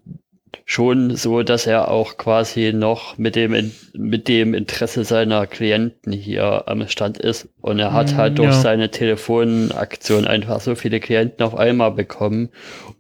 schon 0.66 1.16
so, 1.16 1.44
dass 1.44 1.68
er 1.68 1.90
auch 1.90 2.18
quasi 2.18 2.72
noch 2.74 3.18
mit 3.18 3.36
dem, 3.36 3.72
mit 3.94 4.28
dem 4.28 4.54
Interesse 4.54 5.04
seiner 5.04 5.48
Klienten 5.48 6.12
hier 6.12 6.68
am 6.68 6.88
Stand 6.88 7.18
ist. 7.18 7.50
Und 7.62 7.80
er 7.80 7.94
hat 7.94 8.14
Mm, 8.14 8.18
halt 8.18 8.38
durch 8.38 8.54
ja. 8.54 8.62
seine 8.62 8.92
Telefonaktion 8.92 10.26
einfach 10.26 10.62
so 10.62 10.76
viele 10.76 11.00
Klienten 11.00 11.46
auf 11.46 11.56
einmal 11.56 11.92
bekommen 11.92 12.50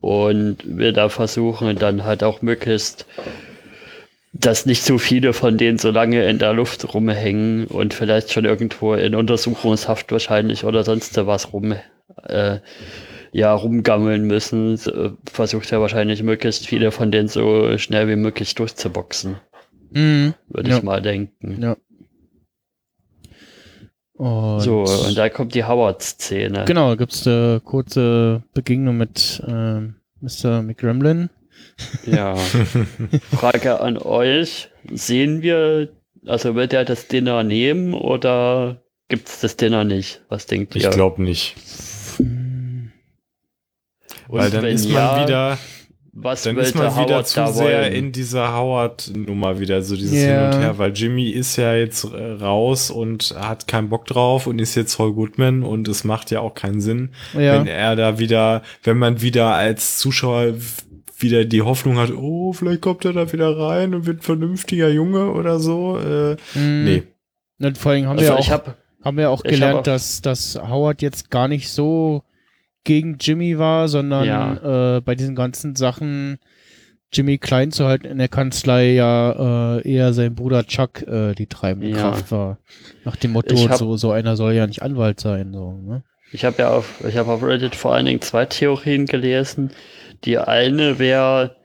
und 0.02 0.58
will 0.66 0.94
da 0.94 1.10
versuchen, 1.10 1.76
dann 1.78 2.04
halt 2.04 2.24
auch 2.24 2.42
möglichst 2.42 3.06
dass 4.38 4.66
nicht 4.66 4.84
so 4.84 4.98
viele 4.98 5.32
von 5.32 5.58
denen 5.58 5.78
so 5.78 5.92
lange 5.92 6.26
in 6.26 6.40
der 6.40 6.52
Luft 6.52 6.94
rumhängen 6.94 7.68
und 7.68 7.94
vielleicht 7.94 8.34
schon 8.34 8.44
irgendwo 8.44 8.94
in 8.94 9.16
Untersuchungshaft 9.16 10.12
wahrscheinlich 10.12 10.66
oder 10.66 10.84
sonst 10.84 11.16
was 11.26 11.54
rum, 11.54 11.76
äh, 12.28 12.58
ja, 13.38 13.54
rumgammeln 13.54 14.26
müssen, 14.28 14.76
äh, 14.76 15.10
versucht 15.30 15.70
er 15.74 15.82
wahrscheinlich 15.82 16.24
möglichst 16.24 16.68
viele 16.68 16.92
von 16.92 17.12
denen 17.12 17.28
so 17.28 17.78
schnell 17.78 18.08
wie 18.08 18.16
möglich 18.16 18.56
durchzuboxen, 18.56 19.36
Mhm. 19.92 20.36
würde 20.48 20.70
Ja. 20.70 20.78
ich 20.78 20.84
mal 20.84 21.02
denken. 21.02 21.62
Ja. 21.62 21.76
Und 24.14 24.62
So, 24.62 24.84
und 24.84 25.18
da 25.18 25.28
kommt 25.30 25.54
die 25.54 25.66
Howard-Szene. 25.66 26.64
Genau, 26.66 26.90
da 26.92 26.96
gibt's 26.96 27.28
eine 27.28 27.62
kurze 27.64 28.44
Begegnung 28.54 28.96
mit 28.98 29.44
ähm, 29.46 29.96
Mr. 30.22 30.62
McGremlin. 30.62 31.30
Ja. 32.06 32.36
Frage 33.32 33.82
an 33.82 33.98
euch. 33.98 34.70
Sehen 34.94 35.42
wir, 35.42 35.90
also 36.26 36.56
wird 36.56 36.72
er 36.72 36.86
das 36.86 37.08
Dinner 37.10 37.44
nehmen 37.44 37.94
oder 37.94 38.82
gibt's 39.10 39.42
das 39.42 39.58
Dinner 39.58 39.84
nicht? 39.84 40.22
Was 40.30 40.46
denkt 40.46 40.74
Ich 40.78 40.84
ihr? 40.84 40.90
glaube 40.92 41.22
nicht. 41.22 41.56
Und 44.28 44.40
Weil 44.40 44.50
dann 44.52 44.66
ist 44.66 44.86
man 44.86 44.94
ja, 44.94 45.24
wieder, 45.24 45.58
was 46.14 46.44
dann 46.44 46.58
ist 46.58 46.76
man 46.76 46.86
wieder 46.96 46.96
Howard 47.16 47.28
zu 47.28 47.48
sehr 47.48 47.82
wollen? 47.82 47.94
in 47.94 48.12
dieser 48.12 48.56
Howard-Nummer 48.56 49.60
wieder, 49.60 49.82
so 49.82 49.96
dieses 49.96 50.14
Ja. 50.24 50.50
Hin 50.50 50.54
und 50.56 50.62
Her, 50.64 50.78
weil 50.78 50.94
Jimmy 50.94 51.30
ist 51.30 51.56
ja 51.58 51.76
jetzt 51.76 52.06
äh, 52.06 52.32
raus 52.32 52.90
und 52.90 53.36
hat 53.38 53.68
keinen 53.68 53.90
Bock 53.90 54.06
drauf 54.06 54.48
und 54.48 54.60
ist 54.60 54.76
jetzt 54.76 54.94
Saul 54.94 55.14
Goodman 55.14 55.64
und 55.64 55.88
es 55.88 56.04
macht 56.04 56.32
ja 56.32 56.40
auch 56.40 56.54
keinen 56.54 56.80
Sinn, 56.82 57.10
Ja, 57.34 57.54
wenn 57.60 57.68
er 57.68 57.96
da 57.96 58.18
wieder, 58.20 58.62
wenn 58.84 58.98
man 58.98 59.22
wieder 59.22 59.54
als 59.54 59.98
Zuschauer 59.98 60.54
wieder 61.18 61.46
die 61.46 61.62
Hoffnung 61.62 61.98
hat, 61.98 62.12
oh, 62.12 62.52
vielleicht 62.54 62.82
kommt 62.82 63.06
er 63.06 63.14
da 63.14 63.32
wieder 63.32 63.58
rein 63.58 63.94
und 63.96 64.06
wird 64.06 64.20
ein 64.20 64.22
vernünftiger 64.22 64.90
Junge 64.90 65.32
oder 65.32 65.60
so. 65.60 65.98
Äh, 65.98 66.36
mm, 66.58 66.84
nee. 66.84 67.04
Und 67.62 67.78
vor 67.78 67.94
allem 67.94 68.08
haben 68.08 68.20
Also 68.20 68.34
wir 68.34 68.40
auch, 68.40 68.50
habe 68.50 68.76
haben 69.04 69.18
wir 69.18 69.30
auch 69.30 69.42
gelernt, 69.44 69.64
hab 69.76 69.80
auch- 69.80 69.84
dass, 69.84 70.22
dass 70.22 70.56
Howard 70.62 71.02
jetzt 71.02 71.30
gar 71.32 71.48
nicht 71.48 71.70
so 71.70 72.24
gegen 72.86 73.18
Jimmy 73.20 73.58
war, 73.60 73.90
sondern 73.90 74.58
äh, 74.98 75.02
bei 75.02 75.16
diesen 75.16 75.36
ganzen 75.36 75.76
Sachen 75.76 76.38
Jimmy 77.12 77.38
klein 77.38 77.72
zu 77.72 77.86
halten 77.86 78.08
in 78.08 78.18
der 78.18 78.28
Kanzlei 78.28 78.94
ja 78.94 79.78
äh, 79.78 79.90
eher 79.90 80.14
sein 80.14 80.36
Bruder 80.36 80.66
Chuck 80.66 81.02
äh, 81.04 81.34
die 81.34 81.48
treibende 81.48 81.90
Ja. 81.90 81.98
Kraft 81.98 82.32
war. 82.32 82.60
Nach 83.04 83.16
dem 83.16 83.32
Motto, 83.32 83.56
hab- 83.70 83.78
so, 83.78 83.96
so 83.98 84.12
einer 84.12 84.36
soll 84.36 84.54
ja 84.54 84.68
nicht 84.68 84.82
Anwalt 84.82 85.20
sein. 85.20 85.54
So, 85.54 85.74
ne? 85.74 86.04
Ich 86.32 86.44
habe 86.44 86.58
ja 86.60 86.70
auf, 86.72 87.04
ich 87.08 87.16
habe 87.18 87.32
auf 87.32 87.44
Reddit 87.44 87.76
vor 87.76 87.94
allen 87.94 88.06
Dingen 88.06 88.22
zwei 88.22 88.46
Theorien 88.46 89.06
gelesen. 89.06 89.72
Die 90.26 90.38
eine 90.38 91.00
wäre, 91.00 91.56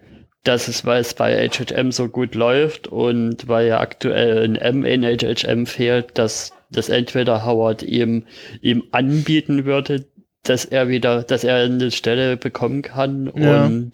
das 0.45 0.69
ist, 0.69 0.85
weil 0.85 1.01
es 1.01 1.15
bei 1.15 1.49
HHM 1.49 1.91
so 1.91 2.09
gut 2.09 2.35
läuft 2.35 2.87
und 2.89 3.49
weil 3.49 3.67
ja 3.69 3.81
aktuell 3.81 4.45
ein 4.45 4.57
M 4.57 4.85
in 4.85 5.03
HHM 5.03 5.67
fehlt, 5.67 6.17
dass 6.19 6.53
das 6.71 6.89
entweder 6.89 7.45
Howard 7.45 7.83
ihm, 7.83 8.25
ihm 8.61 8.85
anbieten 8.93 9.65
würde, 9.65 10.07
dass 10.43 10.65
er 10.65 10.89
wieder, 10.89 11.23
dass 11.23 11.45
er 11.45 11.57
eine 11.57 11.91
Stelle 11.91 12.37
bekommen 12.37 12.83
kann 12.83 13.31
Ja. 13.37 13.67
und, 13.67 13.93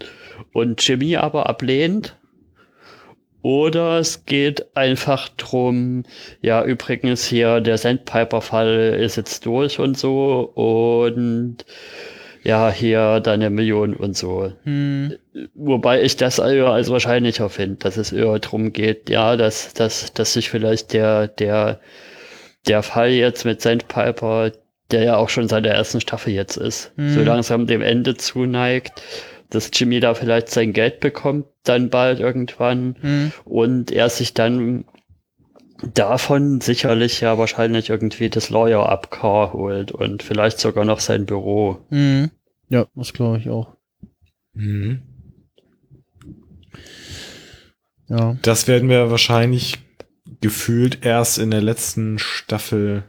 und 0.53 0.87
Jimmy 0.87 1.17
aber 1.17 1.49
ablehnt. 1.49 2.17
Oder 3.43 4.01
es 4.01 4.25
geht 4.27 4.77
einfach 4.77 5.29
drum, 5.37 6.03
ja, 6.41 6.65
übrigens 6.65 7.25
hier, 7.27 7.61
der 7.61 7.79
Sandpiper-Fall 7.79 8.99
ist 9.01 9.17
jetzt 9.17 9.47
durch 9.47 9.79
und 9.79 9.97
so 9.97 10.51
und 10.55 11.59
ja, 12.43 12.71
hier 12.71 13.21
deine 13.21 13.51
Million 13.51 13.95
und 13.95 14.17
so. 14.17 14.53
Hm. 14.65 15.15
Wobei 15.55 16.03
ich 16.03 16.17
das 16.17 16.39
eher 16.39 16.69
als 16.69 16.91
wahrscheinlicher 16.91 17.49
finde, 17.49 17.77
dass 17.77 17.97
es 17.97 18.13
eher 18.13 18.39
darum 18.39 18.73
geht, 18.73 19.11
ja, 19.11 19.37
dass, 19.37 19.75
dass, 19.75 20.13
dass 20.13 20.33
sich 20.33 20.51
vielleicht 20.51 20.93
der, 20.93 21.29
der, 21.29 21.81
der 22.67 22.83
Fall 22.83 23.11
jetzt 23.11 23.45
mit 23.45 23.61
Sandpiper, 23.63 24.53
der 24.91 25.03
ja 25.05 25.17
auch 25.17 25.29
schon 25.29 25.49
seit 25.49 25.65
der 25.65 25.75
ersten 25.75 26.01
Staffel 26.01 26.33
jetzt 26.33 26.57
ist, 26.57 26.93
Mhm. 26.97 27.15
so 27.15 27.23
langsam 27.23 27.67
dem 27.67 27.83
Ende 27.83 28.17
zuneigt, 28.17 29.03
dass 29.51 29.71
Jimmy 29.73 30.01
da 30.01 30.15
vielleicht 30.15 30.49
sein 30.49 30.73
Geld 30.73 31.01
bekommt, 31.01 31.47
dann 31.65 31.91
bald 31.91 32.21
irgendwann, 32.21 32.97
Hm. 33.01 33.33
und 33.45 33.91
er 33.93 34.09
sich 34.09 34.35
dann 34.35 34.85
davon 35.95 36.61
sicherlich 36.61 37.21
ja 37.21 37.37
wahrscheinlich 37.39 37.91
irgendwie 37.91 38.31
das 38.31 38.49
Lawyer 38.51 38.89
Up 38.89 39.11
Car 39.11 39.53
holt 39.53 39.93
und 39.93 40.23
vielleicht 40.23 40.59
sogar 40.59 40.85
noch 40.85 41.01
sein 41.01 41.27
Büro. 41.27 41.79
Hm. 41.91 42.31
Ja, 42.71 42.87
das 42.95 43.13
glaube 43.13 43.39
ich 43.39 43.51
auch. 43.51 43.77
Mhm. 44.55 45.03
Ja. 48.09 48.37
Das 48.43 48.69
werden 48.69 48.89
wir 48.89 49.11
wahrscheinlich 49.11 49.79
gefühlt 50.41 51.05
erst 51.05 51.39
in 51.39 51.51
der 51.51 51.63
letzten 51.63 52.19
Staffel 52.19 53.05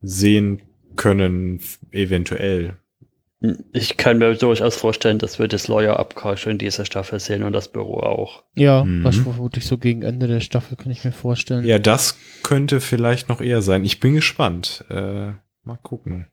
sehen 0.00 0.62
können, 0.98 1.60
eventuell. 1.90 2.76
Ich 3.72 3.96
kann 3.96 4.18
mir 4.18 4.34
durchaus 4.34 4.74
vorstellen, 4.76 5.18
dass 5.20 5.38
wir 5.38 5.46
das 5.46 5.68
Lawyer 5.68 6.04
schon 6.36 6.52
in 6.52 6.58
dieser 6.58 6.84
Staffel 6.84 7.20
sehen 7.20 7.44
und 7.44 7.52
das 7.52 7.70
Büro 7.70 8.00
auch. 8.00 8.42
Ja, 8.56 8.84
Mhm. 8.84 9.04
was 9.04 9.16
vermutlich 9.16 9.64
so 9.64 9.78
gegen 9.78 10.02
Ende 10.02 10.26
der 10.26 10.40
Staffel 10.40 10.76
kann 10.76 10.90
ich 10.90 11.04
mir 11.04 11.12
vorstellen. 11.12 11.64
Ja, 11.64 11.78
das 11.78 12.18
könnte 12.42 12.80
vielleicht 12.80 13.28
noch 13.28 13.40
eher 13.40 13.62
sein. 13.62 13.84
Ich 13.84 14.00
bin 14.00 14.14
gespannt. 14.14 14.84
Äh, 14.90 15.32
mal 15.62 15.78
gucken. 15.82 16.26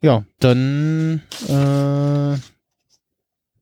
Ja, 0.00 0.24
dann 0.40 1.22
äh, 1.48 2.38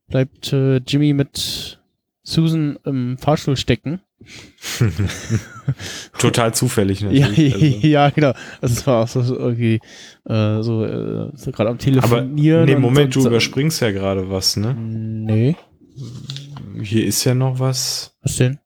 bleibt 0.09 0.53
äh, 0.53 0.77
Jimmy 0.77 1.13
mit 1.13 1.79
Susan 2.23 2.79
im 2.85 3.17
Fahrstuhl 3.17 3.57
stecken. 3.57 4.01
Total 6.19 6.53
zufällig 6.53 7.01
Ja, 7.01 7.27
natürlich. 7.27 7.53
also. 7.75 7.87
ja, 7.87 8.09
genau. 8.09 8.33
Also 8.61 8.73
es 8.75 8.87
war 8.87 9.03
auch 9.03 9.07
so, 9.07 9.37
irgendwie 9.37 9.79
äh, 10.27 10.61
so, 10.61 10.85
äh, 10.85 11.29
so 11.35 11.51
gerade 11.51 11.69
am 11.69 11.75
Aber 11.75 11.77
Telefonieren. 11.77 12.65
nee, 12.65 12.75
und- 12.75 12.81
Moment, 12.81 13.15
und, 13.17 13.23
du 13.23 13.29
überspringst 13.29 13.81
ja 13.81 13.91
gerade 13.91 14.29
was, 14.29 14.57
ne? 14.57 14.73
Nee, 14.75 15.55
Hier 16.81 17.05
ist 17.05 17.23
ja 17.23 17.33
noch 17.33 17.59
was. 17.59 18.15
was 18.21 18.35
denn? 18.37 18.59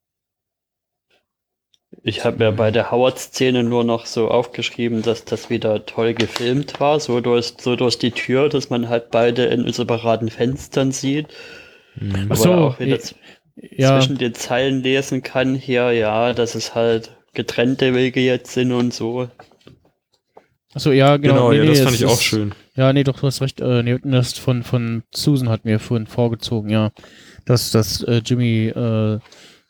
Ich 2.07 2.23
habe 2.23 2.37
mir 2.37 2.51
bei 2.51 2.69
der 2.69 2.91
Howard-Szene 2.91 3.63
nur 3.63 3.83
noch 3.83 4.05
so 4.05 4.27
aufgeschrieben, 4.27 5.01
dass 5.01 5.25
das 5.25 5.49
wieder 5.49 5.87
toll 5.87 6.13
gefilmt 6.13 6.79
war, 6.79 6.99
so 6.99 7.19
durch, 7.19 7.53
so 7.57 7.75
durch 7.75 7.97
die 7.97 8.11
Tür, 8.11 8.47
dass 8.49 8.69
man 8.69 8.89
halt 8.89 9.09
beide 9.09 9.45
in 9.45 9.71
separaten 9.73 10.29
Fenstern 10.29 10.91
sieht. 10.91 11.27
Mhm. 11.95 12.25
Aber 12.29 12.35
so, 12.35 12.75
Ja, 13.55 13.99
zwischen 13.99 14.17
den 14.17 14.33
Zeilen 14.33 14.83
lesen 14.83 15.23
kann 15.23 15.55
hier, 15.55 15.91
ja, 15.91 16.33
dass 16.33 16.55
es 16.55 16.75
halt 16.75 17.15
getrennte 17.33 17.93
Wege 17.93 18.19
jetzt 18.19 18.51
sind 18.53 18.71
und 18.71 18.93
so. 18.93 19.29
achso, 20.73 20.91
ja, 20.91 21.17
genau. 21.17 21.49
Genau, 21.49 21.51
nee, 21.51 21.57
ja, 21.57 21.63
nee, 21.63 21.69
das 21.69 21.79
fand 21.81 21.95
ich 21.95 22.05
auch 22.05 22.13
ist- 22.13 22.23
schön. 22.23 22.53
Ja, 22.75 22.91
nee, 22.91 23.05
doch, 23.05 23.19
du 23.19 23.27
hast 23.27 23.41
recht. 23.41 23.61
Äh, 23.61 23.83
Newton, 23.83 24.11
das 24.11 24.33
von, 24.37 24.63
von 24.63 25.03
Susan 25.13 25.47
hat 25.47 25.63
mir 25.63 25.79
vorhin 25.79 26.07
vorgezogen, 26.07 26.69
ja. 26.69 26.91
Dass, 27.45 27.71
dass 27.71 28.03
äh, 28.03 28.21
Jimmy 28.25 28.67
äh, 28.67 29.19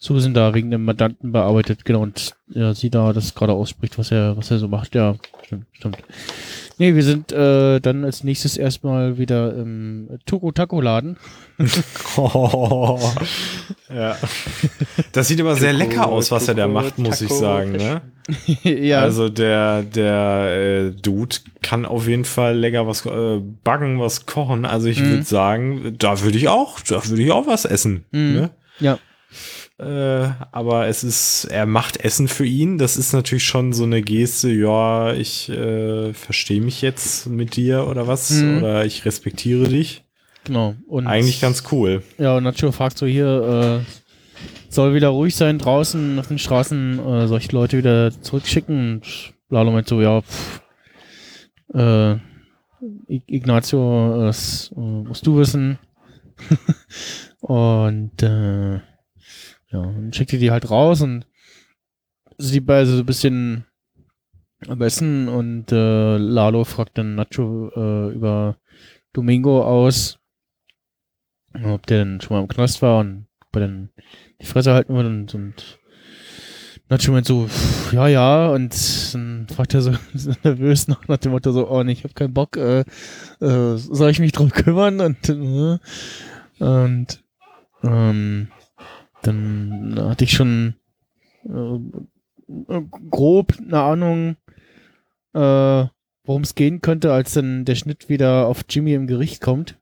Susan 0.06 0.34
da 0.36 0.54
wegen 0.54 0.70
dem 0.72 0.86
Mandanten 0.86 1.32
bearbeitet, 1.32 1.84
genau, 1.84 2.02
und 2.02 2.36
ja, 2.50 2.74
sie 2.76 2.90
da 2.90 3.12
das 3.12 3.34
gerade 3.34 3.54
ausspricht, 3.54 3.98
was 3.98 4.12
er, 4.12 4.38
was 4.38 4.52
er 4.52 4.60
so 4.60 4.68
macht. 4.68 4.94
Ja, 4.96 5.16
stimmt, 5.44 5.66
stimmt. 5.74 5.98
Nee, 6.78 6.94
wir 6.94 7.04
sind 7.04 7.32
äh, 7.32 7.80
dann 7.80 8.04
als 8.04 8.24
nächstes 8.24 8.58
erstmal 8.58 9.18
wieder 9.18 9.56
im 9.56 10.10
Toko 10.26 10.52
Taco 10.52 10.82
Laden. 10.82 11.18
ja. 13.90 14.18
Das 15.14 15.28
sieht 15.28 15.40
aber 15.42 15.56
sehr 15.56 15.74
lecker 15.74 16.08
aus, 16.08 16.32
was 16.32 16.48
er 16.48 16.56
da 16.56 16.68
macht, 16.68 16.98
muss 16.98 17.22
ich 17.22 17.32
sagen. 17.32 17.74
Ne? 17.74 18.02
ja, 18.64 19.02
Also 19.02 19.30
der, 19.30 19.84
der 19.84 20.92
äh, 20.92 20.92
Dude 21.02 21.38
kann 21.62 21.86
auf 21.86 22.08
jeden 22.08 22.26
Fall 22.26 22.58
lecker 22.58 22.88
was 22.88 23.06
äh, 23.06 23.40
backen, 23.64 24.00
was 24.00 24.26
kochen. 24.26 24.66
Also 24.66 24.88
ich 24.88 25.00
Mhm. 25.00 25.10
würde 25.10 25.24
sagen, 25.24 25.96
da 25.98 26.22
würde 26.22 26.38
ich 26.38 26.48
auch, 26.48 26.80
da 26.82 27.06
würde 27.08 27.22
ich 27.24 27.32
auch 27.32 27.48
was 27.48 27.66
essen. 27.66 28.06
Mhm. 28.12 28.34
Ne? 28.34 28.50
ja, 28.80 29.00
Äh, 29.78 30.30
aber 30.54 30.88
es 30.88 31.04
ist, 31.04 31.46
er 31.46 31.66
macht 31.66 31.98
Essen 31.98 32.28
für 32.30 32.46
ihn. 32.46 32.78
Das 32.78 32.96
ist 32.96 33.12
natürlich 33.14 33.44
schon 33.46 33.74
so 33.74 33.84
eine 33.84 34.02
Geste, 34.02 34.50
ja, 34.52 35.14
ich 35.14 35.50
äh, 35.50 36.14
verstehe 36.14 36.62
mich 36.62 36.82
jetzt 36.82 37.28
mit 37.28 37.56
dir 37.58 37.88
oder 37.88 38.08
was. 38.08 38.32
Mhm. 38.32 38.60
Oder 38.60 38.86
ich 38.86 39.04
respektiere 39.06 39.68
dich. 39.68 40.04
genau. 40.46 40.76
Und 40.88 41.08
Eigentlich 41.08 41.42
ganz 41.42 41.64
cool. 41.72 42.04
Ja, 42.18 42.38
und 42.38 42.44
Nacho 42.44 42.72
fragt 42.72 42.98
so 42.98 43.06
hier, 43.06 43.84
äh, 43.84 44.72
soll 44.72 44.94
wieder 44.94 45.10
ruhig 45.10 45.36
sein 45.36 45.60
draußen 45.60 46.20
auf 46.20 46.28
den 46.28 46.40
Straßen, 46.40 47.00
äh, 47.00 47.28
soll 47.28 47.40
ich 47.40 47.52
Leute 47.52 47.78
wieder 47.78 48.12
zurückschicken? 48.22 48.94
Und 48.96 49.34
Lalo 49.50 49.72
meint 49.72 49.88
so, 49.90 50.02
ja, 50.02 50.22
pff, 50.22 50.62
äh, 51.74 52.14
I- 53.10 53.24
Ignazio, 53.28 54.22
äh, 54.22 54.26
das 54.28 54.72
äh, 54.76 54.80
musst 54.80 55.28
du 55.28 55.38
wissen. 55.38 55.80
und 57.42 58.22
äh, 58.24 58.80
ja, 59.70 59.82
dann 59.82 60.14
schickt 60.14 60.34
ihr 60.34 60.40
die 60.40 60.52
halt 60.52 60.70
raus 60.70 61.02
und 61.02 61.26
sind 62.38 62.54
die 62.54 62.62
beide 62.62 62.88
so 62.88 63.00
ein 63.00 63.06
bisschen 63.06 63.66
am 64.68 64.82
Essen 64.82 65.28
und 65.28 65.72
äh, 65.72 66.18
Lalo 66.18 66.64
fragt 66.64 66.98
dann 66.98 67.16
Nacho 67.16 67.72
äh, 67.76 68.14
über 68.14 68.58
Domingo 69.14 69.64
aus, 69.64 70.20
ob 71.54 71.86
der 71.88 72.00
denn 72.00 72.22
schon 72.22 72.36
mal 72.36 72.42
im 72.42 72.48
Knast 72.48 72.82
war 72.82 73.00
und 73.00 73.28
ob 73.42 73.56
er 73.56 73.62
dann 73.62 73.90
die 74.42 74.46
Fresse 74.46 74.74
halten 74.74 74.94
würde 74.94 75.10
und, 75.10 75.34
und 75.34 75.80
Nacho 76.88 77.12
meint 77.12 77.26
so, 77.26 77.48
pff, 77.48 77.94
ja, 77.94 78.08
ja, 78.08 78.50
und 78.50 79.14
dann 79.14 79.48
fragt 79.50 79.74
er 79.74 79.82
so, 79.82 79.94
so 80.14 80.32
nervös 80.44 80.88
nach, 80.88 81.08
nach 81.08 81.18
dem 81.18 81.32
Motto 81.32 81.52
so, 81.52 81.70
oh 81.70 81.84
nee, 81.84 81.94
ich 81.94 82.04
hab 82.04 82.16
keinen 82.16 82.34
Bock, 82.34 82.58
äh, 82.58 82.82
äh, 83.42 83.78
soll 83.78 84.12
ich 84.12 84.20
mich 84.20 84.34
drum 84.34 84.50
kümmern? 84.50 85.00
Und, 85.02 85.30
äh, 85.30 85.78
und 86.60 87.24
ähm, 87.84 88.48
dann 89.28 89.96
hatte 89.98 90.24
ich 90.24 90.32
schon 90.32 90.76
äh, 91.48 91.80
grob 93.10 93.54
eine 93.60 93.80
Ahnung, 93.82 94.36
äh, 95.34 95.86
worum 96.24 96.42
es 96.42 96.56
gehen 96.56 96.82
könnte, 96.82 97.14
als 97.14 97.34
dann 97.34 97.66
der 97.66 97.76
Schnitt 97.76 98.10
wieder 98.10 98.48
auf 98.48 98.66
Jimmy 98.70 98.94
im 98.94 99.08
Gericht 99.08 99.42
kommt, 99.42 99.78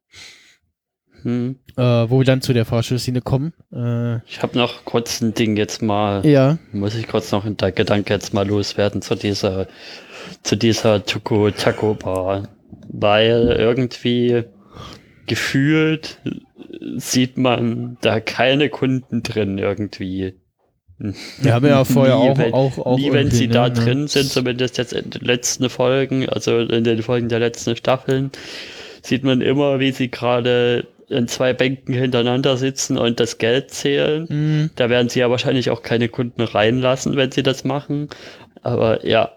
Hm. 1.22 1.56
äh, 1.78 1.82
wo 1.82 2.20
wir 2.20 2.26
dann 2.26 2.41
zu 2.41 2.52
der 2.52 2.66
Fahrstuhlszene 2.66 3.22
kommen. 3.22 3.54
Äh, 3.72 4.18
Ich 4.28 4.41
habe 4.44 4.58
noch 4.58 4.84
kurz 4.84 5.22
ein 5.22 5.34
Ding 5.34 5.56
jetzt 5.56 5.82
mal, 5.82 6.26
ja, 6.26 6.58
muss 6.74 6.96
ich 6.96 7.08
kurz 7.08 7.32
noch 7.32 7.46
einen 7.46 7.56
Gedanke 7.56 8.14
jetzt 8.14 8.34
mal 8.34 8.46
loswerden 8.46 9.02
zu 9.02 9.16
dieser, 9.16 9.68
zu 10.44 10.58
dieser 10.58 11.06
Tuko 11.06 11.50
Taco 11.52 11.94
Bar. 11.94 12.50
Weil 12.89 13.56
irgendwie 13.58 14.44
gefühlt 15.28 16.17
sieht 16.97 17.38
man 17.38 17.97
da 18.01 18.19
keine 18.19 18.69
Kunden 18.69 19.24
drin 19.24 19.57
irgendwie. 19.57 20.36
wir 20.97 21.53
haben 21.53 21.65
ja 21.65 21.84
vorher 21.86 22.15
Nie, 22.17 22.30
auch, 22.30 22.38
wenn- 22.38 22.53
auch, 22.53 22.78
auch 22.78 22.97
Nie, 22.97 23.11
wenn 23.11 23.32
sie 23.32 23.47
da 23.47 23.67
ne, 23.69 23.74
drin 23.74 24.01
ne? 24.01 24.07
sind, 24.07 24.30
zumindest 24.30 24.78
jetzt 24.78 24.93
in 24.93 25.09
den 25.09 25.21
letzten 25.21 25.69
Folgen, 25.69 26.30
also 26.30 26.59
in 26.59 26.84
den 26.84 27.01
Folgen 27.01 27.30
der 27.30 27.39
letzten 27.39 27.76
Staffeln, 27.76 28.32
sieht 29.01 29.24
man 29.24 29.41
immer, 29.41 29.80
wie 29.80 29.91
sie 29.91 30.09
gerade 30.09 30.88
in 31.09 31.28
zwei 31.28 31.53
Bänken 31.53 31.93
hintereinander 31.93 32.55
sitzen 32.57 32.97
und 32.97 33.19
das 33.19 33.38
Geld 33.38 33.71
zählen. 33.71 34.26
Mhm. 34.30 34.69
Da 34.76 34.89
werden 34.89 35.09
sie 35.09 35.19
ja 35.19 35.30
wahrscheinlich 35.30 35.69
auch 35.69 35.84
keine 35.84 36.09
Kunden 36.09 36.41
reinlassen, 36.41 37.15
wenn 37.17 37.32
sie 37.32 37.43
das 37.43 37.63
machen. 37.65 38.07
Aber 38.61 39.05
ja, 39.05 39.32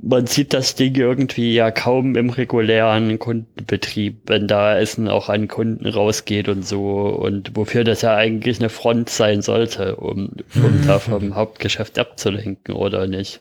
man 0.00 0.26
sieht 0.26 0.54
das 0.54 0.76
Ding 0.76 0.94
irgendwie 0.94 1.54
ja 1.54 1.70
kaum 1.72 2.14
im 2.14 2.30
regulären 2.30 3.18
Kundenbetrieb, 3.18 4.22
wenn 4.26 4.46
da 4.46 4.78
Essen 4.78 5.08
auch 5.08 5.28
an 5.28 5.48
Kunden 5.48 5.86
rausgeht 5.86 6.48
und 6.48 6.64
so. 6.66 7.00
Und 7.08 7.56
wofür 7.56 7.82
das 7.84 8.02
ja 8.02 8.14
eigentlich 8.14 8.60
eine 8.60 8.68
Front 8.68 9.10
sein 9.10 9.42
sollte, 9.42 9.96
um, 9.96 10.30
um 10.54 10.80
Mhm. 10.80 10.86
da 10.86 10.98
vom 11.00 11.34
Hauptgeschäft 11.34 11.98
abzulenken, 11.98 12.74
oder 12.74 13.06
nicht? 13.08 13.40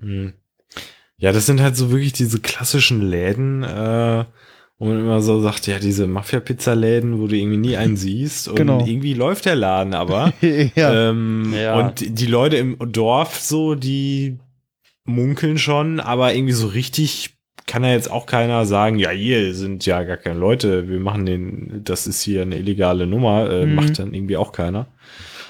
Hm. 0.00 0.32
Ja, 1.16 1.30
das 1.30 1.46
sind 1.46 1.60
halt 1.62 1.76
so 1.76 1.90
wirklich 1.92 2.12
diese 2.12 2.40
klassischen 2.40 3.00
Läden, 3.00 3.62
äh, 3.62 4.24
wo 4.78 4.86
man 4.86 4.98
immer 4.98 5.22
so 5.22 5.40
sagt, 5.40 5.68
ja, 5.68 5.78
diese 5.78 6.08
Mafia-Pizzaläden, 6.08 7.20
wo 7.20 7.28
du 7.28 7.36
irgendwie 7.36 7.56
nie 7.56 7.76
einen 7.76 7.96
siehst 7.96 8.48
und 8.48 8.56
Genau. 8.56 8.84
irgendwie 8.84 9.14
läuft 9.14 9.44
der 9.46 9.54
Laden 9.54 9.94
aber. 9.94 10.32
ja. 10.74 11.10
Ähm, 11.10 11.54
Ja. 11.56 11.78
Und 11.78 12.18
die 12.18 12.26
Leute 12.26 12.56
im 12.56 12.76
Dorf 12.90 13.38
so, 13.38 13.76
die 13.76 14.38
munkeln 15.04 15.58
schon, 15.58 16.00
aber 16.00 16.34
irgendwie 16.34 16.52
so 16.54 16.66
richtig 16.66 17.30
kann 17.66 17.82
ja 17.84 17.92
jetzt 17.92 18.10
auch 18.10 18.26
keiner 18.26 18.66
sagen, 18.66 18.98
ja, 18.98 19.10
hier 19.10 19.54
sind 19.54 19.86
ja 19.86 20.02
gar 20.02 20.16
keine 20.18 20.38
Leute, 20.38 20.88
wir 20.88 21.00
machen 21.00 21.24
den, 21.24 21.80
das 21.84 22.06
ist 22.06 22.22
hier 22.22 22.42
eine 22.42 22.56
illegale 22.58 23.06
Nummer, 23.06 23.50
äh, 23.50 23.64
Mhm. 23.66 23.74
macht 23.74 23.98
dann 23.98 24.12
irgendwie 24.12 24.36
auch 24.36 24.52
keiner. 24.52 24.86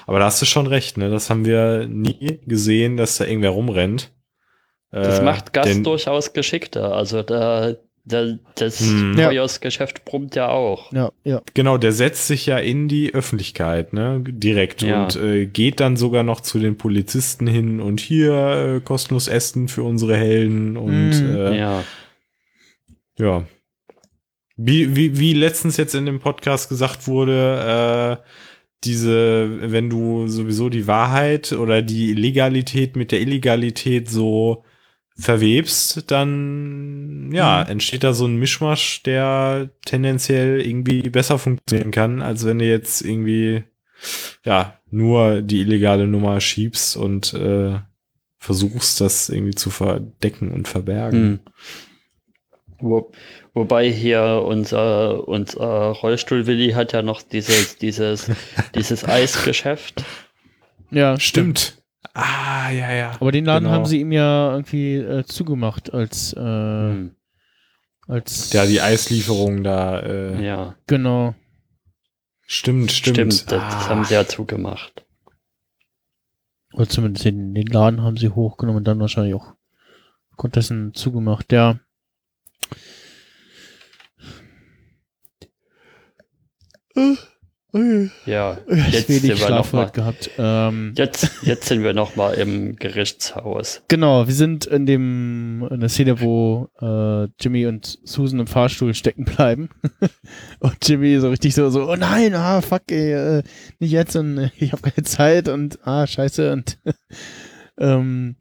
Aber 0.07 0.19
da 0.19 0.25
hast 0.25 0.41
du 0.41 0.45
schon 0.45 0.67
recht, 0.67 0.97
ne? 0.97 1.09
Das 1.09 1.29
haben 1.29 1.45
wir 1.45 1.87
nie 1.87 2.39
gesehen, 2.45 2.95
dass 2.95 3.17
da 3.17 3.25
irgendwer 3.25 3.49
rumrennt. 3.49 4.11
Das 4.91 5.19
Äh, 5.19 5.23
macht 5.23 5.51
Gast 5.51 5.85
durchaus 5.85 6.31
geschickter. 6.31 6.93
Also 6.95 7.21
da, 7.23 7.75
da 8.05 8.37
das 8.55 8.79
Hm. 8.81 9.17
Ja. 9.17 9.27
Feuersgeschäft 9.29 10.05
brummt 10.05 10.35
ja 10.35 10.49
auch. 10.49 10.93
ja, 10.93 11.11
ja. 11.23 11.41
Genau, 11.55 11.77
der 11.77 11.91
setzt 11.91 12.27
sich 12.27 12.45
ja 12.45 12.57
in 12.59 12.87
die 12.87 13.13
Öffentlichkeit, 13.13 13.93
ne, 13.93 14.23
direkt 14.27 14.81
Ja. 14.83 15.03
und 15.05 15.15
äh, 15.15 15.45
geht 15.47 15.79
dann 15.79 15.97
sogar 15.97 16.23
noch 16.23 16.41
zu 16.41 16.59
den 16.59 16.77
Polizisten 16.77 17.47
hin 17.47 17.79
und 17.81 17.99
hier 17.99 18.75
äh, 18.77 18.79
kostenlos 18.81 19.27
Essen 19.27 19.67
für 19.67 19.83
unsere 19.83 20.15
Helden 20.15 20.77
und 20.77 21.09
Mhm. 21.19 21.35
äh, 21.35 21.57
Ja. 21.57 21.83
ja. 23.17 23.43
Wie, 24.57 24.95
wie, 24.95 25.19
wie 25.19 25.33
letztens 25.33 25.75
jetzt 25.77 25.95
in 25.95 26.05
dem 26.05 26.19
Podcast 26.19 26.69
gesagt 26.69 27.07
wurde, 27.07 28.21
äh, 28.23 28.25
diese, 28.83 29.71
wenn 29.71 29.89
du 29.89 30.27
sowieso 30.27 30.69
die 30.69 30.87
Wahrheit 30.87 31.51
oder 31.53 31.81
die 31.81 32.13
Legalität 32.13 32.95
mit 32.95 33.11
der 33.11 33.19
Illegalität 33.19 34.09
so 34.09 34.63
verwebst, 35.17 36.11
dann 36.11 37.31
ja, 37.33 37.63
Mhm. 37.63 37.71
entsteht 37.71 38.03
da 38.03 38.13
so 38.13 38.25
ein 38.25 38.35
Mischmasch, 38.37 39.01
der 39.03 39.69
tendenziell 39.85 40.61
irgendwie 40.61 41.09
besser 41.09 41.39
funktionieren 41.39 41.91
kann, 41.91 42.21
als 42.21 42.45
wenn 42.45 42.59
du 42.59 42.65
jetzt 42.65 43.01
irgendwie 43.01 43.63
ja 44.43 44.77
nur 44.91 45.41
die 45.41 45.61
illegale 45.61 46.05
Nummer 46.07 46.39
schiebst 46.41 46.97
und 46.97 47.33
äh, 47.33 47.79
versuchst, 48.37 49.01
das 49.01 49.29
irgendwie 49.29 49.55
zu 49.55 49.69
verdecken 49.69 50.51
und 50.51 50.67
verbergen. 50.67 51.19
Hm. 51.21 51.39
Wo, 52.77 53.11
wobei 53.53 53.89
hier 53.89 54.43
unser, 54.45 55.27
unser 55.27 55.63
Rollstuhl-Willi 55.91 56.71
hat 56.71 56.91
ja 56.91 57.01
noch 57.01 57.21
dieses, 57.21 57.77
dieses, 57.77 58.29
dieses 58.75 59.05
Eisgeschäft. 59.07 60.03
Ja, 60.91 61.17
Stimmt. 61.19 61.81
Ah, 62.17 62.69
ja, 62.71 62.91
ja. 62.93 63.11
Aber 63.19 63.31
den 63.33 63.43
Laden 63.43 63.65
Genau. 63.65 63.75
haben 63.75 63.85
sie 63.85 63.99
ihm 63.99 64.11
ja 64.13 64.51
irgendwie 64.53 64.95
äh, 64.95 65.25
zugemacht 65.25 65.93
als, 65.93 66.31
äh, 66.33 66.39
Hm. 66.39 67.15
als 68.07 68.53
Ja, 68.53 68.65
die 68.65 68.79
Eislieferung 68.81 69.63
da. 69.63 69.99
Äh, 69.99 70.43
Ja, 70.45 70.75
Genau. 70.87 71.35
Stimmt, 72.47 72.91
stimmt. 72.91 73.17
stimmt, 73.33 73.51
das, 73.51 73.63
das 73.69 73.89
haben 73.89 74.05
sie 74.05 74.13
ja 74.13 74.25
zugemacht. 74.25 75.05
Oder 76.73 76.87
zumindest 76.87 77.25
den, 77.25 77.53
den 77.53 77.67
Laden 77.67 78.01
haben 78.01 78.17
sie 78.17 78.29
hochgenommen 78.29 78.77
und 78.77 78.83
dann 78.87 78.99
wahrscheinlich 78.99 79.33
auch 79.33 79.53
aufgrund 80.31 80.55
dessen 80.55 80.93
zugemacht. 80.93 81.51
Ja. 81.51 81.79
Ja, 88.25 88.57
Ich 88.67 88.93
jetzt 88.93 89.09
wenig 89.09 89.21
sind 89.21 89.29
wir 89.31 89.37
Schlaf 89.37 89.65
noch 89.65 89.73
mal, 89.73 89.85
heute 89.85 89.91
gehabt. 89.91 90.31
Ähm, 90.37 90.93
jetzt, 90.95 91.29
jetzt 91.41 91.67
sind 91.67 91.83
wir 91.83 91.93
noch 91.93 92.15
mal 92.15 92.33
im 92.35 92.77
Gerichtshaus. 92.77 93.81
Genau, 93.89 94.27
wir 94.27 94.33
sind 94.33 94.65
in 94.65 94.85
dem 94.85 95.67
in 95.69 95.81
der 95.81 95.89
Szene, 95.89 96.21
wo 96.21 96.69
äh, 96.79 97.27
Jimmy 97.39 97.65
und 97.65 97.99
Susan 98.05 98.39
im 98.39 98.47
Fahrstuhl 98.47 98.93
stecken 98.93 99.25
bleiben. 99.25 99.69
und 100.59 100.77
Jimmy 100.87 101.19
so 101.19 101.29
richtig 101.29 101.53
so, 101.53 101.69
so, 101.69 101.91
oh 101.91 101.97
nein, 101.97 102.33
ah, 102.33 102.61
fuck, 102.61 102.83
ey, 102.91 103.11
äh, 103.39 103.43
nicht 103.79 103.91
jetzt 103.91 104.15
und 104.15 104.37
äh, 104.37 104.51
ich 104.57 104.71
habe 104.71 104.81
keine 104.81 105.03
Zeit 105.03 105.49
und 105.49 105.79
ah, 105.85 106.07
scheiße. 106.07 106.53
Und 106.53 106.79
ähm, 107.77 108.37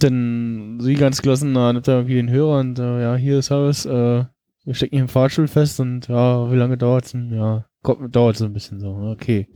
dann 0.00 0.78
sie 0.80 0.94
ganz 0.94 1.22
gelassen, 1.22 1.52
na, 1.52 1.72
nimmt 1.72 1.86
er 1.86 1.94
irgendwie 1.94 2.14
den 2.14 2.30
Hörer 2.30 2.58
und 2.58 2.78
äh, 2.80 3.02
ja, 3.02 3.14
hier 3.14 3.38
ist 3.38 3.52
alles, 3.52 3.86
äh, 3.86 4.24
wir 4.64 4.74
stecken 4.74 4.96
hier 4.96 5.02
im 5.02 5.08
Fahrstuhl 5.08 5.46
fest 5.46 5.78
und 5.78 6.08
ja, 6.08 6.50
wie 6.50 6.56
lange 6.56 6.76
dauert's 6.76 7.12
denn? 7.12 7.32
Ja, 7.32 7.67
dauert 8.10 8.36
so 8.36 8.44
ein 8.44 8.52
bisschen 8.52 8.80
so, 8.80 8.88
okay. 8.88 9.48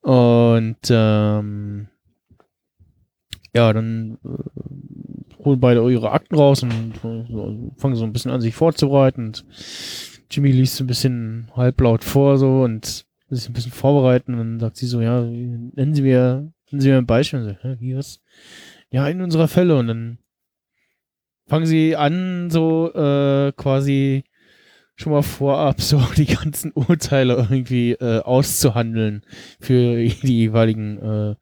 Und 0.00 0.78
ähm, 0.90 1.88
ja, 3.54 3.72
dann 3.72 4.18
äh, 4.24 5.44
holen 5.44 5.60
beide 5.60 5.88
ihre 5.90 6.10
Akten 6.10 6.34
raus 6.34 6.62
und 6.62 6.72
äh, 7.04 7.80
fangen 7.80 7.94
so 7.94 8.04
ein 8.04 8.12
bisschen 8.12 8.30
an, 8.30 8.40
sich 8.40 8.54
vorzubereiten. 8.54 9.26
Und 9.26 9.44
Jimmy 10.30 10.50
liest 10.50 10.76
so 10.76 10.84
ein 10.84 10.88
bisschen 10.88 11.50
halblaut 11.54 12.04
vor 12.04 12.36
so 12.38 12.62
und 12.62 13.06
sich 13.30 13.48
ein 13.48 13.52
bisschen 13.52 13.72
vorbereiten. 13.72 14.34
Und 14.34 14.38
dann 14.38 14.60
sagt 14.60 14.76
sie 14.76 14.86
so, 14.86 15.00
ja, 15.00 15.22
nennen 15.22 15.94
Sie 15.94 16.02
mir, 16.02 16.52
nennen 16.70 16.80
Sie 16.80 16.88
mir 16.88 16.98
ein 16.98 17.06
Beispiel. 17.06 17.40
Und 17.40 17.58
so, 17.62 17.80
wie 17.80 17.96
was? 17.96 18.20
Ja, 18.90 19.06
in 19.08 19.20
unserer 19.20 19.48
Fälle. 19.48 19.76
Und 19.76 19.86
dann 19.86 20.18
fangen 21.46 21.66
sie 21.66 21.96
an, 21.96 22.50
so 22.50 22.92
äh, 22.92 23.52
quasi 23.52 24.24
schon 24.96 25.12
mal 25.12 25.22
vorab 25.22 25.80
so 25.80 25.98
die 26.16 26.26
ganzen 26.26 26.72
Urteile 26.72 27.34
irgendwie 27.34 27.92
äh, 27.92 28.20
auszuhandeln 28.20 29.22
für 29.60 29.96
die 29.96 30.38
jeweiligen 30.38 30.98
äh, 30.98 31.34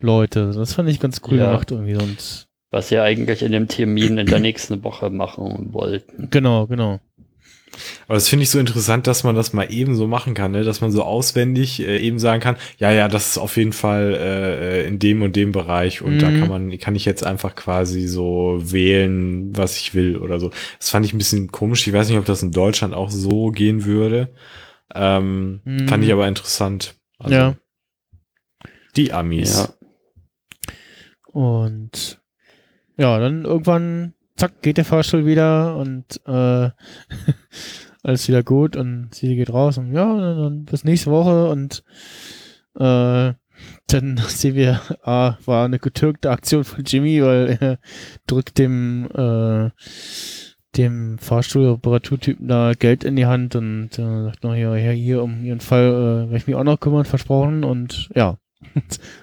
Leute. 0.00 0.52
Das 0.54 0.74
fand 0.74 0.88
ich 0.88 1.00
ganz 1.00 1.20
cool 1.28 1.38
Ja. 1.38 1.46
gemacht 1.50 1.70
irgendwie. 1.70 1.96
Und 1.96 2.46
Was 2.70 2.88
sie 2.88 2.98
eigentlich 2.98 3.42
in 3.42 3.52
dem 3.52 3.68
Termin 3.68 4.18
in 4.18 4.26
der 4.26 4.40
nächsten 4.40 4.82
Woche 4.84 5.10
machen 5.10 5.72
wollten. 5.72 6.28
genau, 6.30 6.66
genau. 6.66 7.00
Aber 8.06 8.14
das 8.14 8.28
finde 8.28 8.42
ich 8.44 8.50
so 8.50 8.58
interessant, 8.58 9.06
dass 9.06 9.24
man 9.24 9.34
das 9.34 9.52
mal 9.52 9.72
eben 9.72 9.94
so 9.96 10.06
machen 10.06 10.34
kann, 10.34 10.52
ne? 10.52 10.64
dass 10.64 10.80
man 10.80 10.90
so 10.90 11.02
auswendig 11.02 11.80
äh, 11.80 11.98
eben 11.98 12.18
sagen 12.18 12.40
kann, 12.40 12.56
ja, 12.78 12.90
ja, 12.92 13.08
das 13.08 13.28
ist 13.28 13.38
auf 13.38 13.56
jeden 13.56 13.72
Fall 13.72 14.14
äh, 14.14 14.86
in 14.86 14.98
dem 14.98 15.22
und 15.22 15.36
dem 15.36 15.52
Bereich 15.52 16.02
und 16.02 16.18
da 16.20 16.30
Mhm. 16.30 16.40
kann 16.40 16.48
man, 16.48 16.78
kann 16.78 16.94
ich 16.96 17.04
jetzt 17.04 17.24
einfach 17.24 17.54
quasi 17.54 18.06
so 18.06 18.58
wählen, 18.62 19.56
was 19.56 19.76
ich 19.78 19.94
will 19.94 20.16
oder 20.16 20.40
so. 20.40 20.50
Das 20.78 20.90
fand 20.90 21.04
ich 21.06 21.12
ein 21.12 21.18
bisschen 21.18 21.50
komisch. 21.52 21.86
Ich 21.86 21.92
weiß 21.92 22.08
nicht, 22.08 22.18
ob 22.18 22.24
das 22.24 22.42
in 22.42 22.52
Deutschland 22.52 22.94
auch 22.94 23.10
so 23.10 23.50
gehen 23.50 23.84
würde. 23.84 24.32
Ähm, 24.94 25.60
Mhm. 25.64 25.88
Fand 25.88 26.04
ich 26.04 26.12
aber 26.12 26.26
interessant. 26.28 26.94
Also, 27.18 27.34
Ja. 27.34 27.56
Die 28.96 29.12
Amis. 29.12 29.56
Ja. 29.58 29.68
Und 31.32 32.20
ja, 32.96 33.18
dann 33.20 33.44
irgendwann, 33.44 34.14
zack, 34.38 34.62
geht 34.62 34.78
der 34.78 34.84
Fahrstuhl 34.84 35.26
wieder 35.26 35.76
und 35.76 36.20
äh, 36.26 36.70
alles 38.02 38.28
wieder 38.28 38.42
gut 38.42 38.76
und 38.76 39.08
sie 39.12 39.34
geht 39.36 39.52
raus 39.52 39.78
und 39.78 39.92
ja, 39.92 40.06
dann, 40.06 40.38
dann 40.38 40.64
bis 40.64 40.84
nächste 40.84 41.10
Woche 41.10 41.48
und 41.50 41.82
äh, 42.76 43.32
dann 43.88 44.16
sehen 44.28 44.54
wir, 44.54 44.80
ah, 45.02 45.36
war 45.44 45.64
eine 45.64 45.78
getürkte 45.78 46.30
Aktion 46.30 46.64
von 46.64 46.84
Jimmy, 46.84 47.22
weil 47.22 47.58
er 47.60 47.78
drückt 48.26 48.58
dem 48.58 49.08
äh, 49.14 49.70
dem 50.76 51.18
Fahrstuhlreparaturtypen 51.18 52.46
da 52.46 52.72
Geld 52.78 53.02
in 53.02 53.16
die 53.16 53.26
Hand 53.26 53.56
und 53.56 53.98
äh, 53.98 54.24
sagt 54.24 54.44
noch 54.44 54.54
hier, 54.54 54.76
ja, 54.76 54.90
hier 54.90 55.22
um 55.22 55.42
ihren 55.42 55.60
Fall 55.60 55.88
äh, 55.88 56.30
werde 56.30 56.36
ich 56.36 56.46
mich 56.46 56.56
auch 56.56 56.64
noch 56.64 56.78
kümmern, 56.78 57.04
versprochen 57.04 57.64
und 57.64 58.10
ja. 58.14 58.38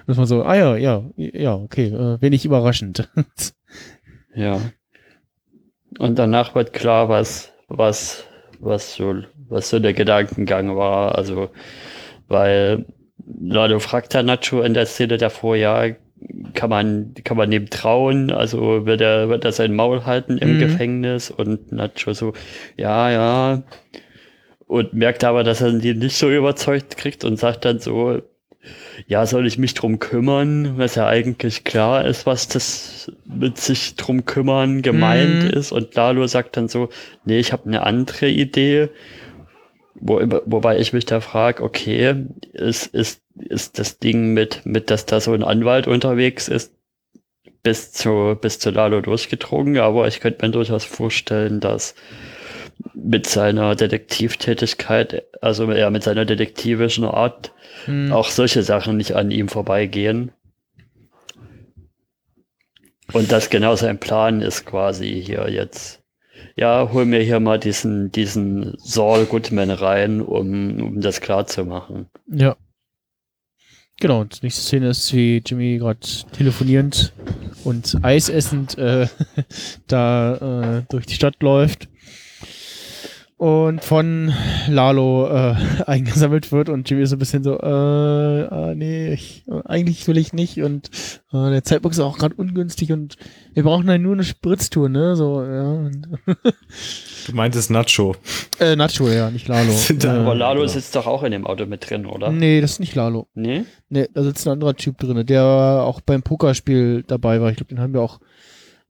Das 0.07 0.17
war 0.17 0.25
so, 0.25 0.43
ah 0.43 0.55
ja, 0.55 0.75
ja, 0.75 1.03
ja, 1.15 1.55
okay, 1.55 1.87
äh, 1.87 2.21
wenig 2.21 2.45
überraschend. 2.45 3.09
Ja. 4.35 4.59
Und 5.99 6.19
danach 6.19 6.55
wird 6.55 6.73
klar, 6.73 7.09
was, 7.09 7.53
was, 7.67 8.25
was 8.59 8.95
so, 8.95 9.15
was 9.49 9.69
so 9.69 9.79
der 9.79 9.93
Gedankengang 9.93 10.75
war. 10.75 11.15
Also, 11.15 11.49
weil 12.27 12.85
Lado 13.39 13.79
fragt 13.79 14.13
ja 14.13 14.23
Nacho 14.23 14.61
in 14.61 14.73
der 14.73 14.85
Szene 14.85 15.17
davor, 15.17 15.55
ja, 15.55 15.87
kann 16.53 16.69
man, 16.69 17.13
kann 17.23 17.37
man 17.37 17.51
dem 17.51 17.69
trauen? 17.69 18.31
Also 18.31 18.85
wird 18.85 19.01
er, 19.01 19.29
wird 19.29 19.45
er 19.45 19.51
sein 19.51 19.75
Maul 19.75 20.05
halten 20.05 20.37
im 20.37 20.55
Mhm. 20.55 20.59
Gefängnis? 20.59 21.31
Und 21.31 21.71
Nacho 21.71 22.13
so, 22.13 22.33
ja, 22.77 23.11
ja. 23.11 23.63
Und 24.67 24.93
merkt 24.93 25.23
aber, 25.23 25.43
dass 25.43 25.61
er 25.61 25.69
ihn 25.69 25.99
nicht 25.99 26.17
so 26.17 26.29
überzeugt 26.29 26.97
kriegt 26.97 27.23
und 27.23 27.37
sagt 27.37 27.65
dann 27.65 27.79
so, 27.79 28.21
ja, 29.07 29.25
soll 29.25 29.45
ich 29.47 29.57
mich 29.57 29.73
drum 29.73 29.99
kümmern, 29.99 30.77
was 30.77 30.95
ja 30.95 31.07
eigentlich 31.07 31.63
klar 31.63 32.05
ist, 32.05 32.25
was 32.25 32.47
das 32.47 33.11
mit 33.25 33.57
sich 33.57 33.95
drum 33.95 34.25
kümmern 34.25 34.81
gemeint 34.81 35.43
Mhm. 35.43 35.49
ist. 35.49 35.71
Und 35.71 35.95
Lalo 35.95 36.27
sagt 36.27 36.57
dann 36.57 36.67
so, 36.67 36.89
nee, 37.25 37.39
ich 37.39 37.51
habe 37.53 37.65
eine 37.67 37.83
andere 37.83 38.27
Idee. 38.29 38.89
Wo, 39.95 40.19
wobei 40.45 40.77
ich 40.79 40.91
mich 40.93 41.05
da 41.05 41.21
frage, 41.21 41.63
okay, 41.63 42.25
ist, 42.53 42.87
ist, 42.87 43.21
ist 43.37 43.79
das 43.79 43.99
Ding 43.99 44.33
mit, 44.33 44.65
mit, 44.65 44.91
dass 44.91 45.05
da 45.05 45.19
so 45.21 45.33
ein 45.33 45.43
Anwalt 45.43 45.87
unterwegs 45.87 46.49
ist, 46.49 46.73
bis 47.63 47.91
zu, 47.93 48.37
bis 48.39 48.59
zu 48.59 48.69
Lalo 48.71 49.01
durchgedrungen, 49.01 49.77
aber 49.79 50.07
ich 50.07 50.19
könnte 50.19 50.45
mir 50.45 50.51
durchaus 50.51 50.83
vorstellen, 50.85 51.59
dass 51.61 51.95
mit 52.93 53.27
seiner 53.27 53.75
Detektivtätigkeit, 53.75 55.23
also 55.41 55.71
ja, 55.71 55.89
mit 55.89 56.03
seiner 56.03 56.25
detektivischen 56.25 57.05
Art, 57.05 57.51
Hm. 57.85 58.11
auch 58.11 58.29
solche 58.29 58.63
Sachen 58.63 58.97
nicht 58.97 59.15
an 59.15 59.31
ihm 59.31 59.47
vorbeigehen. 59.47 60.31
Und 63.13 63.31
das 63.31 63.49
genau 63.49 63.75
sein 63.75 63.99
Plan 63.99 64.41
ist 64.41 64.65
quasi 64.65 65.21
hier 65.23 65.49
jetzt 65.49 66.01
ja, 66.55 66.89
hol 66.91 67.05
mir 67.05 67.21
hier 67.21 67.39
mal 67.39 67.59
diesen, 67.59 68.11
diesen 68.11 68.75
Saul 68.77 69.25
Goodman 69.25 69.71
rein, 69.71 70.21
um, 70.21 70.81
um 70.81 71.01
das 71.01 71.21
klar 71.21 71.45
zu 71.47 71.65
machen. 71.65 72.07
Ja. 72.27 72.55
Genau, 73.99 74.21
und 74.21 74.41
die 74.41 74.45
nächste 74.45 74.61
Szene 74.61 74.89
ist, 74.89 75.13
wie 75.13 75.41
Jimmy 75.45 75.77
gerade 75.77 75.99
telefonierend 76.33 77.13
und 77.63 77.97
Eis 78.01 78.29
essend 78.29 78.77
äh, 78.77 79.07
da 79.87 80.79
äh, 80.79 80.83
durch 80.89 81.05
die 81.05 81.15
Stadt 81.15 81.41
läuft 81.41 81.87
und 83.37 83.83
von 83.83 84.33
Lalo 84.69 85.27
äh, 85.27 85.55
eingesammelt 85.85 86.51
wird 86.53 86.69
und 86.69 86.89
Jimmy 86.89 87.03
ist 87.03 87.09
so 87.09 87.17
ein 87.17 87.19
bisschen 87.19 87.43
so, 87.43 87.59
äh, 87.59 88.41
äh 88.43 88.75
nee, 88.75 89.13
ich, 89.13 89.43
eigentlich 89.65 90.07
will 90.07 90.17
ich 90.17 90.31
nicht 90.31 90.61
und 90.61 90.89
äh, 91.33 91.49
der 91.49 91.63
Zeitpunkt 91.63 91.95
ist 91.97 92.01
auch 92.01 92.17
gerade 92.17 92.35
ungünstig 92.35 92.93
und 92.93 93.17
wir 93.53 93.63
brauchen 93.63 93.87
dann 93.87 94.01
nur 94.01 94.13
eine 94.13 94.23
Spritztour, 94.23 94.87
ne, 94.87 95.15
so, 95.15 95.43
ja. 95.43 95.89
Du 97.27 97.33
meintest 97.33 97.71
Nacho. 97.71 98.15
äh, 98.59 98.75
Nacho, 98.75 99.09
ja, 99.09 99.29
nicht 99.31 99.47
Lalo. 99.47 99.73
Da- 99.99 100.15
äh, 100.15 100.19
Aber 100.19 100.35
Lalo 100.35 100.61
genau. 100.61 100.71
sitzt 100.71 100.95
doch 100.95 101.07
auch 101.07 101.23
in 101.23 101.31
dem 101.31 101.45
Auto 101.45 101.65
mit 101.65 101.89
drin, 101.89 102.05
oder? 102.05 102.31
Nee, 102.31 102.61
das 102.61 102.73
ist 102.73 102.79
nicht 102.79 102.95
Lalo. 102.95 103.27
Nee? 103.33 103.65
Nee, 103.89 104.07
da 104.13 104.23
sitzt 104.23 104.47
ein 104.47 104.53
anderer 104.53 104.75
Typ 104.75 104.97
drin, 104.97 105.25
der 105.25 105.43
auch 105.43 105.99
beim 106.01 106.21
Pokerspiel 106.21 107.03
dabei 107.05 107.41
war. 107.41 107.49
Ich 107.49 107.57
glaube, 107.57 107.69
den 107.69 107.79
haben 107.79 107.93
wir 107.93 108.01
auch 108.01 108.19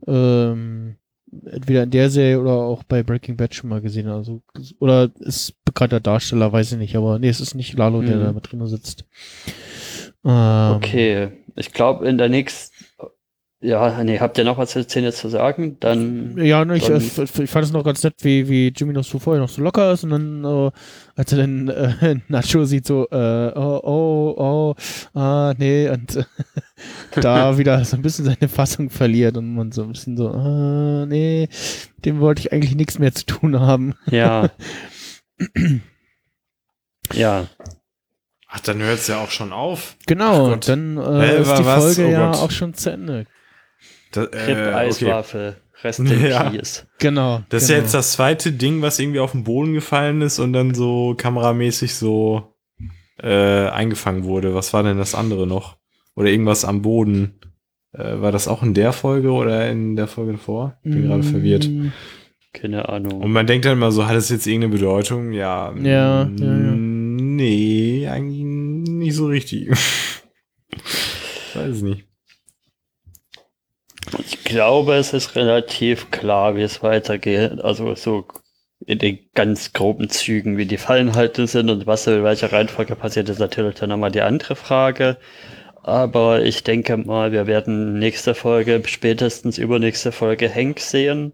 ähm, 0.05 0.97
entweder 1.45 1.83
in 1.83 1.91
der 1.91 2.09
Serie 2.09 2.39
oder 2.39 2.51
auch 2.53 2.83
bei 2.83 3.03
Breaking 3.03 3.37
Bad 3.37 3.53
schon 3.55 3.69
mal 3.69 3.81
gesehen. 3.81 4.07
Also, 4.07 4.41
oder 4.79 5.09
ist 5.19 5.53
bekannter 5.65 5.99
Darsteller, 5.99 6.51
weiß 6.51 6.73
ich 6.73 6.77
nicht, 6.77 6.95
aber 6.95 7.19
nee, 7.19 7.29
es 7.29 7.39
ist 7.41 7.55
nicht 7.55 7.77
Lalo, 7.77 8.01
der 8.01 8.17
Mhm. 8.17 8.21
da 8.23 8.33
mit 8.33 8.51
drin 8.51 8.65
sitzt. 8.67 9.05
Ähm, 10.23 10.75
Okay. 10.75 11.29
Ich 11.55 11.71
glaube, 11.71 12.07
in 12.07 12.17
der 12.17 12.29
nächsten. 12.29 12.84
Ja, 13.61 14.03
nee, 14.03 14.19
habt 14.19 14.37
ihr 14.37 14.43
noch 14.43 14.57
was 14.57 14.71
zur 14.71 14.83
Szene 14.83 15.13
zu 15.13 15.29
sagen? 15.29 15.77
Dann. 15.79 16.37
Ja, 16.37 16.65
ne, 16.65 16.75
ich, 16.75 16.85
Dann- 16.85 17.01
ich 17.01 17.49
fand 17.49 17.65
es 17.65 17.71
noch 17.71 17.83
ganz 17.83 18.03
nett, 18.03 18.15
wie, 18.19 18.47
wie 18.49 18.67
Jimmy 18.67 18.93
noch 18.93 19.03
so 19.03 19.17
vorher 19.17 19.41
noch 19.41 19.49
so 19.49 19.61
locker 19.61 19.93
ist 19.93 20.03
und 20.03 20.09
dann, 20.11 20.43
äh, 20.43 20.71
als 21.15 21.31
er 21.31 21.37
dann 21.39 21.69
äh, 21.69 22.15
Nacho 22.27 22.65
sieht, 22.65 22.85
so, 22.85 23.07
äh, 23.09 23.51
oh, 23.55 23.79
oh, 23.83 24.35
oh, 24.37 24.75
ah, 25.17 25.53
nee, 25.57 25.89
und 25.89 26.17
äh, 26.17 26.25
da 27.21 27.57
wieder 27.57 27.83
so 27.85 27.95
ein 27.95 28.01
bisschen 28.01 28.25
seine 28.25 28.49
Fassung 28.49 28.89
verliert 28.89 29.37
und 29.37 29.55
man 29.55 29.71
so 29.71 29.83
ein 29.83 29.93
bisschen 29.93 30.17
so, 30.17 30.29
ah, 30.29 31.05
nee, 31.07 31.47
dem 32.03 32.19
wollte 32.19 32.41
ich 32.41 32.51
eigentlich 32.51 32.75
nichts 32.75 32.99
mehr 32.99 33.13
zu 33.13 33.25
tun 33.25 33.59
haben. 33.59 33.95
Ja. 34.11 34.51
ja. 37.13 37.47
Ach, 38.47 38.59
dann 38.59 38.79
hört 38.79 38.99
es 38.99 39.07
ja 39.07 39.17
auch 39.23 39.31
schon 39.31 39.51
auf. 39.53 39.95
Genau, 40.05 40.55
dann 40.55 40.97
äh, 40.97 41.41
ist 41.41 41.57
die 41.57 41.65
was? 41.65 41.95
Folge 41.95 42.07
Oh 42.07 42.11
ja 42.11 42.31
auch 42.31 42.51
schon 42.51 42.73
zu 42.73 42.91
Ende. 42.91 43.25
Rip 44.17 44.33
äh, 44.33 44.89
okay. 44.89 45.53
Rest 45.83 45.99
in 45.99 46.07
Ja. 46.29 46.49
Peace. 46.49 46.85
Genau. 46.99 47.43
Das 47.49 47.63
ist 47.63 47.67
genau. 47.67 47.77
ja 47.77 47.83
jetzt 47.83 47.93
das 47.93 48.13
zweite 48.13 48.51
Ding, 48.51 48.81
was 48.81 48.99
irgendwie 48.99 49.19
auf 49.19 49.31
den 49.31 49.43
Boden 49.43 49.73
gefallen 49.73 50.21
ist 50.21 50.39
und 50.39 50.53
dann 50.53 50.73
so 50.73 51.15
kameramäßig 51.17 51.95
so 51.95 52.55
äh, 53.21 53.67
eingefangen 53.67 54.23
wurde. 54.23 54.53
Was 54.55 54.73
war 54.73 54.83
denn 54.83 54.97
das 54.97 55.15
andere 55.15 55.47
noch? 55.47 55.77
Oder 56.15 56.29
irgendwas 56.29 56.65
am 56.65 56.81
Boden. 56.81 57.39
Äh, 57.93 58.21
war 58.21 58.31
das 58.31 58.47
auch 58.47 58.63
in 58.63 58.73
der 58.73 58.93
Folge 58.93 59.31
oder 59.31 59.69
in 59.69 59.95
der 59.95 60.07
Folge 60.07 60.33
davor? 60.33 60.77
Bin 60.83 61.03
gerade 61.03 61.23
verwirrt. 61.23 61.67
Mm, 61.67 61.91
Keine 62.53 62.89
Ahnung. 62.89 63.21
Und 63.21 63.31
man 63.31 63.47
denkt 63.47 63.65
dann 63.65 63.73
immer 63.73 63.91
so, 63.91 64.05
hat 64.05 64.15
es 64.15 64.29
jetzt 64.29 64.47
irgendeine 64.47 64.73
Bedeutung? 64.73 65.31
Ja. 65.33 65.73
Ja, 65.81 66.25
mm, 66.25 66.37
ja, 66.37 66.45
ja. 66.45 66.75
Nee, 66.75 68.07
eigentlich 68.07 68.43
nicht 68.43 69.15
so 69.15 69.27
richtig. 69.27 69.69
ich 69.69 71.55
weiß 71.55 71.69
es 71.69 71.81
nicht. 71.81 72.05
Ich 74.19 74.43
glaube, 74.43 74.95
es 74.95 75.13
ist 75.13 75.35
relativ 75.35 76.11
klar, 76.11 76.55
wie 76.55 76.61
es 76.61 76.83
weitergeht. 76.83 77.61
Also 77.61 77.95
so 77.95 78.27
in 78.85 78.99
den 78.99 79.19
ganz 79.33 79.73
groben 79.73 80.09
Zügen, 80.09 80.57
wie 80.57 80.65
die 80.65 80.77
Fallenhalte 80.77 81.47
sind 81.47 81.69
und 81.69 81.87
was 81.87 82.07
in 82.07 82.23
welcher 82.23 82.51
Reihenfolge 82.51 82.95
passiert, 82.95 83.29
ist 83.29 83.39
natürlich 83.39 83.75
dann 83.75 83.89
nochmal 83.89 84.11
die 84.11 84.21
andere 84.21 84.55
Frage. 84.55 85.17
Aber 85.83 86.43
ich 86.43 86.63
denke 86.63 86.97
mal, 86.97 87.31
wir 87.31 87.47
werden 87.47 87.99
nächste 87.99 88.35
Folge, 88.35 88.81
spätestens 88.85 89.57
übernächste 89.57 90.11
Folge 90.11 90.53
Hank 90.53 90.79
sehen, 90.79 91.33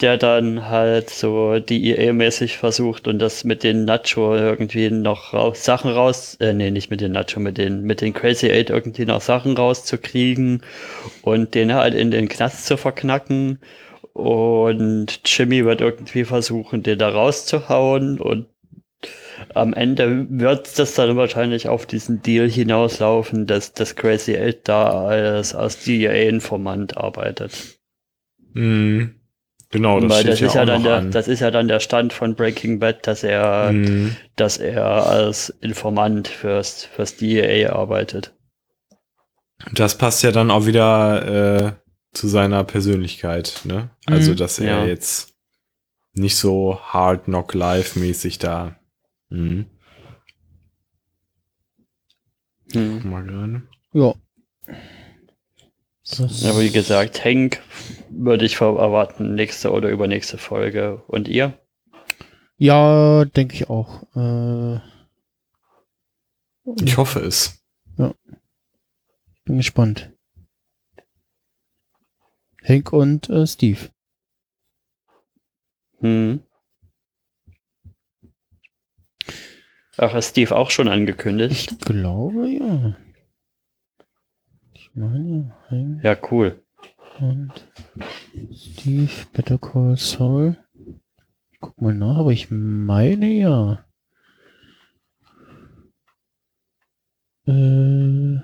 der 0.00 0.18
dann 0.18 0.68
halt 0.68 1.08
so 1.08 1.58
DEA-mäßig 1.58 2.58
versucht 2.58 3.08
und 3.08 3.18
das 3.18 3.44
mit 3.44 3.62
den 3.62 3.84
Nacho 3.86 4.36
irgendwie 4.36 4.90
noch 4.90 5.32
raus, 5.32 5.64
Sachen 5.64 5.90
raus, 5.90 6.36
äh, 6.40 6.52
nee, 6.52 6.70
nicht 6.70 6.90
mit 6.90 7.00
den 7.00 7.12
Nacho, 7.12 7.40
mit 7.40 7.56
den, 7.56 7.82
mit 7.82 8.02
den 8.02 8.12
Crazy 8.12 8.50
Eight 8.50 8.68
irgendwie 8.70 9.06
noch 9.06 9.22
Sachen 9.22 9.56
rauszukriegen 9.56 10.62
und 11.22 11.54
den 11.54 11.74
halt 11.74 11.94
in 11.94 12.10
den 12.10 12.28
Knast 12.28 12.66
zu 12.66 12.76
verknacken. 12.76 13.60
Und 14.12 15.20
Jimmy 15.24 15.64
wird 15.64 15.80
irgendwie 15.80 16.24
versuchen, 16.24 16.82
den 16.82 16.98
da 16.98 17.08
rauszuhauen 17.10 18.20
und 18.20 18.46
am 19.54 19.74
Ende 19.74 20.26
wird 20.30 20.78
das 20.78 20.94
dann 20.94 21.16
wahrscheinlich 21.16 21.68
auf 21.68 21.86
diesen 21.86 22.22
Deal 22.22 22.48
hinauslaufen, 22.48 23.46
dass 23.46 23.72
das 23.72 23.96
Crazy 23.96 24.34
Eight 24.36 24.68
da 24.68 25.06
als, 25.06 25.54
als 25.54 25.84
DEA-Informant 25.84 26.96
arbeitet. 26.96 27.78
Mhm. 28.54 29.14
Genau, 29.70 29.98
das 30.00 30.10
Weil 30.10 30.20
steht 30.20 30.32
das 30.32 30.40
ja 30.40 30.46
ist 30.46 30.52
auch 30.52 30.56
ja 30.56 30.64
dann 30.64 30.82
noch 30.82 30.88
der, 30.88 30.96
an. 30.98 31.10
das 31.10 31.28
ist 31.28 31.40
ja 31.40 31.50
dann 31.50 31.68
der 31.68 31.80
Stand 31.80 32.12
von 32.12 32.34
Breaking 32.36 32.78
Bad, 32.78 33.06
dass 33.06 33.22
er, 33.24 33.72
Mhm. 33.72 34.16
dass 34.36 34.58
er 34.58 34.84
als 35.06 35.50
Informant 35.60 36.28
fürs, 36.28 36.84
fürs 36.84 37.16
DEA 37.16 37.72
arbeitet. 37.72 38.32
Das 39.72 39.98
passt 39.98 40.22
ja 40.22 40.30
dann 40.32 40.50
auch 40.50 40.66
wieder 40.66 41.56
äh, 41.66 41.72
zu 42.12 42.28
seiner 42.28 42.62
Persönlichkeit, 42.64 43.62
ne? 43.64 43.90
Also, 44.06 44.32
Mhm. 44.32 44.36
dass 44.36 44.58
er 44.60 44.80
Ja. 44.80 44.84
jetzt 44.86 45.34
nicht 46.12 46.36
so 46.36 46.78
hard 46.80 47.24
knock 47.24 47.52
life 47.54 47.98
mäßig 47.98 48.38
da. 48.38 48.76
Mhm. 49.30 49.66
Hm. 52.72 53.00
Guck 53.02 53.04
mal 53.10 53.24
gerade. 53.24 53.62
Ja. 53.92 54.14
Aber 56.12 56.60
wie 56.60 56.70
gesagt, 56.70 57.24
Hank 57.24 57.60
würde 58.10 58.44
ich 58.44 58.60
erwarten, 58.60 59.34
nächste 59.34 59.72
oder 59.72 59.88
übernächste 59.90 60.38
Folge. 60.38 61.02
Und 61.08 61.26
ihr? 61.28 61.58
Ja, 62.58 63.24
denke 63.24 63.54
ich 63.54 63.68
auch. 63.68 64.02
Äh, 64.14 64.80
Ich 66.84 66.96
hoffe 66.96 67.20
es. 67.20 67.62
bin 69.44 69.56
gespannt. 69.58 70.12
Hank 72.62 72.92
und 72.92 73.28
äh, 73.28 73.46
Steve. 73.46 73.90
Hm. 76.00 76.40
Ach, 79.98 80.14
ist 80.14 80.30
Steve 80.30 80.54
auch 80.54 80.70
schon 80.70 80.88
angekündigt? 80.88 81.72
Ich 81.72 81.78
glaube, 81.78 82.48
ja. 82.48 82.96
Meine, 84.96 85.54
Hank 85.68 86.02
Ja, 86.02 86.16
cool. 86.30 86.62
und 87.20 87.52
Steve, 88.54 89.10
Better 89.32 89.58
Call 89.58 89.96
Saul. 89.96 90.56
Ich 91.52 91.60
guck 91.60 91.80
mal 91.80 91.94
nach, 91.94 92.16
aber 92.16 92.32
ich 92.32 92.50
meine 92.50 93.26
ja. 93.26 93.84
Äh. 97.46 98.40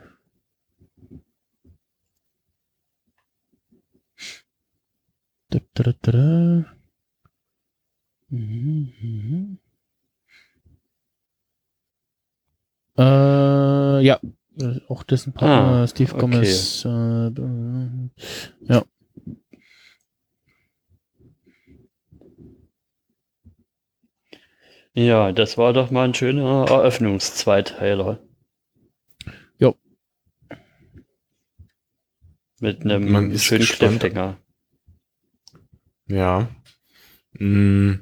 Da, 5.51 5.59
da, 5.75 5.83
da, 5.85 5.93
da. 6.03 6.77
Mhm, 8.31 8.93
mhm. 9.01 9.59
Äh, 12.99 14.01
ja, 14.05 14.21
auch 14.89 15.03
dessen 15.03 15.33
Partner 15.33 15.83
Ah, 15.83 15.87
Steve 15.87 16.13
okay. 16.13 16.21
Gomez. 16.21 16.85
Äh, 16.85 17.27
äh, 17.29 18.09
ja. 18.69 18.85
Ja, 24.95 25.33
das 25.33 25.57
war 25.57 25.73
doch 25.73 25.91
mal 25.91 26.05
ein 26.09 26.15
schöner 26.15 26.67
Eröffnungszweiteiler. 26.69 28.19
Jo. 29.59 29.75
Mit 32.61 32.83
einem 32.83 33.11
Man 33.11 33.39
schönen. 33.39 33.65
Cliffhanger. 33.65 34.39
Ja. 36.07 36.49
Mm, 37.39 37.95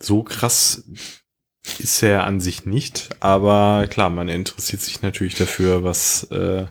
so 0.00 0.22
krass 0.24 0.84
ist 1.78 2.02
er 2.02 2.24
an 2.24 2.40
sich 2.40 2.66
nicht, 2.66 3.10
aber 3.20 3.86
klar, 3.88 4.10
man 4.10 4.28
interessiert 4.28 4.82
sich 4.82 5.02
natürlich 5.02 5.34
dafür, 5.34 5.84
was 5.84 6.24
äh, 6.24 6.66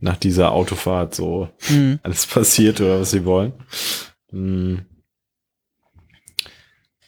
nach 0.00 0.16
dieser 0.16 0.52
Autofahrt 0.52 1.14
so 1.14 1.48
Mhm. 1.70 2.00
alles 2.02 2.26
passiert 2.26 2.80
oder 2.80 3.00
was 3.00 3.10
sie 3.10 3.24
wollen. 3.24 3.52
Mm. 4.30 4.76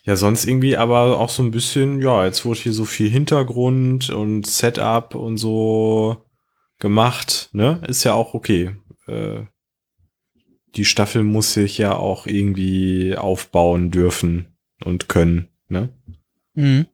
Ja, 0.04 0.14
sonst 0.14 0.46
irgendwie 0.46 0.76
aber 0.76 1.18
auch 1.18 1.30
so 1.30 1.42
ein 1.42 1.50
bisschen, 1.50 2.00
ja, 2.00 2.24
jetzt 2.24 2.44
wurde 2.44 2.60
hier 2.60 2.72
so 2.72 2.84
viel 2.84 3.10
Hintergrund 3.10 4.08
und 4.08 4.46
Setup 4.46 5.16
und 5.16 5.36
so 5.36 6.24
gemacht, 6.78 7.48
ne? 7.52 7.82
Ist 7.88 8.04
ja 8.04 8.14
auch 8.14 8.32
okay. 8.32 8.76
Äh, 9.08 9.46
die 10.76 10.84
Staffel 10.84 11.24
muss 11.24 11.54
sich 11.54 11.78
ja 11.78 11.96
auch 11.96 12.26
irgendwie 12.26 13.16
aufbauen 13.16 13.90
dürfen 13.90 14.56
und 14.84 15.08
können, 15.08 15.48
ne? 15.68 15.88
Mhm. 16.56 16.86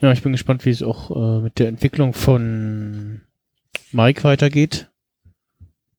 Ja, 0.00 0.12
ich 0.12 0.22
bin 0.22 0.32
gespannt, 0.32 0.64
wie 0.64 0.70
es 0.70 0.82
auch 0.82 1.10
äh, 1.10 1.40
mit 1.40 1.58
der 1.58 1.68
Entwicklung 1.68 2.14
von 2.14 3.22
Mike 3.92 4.24
weitergeht. 4.24 4.90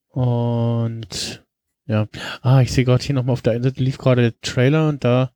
Und 0.09 1.43
ja, 1.87 2.07
ah, 2.41 2.61
ich 2.61 2.71
sehe 2.71 2.85
gerade 2.85 3.03
hier 3.03 3.15
nochmal 3.15 3.33
auf 3.33 3.41
der 3.41 3.53
einen 3.53 3.63
Seite 3.63 3.83
lief 3.83 3.97
gerade 3.97 4.21
der 4.21 4.41
Trailer 4.41 4.89
und 4.89 5.03
da 5.03 5.31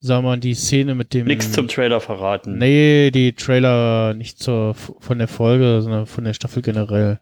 sah 0.00 0.22
man 0.22 0.40
die 0.40 0.54
Szene 0.54 0.94
mit 0.94 1.14
dem. 1.14 1.26
Nichts 1.26 1.52
zum 1.52 1.68
Trailer 1.68 2.00
verraten. 2.00 2.58
Nee, 2.58 3.10
die 3.10 3.32
Trailer 3.32 4.14
nicht 4.14 4.38
zur, 4.38 4.74
von 4.74 5.18
der 5.18 5.28
Folge, 5.28 5.80
sondern 5.82 6.06
von 6.06 6.24
der 6.24 6.34
Staffel 6.34 6.62
generell. 6.62 7.20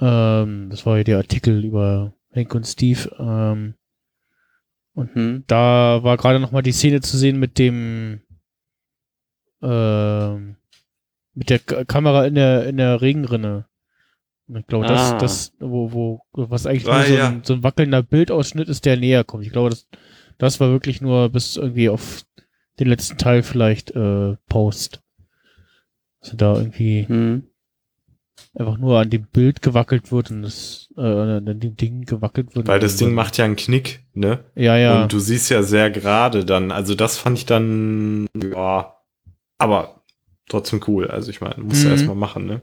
Ähm, 0.00 0.68
das 0.70 0.86
war 0.86 0.98
ja 0.98 1.04
der 1.04 1.16
Artikel 1.18 1.64
über 1.64 2.14
Hank 2.34 2.54
und 2.54 2.66
Steve. 2.66 3.10
Ähm, 3.18 3.74
Mhm. 5.14 5.44
da 5.46 6.00
war 6.02 6.16
gerade 6.16 6.40
noch 6.40 6.52
mal 6.52 6.62
die 6.62 6.72
Szene 6.72 7.00
zu 7.00 7.16
sehen 7.16 7.38
mit 7.38 7.58
dem 7.58 8.20
ähm, 9.62 10.56
mit 11.34 11.50
der 11.50 11.58
K 11.58 11.84
Kamera 11.84 12.26
in 12.26 12.34
der 12.34 12.66
in 12.66 12.76
der 12.76 13.00
Regenrinne. 13.00 13.66
Und 14.48 14.56
ich 14.56 14.66
glaube, 14.66 14.86
das, 14.86 15.12
Ah. 15.12 15.18
das, 15.18 15.52
wo, 15.60 15.92
wo, 15.92 16.20
was 16.32 16.66
eigentlich 16.66 16.88
Ah, 16.88 16.98
nur 16.98 17.06
so, 17.06 17.14
ja. 17.14 17.28
ein, 17.28 17.44
so 17.44 17.54
ein 17.54 17.62
wackelnder 17.62 18.02
Bildausschnitt 18.02 18.68
ist, 18.68 18.84
der 18.84 18.96
näher 18.96 19.22
kommt. 19.22 19.44
Ich 19.44 19.52
glaube, 19.52 19.70
das, 19.70 19.86
das 20.38 20.58
war 20.58 20.70
wirklich 20.70 21.00
nur 21.00 21.28
bis 21.28 21.56
irgendwie 21.56 21.88
auf 21.88 22.24
den 22.80 22.88
letzten 22.88 23.16
Teil 23.16 23.42
vielleicht 23.44 23.92
äh, 23.92 24.36
Post. 24.48 25.02
Also 26.20 26.36
da 26.36 26.56
irgendwie 26.56 27.06
Mhm. 27.08 27.44
Einfach 28.54 28.78
nur 28.78 28.98
an 28.98 29.10
dem 29.10 29.26
Bild 29.26 29.62
gewackelt 29.62 30.10
wird 30.12 30.30
und 30.30 30.42
das 30.42 30.88
äh, 30.96 31.00
an 31.00 31.60
dem 31.60 31.76
Ding 31.76 32.02
gewackelt 32.04 32.54
wird. 32.56 32.66
Weil 32.68 32.80
das 32.80 32.96
Ding 32.96 33.14
macht 33.14 33.36
ja 33.36 33.44
einen 33.44 33.56
Knick, 33.56 34.04
ne? 34.14 34.44
ja 34.54 34.76
ja 34.76 35.02
Und 35.02 35.12
du 35.12 35.18
siehst 35.20 35.50
ja 35.50 35.62
sehr 35.62 35.90
gerade 35.90 36.44
dann. 36.44 36.70
Also 36.72 36.94
das 36.94 37.16
fand 37.16 37.38
ich 37.38 37.46
dann, 37.46 38.26
ja, 38.34 38.96
aber 39.58 40.02
trotzdem 40.48 40.80
cool. 40.88 41.08
Also 41.08 41.30
ich 41.30 41.40
meine, 41.40 41.62
musst 41.62 41.82
du 41.84 41.86
Mhm. 41.88 41.92
erstmal 41.92 42.16
machen, 42.16 42.46
ne? 42.46 42.60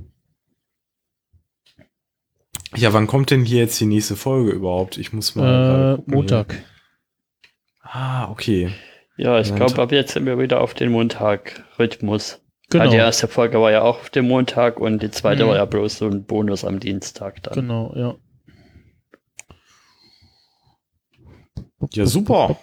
Ja, 2.75 2.91
wann 2.93 3.07
kommt 3.07 3.31
denn 3.31 3.45
hier 3.45 3.59
jetzt 3.59 3.79
die 3.79 3.85
nächste 3.85 4.15
Folge 4.17 4.51
überhaupt? 4.51 4.97
Ich 4.97 5.13
muss 5.13 5.35
mal. 5.35 5.93
äh, 5.93 5.95
gucken 5.95 6.13
Montag. 6.13 6.53
Hier. 6.53 6.63
Ah, 7.81 8.29
okay. 8.29 8.71
Ja, 9.15 9.39
ich 9.39 9.55
glaube, 9.55 9.81
ab 9.81 9.91
jetzt 9.93 10.13
sind 10.13 10.25
wir 10.25 10.37
wieder 10.37 10.59
auf 10.61 10.73
den 10.73 10.91
Montag-Rhythmus. 10.91 12.41
Genau. 12.69 12.83
Ja, 12.85 12.89
die 12.89 12.97
erste 12.97 13.27
Folge 13.29 13.61
war 13.61 13.71
ja 13.71 13.81
auch 13.81 13.99
auf 13.99 14.09
dem 14.09 14.27
Montag 14.27 14.79
und 14.79 15.01
die 15.01 15.09
zweite 15.11 15.45
Mhm. 15.45 15.49
war 15.49 15.55
ja 15.55 15.65
bloß 15.65 15.97
so 15.99 16.07
ein 16.07 16.25
Bonus 16.25 16.65
am 16.65 16.79
Dienstag 16.79 17.41
dann. 17.43 17.53
Genau, 17.53 17.93
ja. 17.95 18.15
Ja, 21.93 22.05
super. 22.05 22.57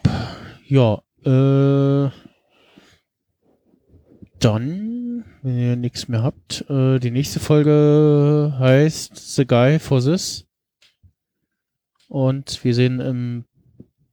Ja, 0.66 1.00
äh, 1.24 2.10
dann, 4.40 5.24
wenn 5.42 5.58
ihr 5.58 5.76
nichts 5.76 6.08
mehr 6.08 6.22
habt, 6.22 6.64
äh, 6.68 6.98
die 6.98 7.10
nächste 7.10 7.40
Folge 7.40 8.54
heißt 8.58 9.16
The 9.36 9.46
Guy 9.46 9.78
for 9.78 10.00
This. 10.00 10.46
Und 12.08 12.62
wir 12.62 12.74
sehen 12.74 13.00
im 13.00 13.44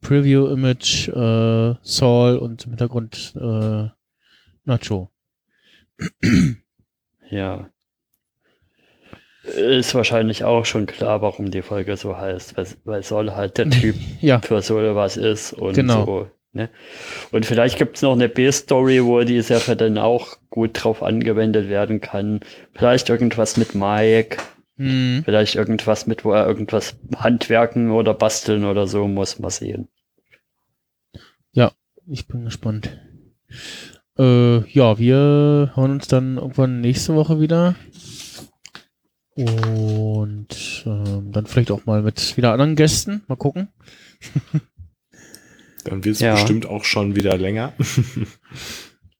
Preview-Image 0.02 1.10
äh, 1.10 1.76
Saul 1.84 2.38
und 2.38 2.64
im 2.66 2.72
Hintergrund 2.72 3.34
äh, 3.36 3.90
Nacho. 4.64 5.11
Ja. 7.30 7.70
Ist 9.44 9.96
wahrscheinlich 9.96 10.44
auch 10.44 10.66
schon 10.66 10.86
klar, 10.86 11.22
warum 11.22 11.50
die 11.50 11.62
Folge 11.62 11.96
so 11.98 12.18
heißt, 12.18 12.58
weil, 12.58 12.68
weil 12.84 13.04
Sol 13.04 13.32
halt 13.32 13.58
der 13.58 13.70
Typ 13.70 13.96
Ja, 14.20 14.40
für 14.40 14.62
Sol 14.62 14.96
was 14.96 15.16
ist 15.18 15.54
und 15.54 15.74
Genau. 15.74 16.06
so. 16.06 16.32
Ne? 16.54 16.70
Und 17.32 17.46
vielleicht 17.46 17.78
gibt 17.78 17.96
es 17.96 18.02
noch 18.02 18.12
eine 18.12 18.28
B-Story, 18.28 19.04
wo 19.06 19.22
die 19.22 19.42
Sache 19.42 19.78
dann 19.78 19.98
auch 19.98 20.36
gut 20.50 20.72
drauf 20.84 21.02
angewendet 21.02 21.70
werden 21.70 22.02
kann. 22.02 22.42
Vielleicht 22.74 23.08
irgendwas 23.08 23.56
mit 23.56 23.74
Mike, 23.74 24.38
hm, 24.76 25.22
vielleicht 25.24 25.56
irgendwas 25.56 26.08
mit, 26.08 26.26
wo 26.26 26.34
er 26.34 26.46
irgendwas 26.46 26.98
handwerken 27.16 27.92
oder 27.92 28.14
basteln 28.14 28.66
oder 28.66 28.86
so 28.86 29.08
muss. 29.08 29.40
Mal 29.40 29.50
sehen. 29.50 29.88
ich 32.08 32.28
bin 32.28 32.44
gespannt. 32.44 32.98
Äh, 34.22 34.70
ja, 34.70 35.00
wir 35.00 35.72
hören 35.74 35.92
uns 35.92 36.08
dann 36.08 36.38
irgendwann 36.38 36.80
nächste 36.82 37.16
Woche 37.16 37.40
wieder. 37.42 37.76
Und 39.36 40.84
ähm, 40.86 41.32
dann 41.32 41.46
vielleicht 41.48 41.72
auch 41.72 41.86
mal 41.86 42.04
mit 42.04 42.38
wieder 42.38 42.52
anderen 42.52 42.76
Gästen. 42.76 43.24
Mal 43.28 43.36
gucken. 43.38 43.70
Dann 45.86 46.04
wird 46.06 46.16
es 46.16 46.22
Ja. 46.22 46.34
bestimmt 46.34 46.68
auch 46.68 46.84
schon 46.84 47.16
wieder 47.16 47.38
länger. 47.38 47.74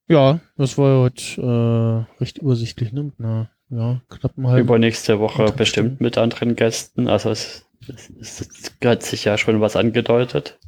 Ja, 0.08 0.42
das 0.58 0.78
war 0.78 0.90
ja 0.90 1.00
heute 1.04 2.08
äh, 2.18 2.20
recht 2.22 2.40
übersichtlich, 2.40 2.92
ne? 2.92 3.04
Mit 3.04 3.14
einer 3.20 3.50
ja, 3.70 4.02
knappen 4.10 4.46
halben. 4.46 4.68
Übernächste 4.68 5.20
Woche 5.22 5.46
bestimmt 5.54 5.88
Stunden. 5.92 6.04
mit 6.04 6.18
anderen 6.18 6.58
Gästen. 6.58 7.08
Also 7.08 7.30
es, 7.30 7.66
es, 7.88 8.10
es, 8.20 8.42
es 8.42 8.72
hat 8.84 9.04
sich 9.04 9.24
ja 9.24 9.38
schon 9.38 9.62
was 9.62 9.78
angedeutet. 9.78 10.60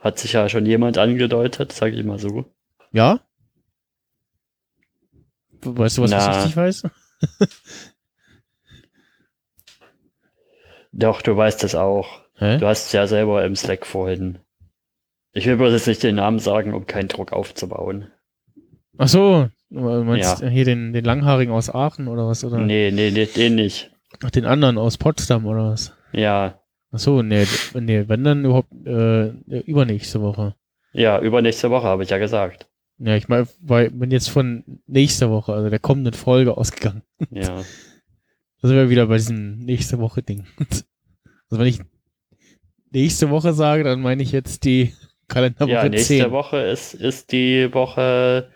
Hat 0.00 0.18
sich 0.18 0.32
ja 0.32 0.48
schon 0.48 0.64
jemand 0.64 0.96
angedeutet, 0.96 1.72
sage 1.72 1.94
ich 1.96 2.04
mal 2.06 2.18
so. 2.18 2.46
Ja? 2.90 3.20
Weißt 5.76 5.98
du, 5.98 6.02
was, 6.02 6.12
was 6.12 6.38
ich 6.38 6.44
nicht 6.46 6.56
weiß? 6.56 6.82
Doch, 10.92 11.22
du 11.22 11.36
weißt 11.36 11.64
es 11.64 11.74
auch. 11.74 12.22
Hä? 12.36 12.58
Du 12.58 12.66
hast 12.66 12.86
es 12.86 12.92
ja 12.92 13.06
selber 13.06 13.44
im 13.44 13.56
Slack 13.56 13.86
vorhin. 13.86 14.38
Ich 15.32 15.46
will 15.46 15.56
bloß 15.56 15.72
jetzt 15.72 15.86
nicht 15.86 16.02
den 16.02 16.16
Namen 16.16 16.38
sagen, 16.38 16.72
um 16.74 16.86
keinen 16.86 17.08
Druck 17.08 17.32
aufzubauen. 17.32 18.10
Ach 18.96 19.08
so, 19.08 19.48
meinst 19.70 20.40
Ja. 20.40 20.48
hier 20.48 20.64
den, 20.64 20.92
den 20.92 21.04
Langhaarigen 21.04 21.52
aus 21.52 21.70
Aachen 21.72 22.08
oder 22.08 22.26
was? 22.26 22.42
Oder? 22.44 22.58
Nee, 22.58 22.90
nee, 22.92 23.10
nee, 23.10 23.26
den 23.26 23.54
nicht. 23.56 23.92
Ach, 24.24 24.30
den 24.30 24.46
anderen 24.46 24.78
aus 24.78 24.96
Potsdam 24.98 25.46
oder 25.46 25.70
was? 25.70 25.92
Ja, 26.12 26.60
Ach 26.90 26.98
so, 26.98 27.20
nee, 27.22 27.46
nee, 27.74 28.04
wenn 28.08 28.24
dann 28.24 28.46
überhaupt 28.46 28.72
äh, 28.86 29.28
übernächste 29.60 30.22
Woche. 30.22 30.54
ja, 30.94 31.20
übernächste 31.20 31.70
Woche 31.70 31.86
habe 31.86 32.02
ich 32.02 32.08
ja 32.08 32.16
gesagt. 32.16 32.66
Ja, 32.98 33.14
ich 33.16 33.28
meine, 33.28 33.46
weil 33.60 33.90
bin 33.90 34.10
jetzt 34.10 34.28
von 34.28 34.64
nächster 34.86 35.30
Woche, 35.30 35.52
also 35.52 35.70
der 35.70 35.78
kommenden 35.78 36.14
Folge 36.14 36.56
ausgegangen. 36.56 37.02
Ja. 37.30 37.62
Da 38.60 38.66
sind 38.66 38.76
wir 38.76 38.90
wieder 38.90 39.06
bei 39.06 39.18
diesem 39.18 39.60
nächste 39.60 40.00
Woche 40.00 40.20
Ding. 40.20 40.44
Also 40.58 41.60
wenn 41.60 41.68
ich 41.68 41.80
nächste 42.90 43.30
Woche 43.30 43.52
sage, 43.52 43.84
dann 43.84 44.00
meine 44.00 44.20
ich 44.24 44.32
jetzt 44.32 44.64
die 44.64 44.94
Kalenderwoche 45.28 45.70
Ja, 45.70 45.88
nächste 45.88 46.14
10. 46.18 46.30
Woche 46.32 46.56
ist, 46.58 46.92
ist 46.94 47.30
die 47.30 47.72
Woche, 47.72 48.50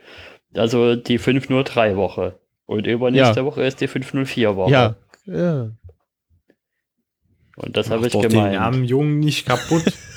also 0.54 0.96
die 0.96 1.18
503 1.18 1.96
Woche. 1.96 2.40
Und 2.66 2.88
übernächste 2.88 3.40
Ja. 3.40 3.46
Woche 3.46 3.62
ist 3.62 3.80
die 3.80 3.86
504 3.86 4.56
Woche. 4.56 4.72
Ja, 4.72 4.96
ja. 5.26 5.70
Und 7.54 7.76
das 7.76 7.88
habe 7.90 8.04
ich 8.08 8.12
doch 8.12 8.22
den 8.22 8.30
gemeint. 8.30 8.58
armen 8.58 8.82
Jungen 8.84 9.20
nicht 9.20 9.46
kaputt. 9.46 9.84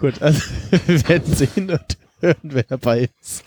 Gut, 0.00 0.20
also 0.22 0.40
wir 0.86 1.08
werden 1.08 1.34
sehen 1.34 1.70
und 1.70 1.98
hören, 2.20 2.36
wer 2.42 2.62
dabei 2.64 3.10
ist. 3.20 3.44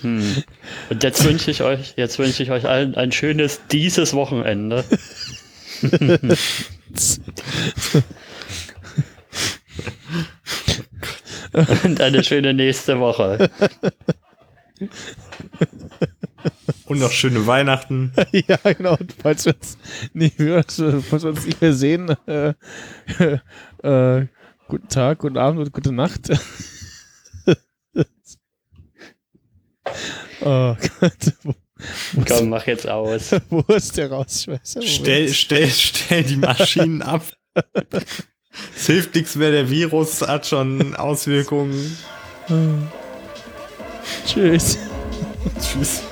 Hm. 0.00 0.42
Und 0.90 1.02
jetzt 1.02 1.24
wünsche 1.24 1.50
ich 1.50 1.62
euch, 1.62 1.94
jetzt 1.96 2.18
wünsche 2.18 2.42
ich 2.42 2.50
euch 2.50 2.66
allen 2.66 2.94
ein 2.96 3.12
schönes 3.12 3.60
dieses 3.70 4.12
Wochenende. 4.12 4.84
Und 11.84 12.00
eine 12.00 12.22
schöne 12.22 12.52
nächste 12.54 12.98
Woche. 13.00 13.50
Und 16.86 16.98
noch 16.98 17.10
schöne 17.10 17.46
Weihnachten. 17.46 18.12
ja, 18.32 18.58
genau. 18.72 18.96
Und 18.96 19.14
falls 19.20 19.46
wir 19.46 19.54
uns 19.54 19.78
nicht, 20.12 20.38
mehr- 20.38 20.64
falls 20.64 21.22
wir 21.24 21.30
uns 21.30 21.46
nicht 21.46 21.60
mehr 21.60 21.72
sehen, 21.72 22.14
äh, 22.26 22.54
äh, 23.82 24.26
guten 24.68 24.88
Tag, 24.88 25.18
guten 25.18 25.38
Abend 25.38 25.60
und 25.60 25.72
gute 25.72 25.92
Nacht. 25.92 26.28
oh 30.40 30.76
Gott. 31.00 31.34
Wo, 31.42 31.54
wo, 32.12 32.22
ist, 32.22 32.28
Komm, 32.28 32.48
mach 32.48 32.66
jetzt 32.66 32.88
aus. 32.88 33.32
wo 33.50 33.60
ist 33.74 33.96
der 33.96 34.10
Rausschmeißer? 34.10 34.82
Stell, 34.82 35.28
stell, 35.32 35.68
stell 35.68 36.24
die 36.24 36.36
Maschinen 36.36 37.02
ab. 37.02 37.24
Es 38.74 38.86
hilft 38.86 39.14
nichts 39.14 39.36
mehr, 39.36 39.50
der 39.50 39.70
Virus 39.70 40.22
hat 40.22 40.46
schon 40.46 40.96
Auswirkungen. 40.96 41.96
Tschüss. 44.26 44.78
Tschüss. 45.60 46.02